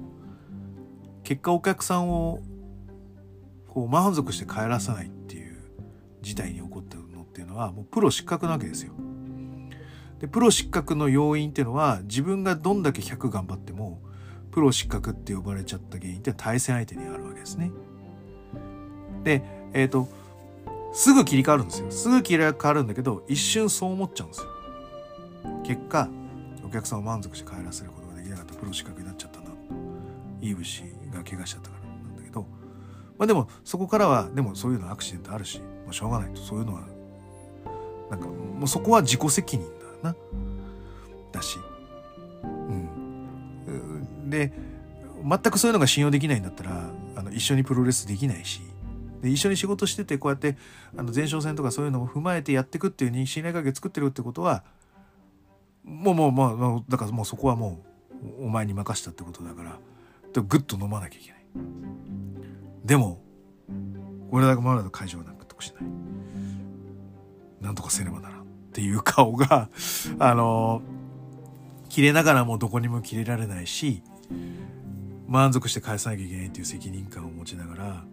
[1.25, 2.39] 結果お客さんを
[3.67, 5.57] こう満足して帰らさないっていう
[6.21, 8.93] 事態に起こったのっていうのはもうプロ失格なわけですよ。
[10.21, 14.01] でプロ失格の要因っていうのは自分がどんだけ100頑張っても
[14.53, 17.73] プロ失格って呼ばれちゃった原因って対戦相手にあるわけですね。
[19.25, 19.43] で、
[19.73, 20.22] えっ、ー、と、
[20.93, 21.91] すぐ切り替わるんですよ。
[21.91, 24.47] すぐ切り替わるんだけど、一瞬そう思っちゃうんですよ。
[25.65, 26.09] 結果、
[26.65, 29.47] お客さんを満足して帰らせることができなかったプロ失格になっちゃったな。
[30.41, 30.83] いい節
[31.13, 31.89] が怪我しちゃったから。
[31.89, 32.43] なんだけど、
[33.19, 36.41] まあでもそこからはでもそういうのアクシデントあるしもうしょうがないと。
[36.41, 36.83] そういうのは
[38.11, 39.67] なんかもうそこは自己責任
[40.03, 40.17] だな。
[41.33, 41.59] だし。
[42.43, 44.29] うん。
[44.29, 44.53] で
[45.25, 48.61] 全くそういうのが信用できないんだったらあの一緒にプロレスできないし
[49.23, 50.57] で一緒に仕事しててこうやって
[50.97, 54.65] あの前哨戦とかそういうのを踏まえてやっていくっていう信頼関係作ってるってことは
[55.85, 57.83] もうもうまあだからもうそこはも
[58.41, 59.79] うお前に任したってことだから
[60.35, 61.43] グッと飲まなきゃいけない。
[62.85, 63.21] でも
[64.31, 65.85] 俺だけまだ会場は納得しない
[67.61, 69.69] なんとかせねばならんっていう顔が
[70.19, 70.83] あの
[71.89, 74.03] 切れながらもどこにも切れられないし
[75.29, 78.05] 満足して返さなきゃいけないっていう責任感を持ちながら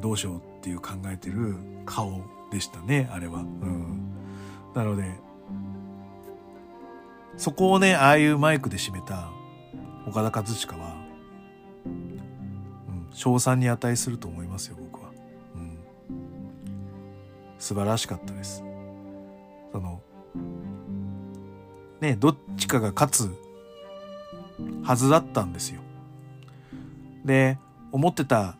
[0.00, 1.54] どうしようっていう考えてる
[1.84, 3.40] 顔でしたねあれは。
[3.40, 4.12] うん、
[4.74, 5.04] なので
[7.36, 9.30] そこをねああいうマイクで締めた
[10.06, 10.96] 岡田和親は
[11.86, 15.10] うん称賛に値すると思いますよ僕は、
[15.54, 15.78] うん、
[17.58, 18.64] 素晴らしかったです。
[19.72, 20.00] その
[22.00, 23.34] ねどっちかが勝つ
[24.82, 25.80] はずだったんですよ。
[27.24, 27.58] で
[27.92, 28.57] 思ってた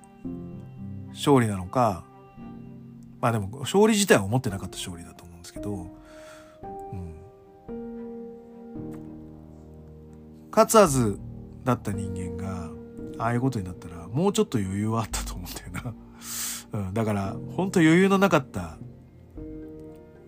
[1.18, 2.04] 勝利なのか
[3.20, 5.88] まあでも勝利自体は思ってなかった勝利だと思うんですけど、
[6.62, 7.14] うん、
[10.52, 11.18] 勝つはず
[11.64, 12.70] だった人間が
[13.18, 15.84] ああいうことになったらもうちょっと余裕はあったと思うんだよ
[16.72, 16.80] な。
[16.80, 18.78] うん、だから本当余裕のなかった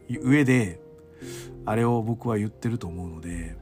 [0.09, 0.81] 上で
[1.67, 3.57] あれを僕は言ってると思うので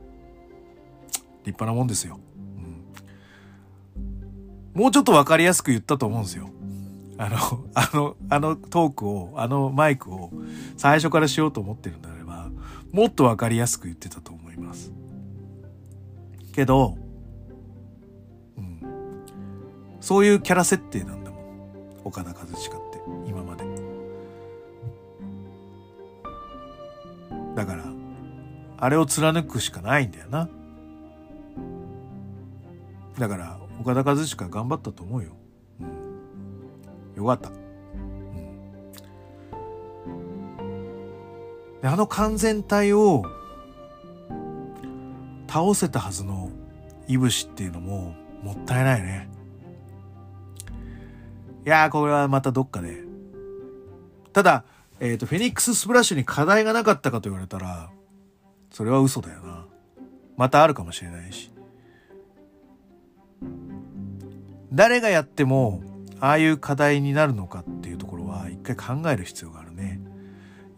[1.44, 2.20] 立派なもんですよ。
[4.74, 6.48] うん、もうちょっと分かりやすく言ったと思うんですよ。
[7.18, 7.36] あの、
[7.74, 10.30] あの、あのトークを、あのマイクを
[10.76, 12.50] 最初からしようと思ってるんであれば、
[12.92, 14.92] もっと分かりやすく言ってたと思います。
[16.52, 16.96] けど、
[18.56, 18.80] うん。
[20.00, 21.40] そういうキャラ設定なんだもん。
[22.04, 23.64] 岡田和親って今まで。
[27.54, 27.84] だから
[28.78, 30.48] あれを貫くしかないんだよな。
[33.18, 35.32] だから岡田和親頑張ったと思うよ、
[37.18, 37.52] よかった、う
[40.62, 43.24] ん、であの完全体を
[45.46, 46.50] 倒せたはずの
[47.06, 49.28] いぶしっていうのももったいないね
[51.68, 53.02] いやー、これはまたどっかで。
[54.32, 54.64] ただ、
[55.00, 57.90] えっ、ー、と、フェニックススプラッシュに課題がなかったかと言われたら、
[58.70, 59.66] それは嘘だよな。
[60.38, 61.52] またあるかもしれないし。
[64.72, 65.82] 誰がやっても、
[66.20, 70.00] ああいう課題になるのかっていうところは、一回考える必要があるね。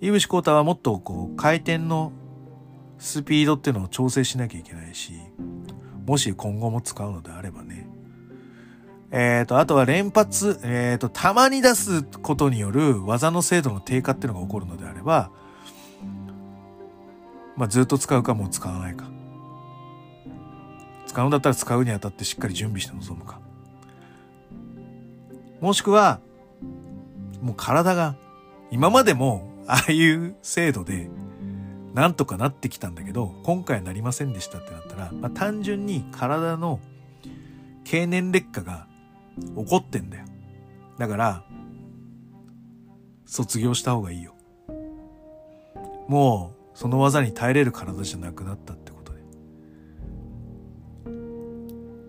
[0.01, 2.13] 井口浩太はもっとこう、回転の
[2.99, 5.15] スピードっていうのを調整しなきゃいけないし、
[6.07, 7.89] もし今後も使うのであればね。
[9.13, 15.31] えっ、ー、と、あとは連発、えっ、ー、と、たまに出すことによる技の精度の低下っていうのが起こるのであれば、
[17.57, 19.11] まあ、ずっと使うかもう使わないか。
[21.07, 23.41] 使うんだったら使うにあたってしっかり準備して臨むか。
[25.61, 26.21] もしくは、
[27.41, 28.17] もう体が、
[28.71, 31.11] 今までもああいう精度で
[31.95, 36.81] なんとかなってきたんだけど、今回はなりませんでしたってなったら、まあ、単純に体の
[37.85, 38.87] 経年劣化が
[39.39, 40.25] 起こってんだよ。
[40.99, 41.45] だから、
[43.27, 44.35] 卒業した方がいいよ。
[46.09, 49.19] もう、その技に耐えれる体じゃなくなったってことで。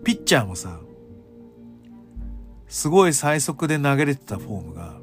[0.04, 0.78] ピッチャーもさ、
[2.72, 4.94] すごい最速で投げれてたフォームが、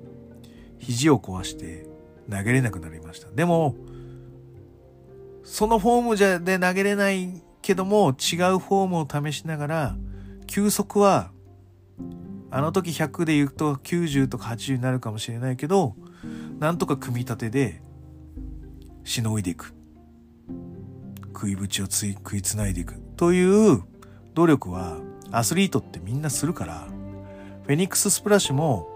[0.79, 1.85] 肘を壊して
[2.27, 3.29] 投げれなくなりました。
[3.29, 3.75] でも、
[5.43, 9.95] そのフォームじゃで投げれないけども、違うフォームを試しながら、
[10.47, 11.29] 球速は、
[12.49, 15.93] あの時100で言うと90とか80になるかもしれないけど、
[16.57, 17.83] なんとか組み立てで、
[19.03, 19.75] しのいでいく。
[21.35, 22.95] 食い縁をつい食いつないでいく。
[23.15, 23.83] という
[24.33, 24.97] 努力は、
[25.29, 26.87] アスリートってみんなするから、
[27.69, 28.87] フェニックススプラッシュも、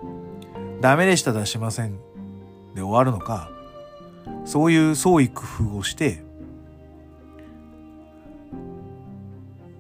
[0.82, 2.00] ダメでした出しません
[2.74, 3.52] で終わるのか、
[4.46, 6.24] そういう創意工夫をして、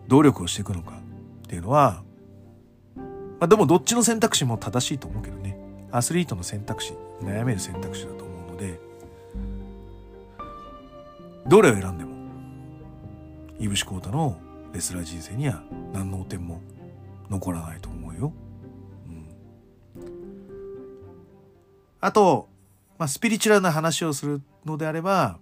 [0.07, 0.99] 努力をしていくのか
[1.45, 2.03] っていうのは、
[2.95, 3.01] ま
[3.45, 5.57] あでもどっちの選択肢も正しいと思うけどね。
[5.89, 6.93] アスリートの選択肢、
[7.23, 8.79] 悩める選択肢だと思うので、
[11.47, 12.11] どれを選んでも、
[13.57, 14.37] いぶしこうたの
[14.71, 15.63] レスラー人生には
[15.93, 16.61] 何の汚点も
[17.31, 18.12] 残らないと思うよ。
[18.12, 18.12] う
[22.05, 22.49] あと、
[22.97, 25.39] まあ、スピリチュアルな話をするのであれば、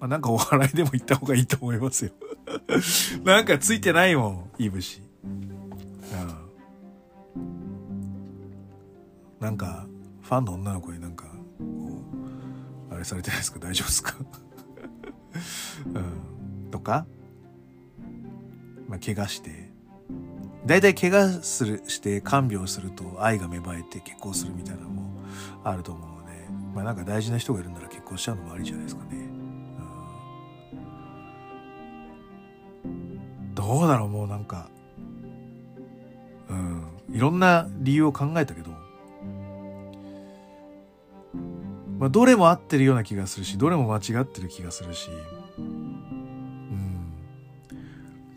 [0.00, 2.12] まあ、なんかお笑いでも言った方がいいと思いますよ
[3.22, 5.02] なんかついてないもん、いぶし。
[5.24, 5.52] うん。
[9.40, 9.86] なんか、
[10.22, 11.26] ファンの女の子になんか、
[12.90, 13.58] あれされてないですか？
[13.58, 14.14] 大丈夫ですか？
[15.94, 15.98] う
[16.68, 16.70] ん。
[16.70, 17.06] とか、
[18.88, 19.65] まあ、怪我して、
[20.66, 25.12] 大体怪我する、して看病すると愛が芽生えて結婚するみたいなのも
[25.62, 26.32] あると思うので、
[26.74, 29.10] まあなんか大事な人がいるなら結婚しちゃうのもありじゃないですかね。
[32.84, 33.54] うん。
[33.54, 34.68] どうだろうもうなんか。
[36.48, 36.82] うん。
[37.12, 38.70] いろんな理由を考えたけど、
[41.98, 45.10] まあ、どれも合ってるような気がするしどれも間違ってる気がするし。
[45.58, 46.02] うん。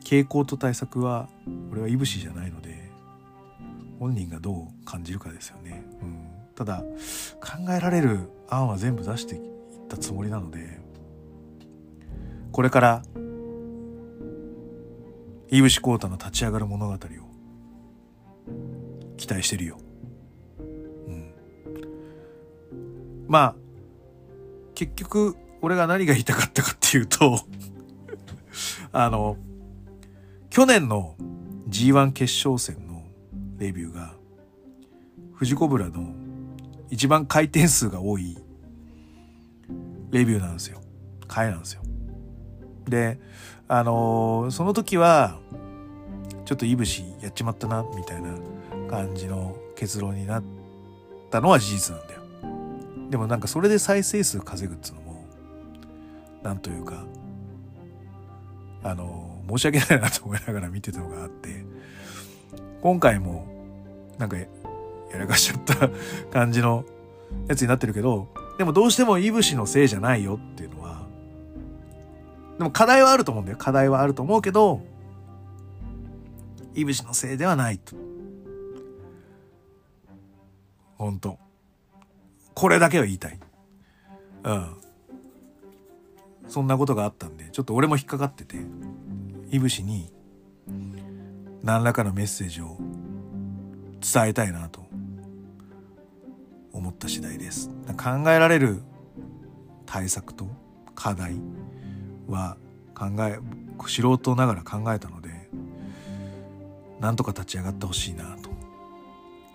[0.04, 1.28] 傾向と対策は
[1.72, 2.90] 俺はいぶしじゃないので
[4.00, 6.84] 本人がどう感じるかですよね、うん、ただ
[7.42, 9.42] 考えられる案は全部出していっ
[9.88, 10.80] たつもりなので
[12.52, 13.04] これから
[15.52, 16.98] いぶしこうたの立ち上がる物語を
[19.18, 19.80] 期待してるよ。
[20.60, 21.34] うん。
[23.28, 23.56] まあ、
[24.76, 27.40] 結局、俺が何が言いたかったかっていうと
[28.94, 29.38] あの、
[30.50, 31.16] 去年の
[31.70, 33.04] G1 決勝戦の
[33.58, 34.14] レビューが、
[35.36, 36.14] 富士コブラの
[36.90, 38.38] 一番回転数が多い
[40.12, 40.82] レビューなんですよ。
[41.28, 41.82] 回なんですよ。
[42.88, 43.20] で、
[43.68, 45.40] あのー、その時は、
[46.46, 48.36] ちょっといぶしやっちまったな、みたいな
[48.90, 50.44] 感じの結論になっ
[51.30, 52.22] たのは事実なんだよ。
[53.12, 55.26] でもなんかそれで再生数稼ぐっつうのも、
[56.42, 57.06] なんというか、
[58.82, 61.66] あのー、申し訳ないなと思いながら見てたのがあって、
[62.82, 63.48] 今回も、
[64.18, 64.48] なんか、や
[65.18, 65.90] らかしちゃった
[66.32, 66.86] 感じの
[67.48, 68.28] やつになってるけど、
[68.58, 71.08] でもどうしてもいぶしのせいじゃないよっていうのは、
[72.58, 73.58] でも課題はあると思うんだよ。
[73.58, 74.82] 課題はあると思うけど、
[76.76, 77.96] いぶしのせいではないと。
[80.98, 81.40] 本当
[82.54, 83.40] これだけは言いたい。
[84.44, 84.76] うん。
[86.50, 88.58] そんなことがあったんで、ちょっと俺も引っかかってて、
[89.52, 90.12] いぶしに
[91.64, 92.78] 何らかのメッセージを
[94.02, 94.86] 伝えたいなと
[96.72, 97.70] 思った次第です。
[97.98, 98.82] 考えられる
[99.86, 100.48] 対策と
[100.94, 101.36] 課題
[102.28, 102.58] は
[102.96, 103.40] 考え
[103.88, 105.50] 素人ながら考えたので
[107.00, 108.50] なんとか立ち上がってほしいなと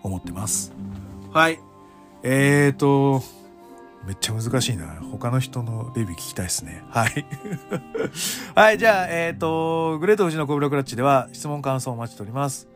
[0.03, 0.73] 思ってます
[1.31, 1.59] はい
[2.23, 3.23] えーと
[4.05, 4.85] めっちゃ難しいな。
[5.11, 6.83] 他の人のレビュー聞きたいですね。
[6.89, 7.25] はい。
[8.53, 12.67] はい、じゃあ、えっ、ー、と、グレート富士のコブラクラッチでは質問感想をお待ちしております。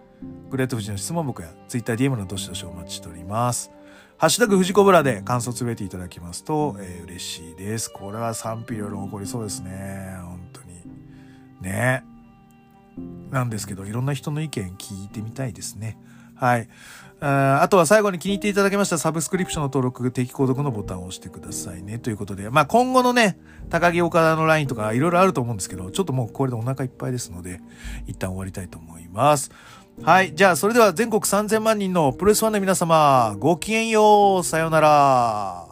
[0.50, 3.72] グレート富士の質問僕や TwitterDM のどしどしお待ちしております。
[4.18, 7.90] ハッシュタグ富士コブラで感想つぶえていただきますと、えー、嬉しいです。
[7.90, 10.18] これは賛否いろいろ起こりそうですね。
[10.24, 10.82] 本当に。
[11.62, 12.04] ね。
[13.30, 15.98] なんですけど、いろんな人の意見聞いてみたいですね。
[16.36, 16.68] はい。
[17.22, 22.00] あとは最後に気に入っていただけましたサブスクリプションの登録、定期購読のボタンを押してくださいね。
[22.00, 23.38] ということで、まあ今後のね、
[23.70, 27.60] 高木岡田のラインとかいろいろあると思うんですけど、ちょっともうこれでお腹いっぱいですので、
[28.08, 29.52] 一旦終わりたいと思います。
[30.02, 30.34] はい。
[30.34, 34.44] じゃあ、それでは全国3000万人のプロレスファンの皆様、ごきげんよう。
[34.46, 35.69] さようなら。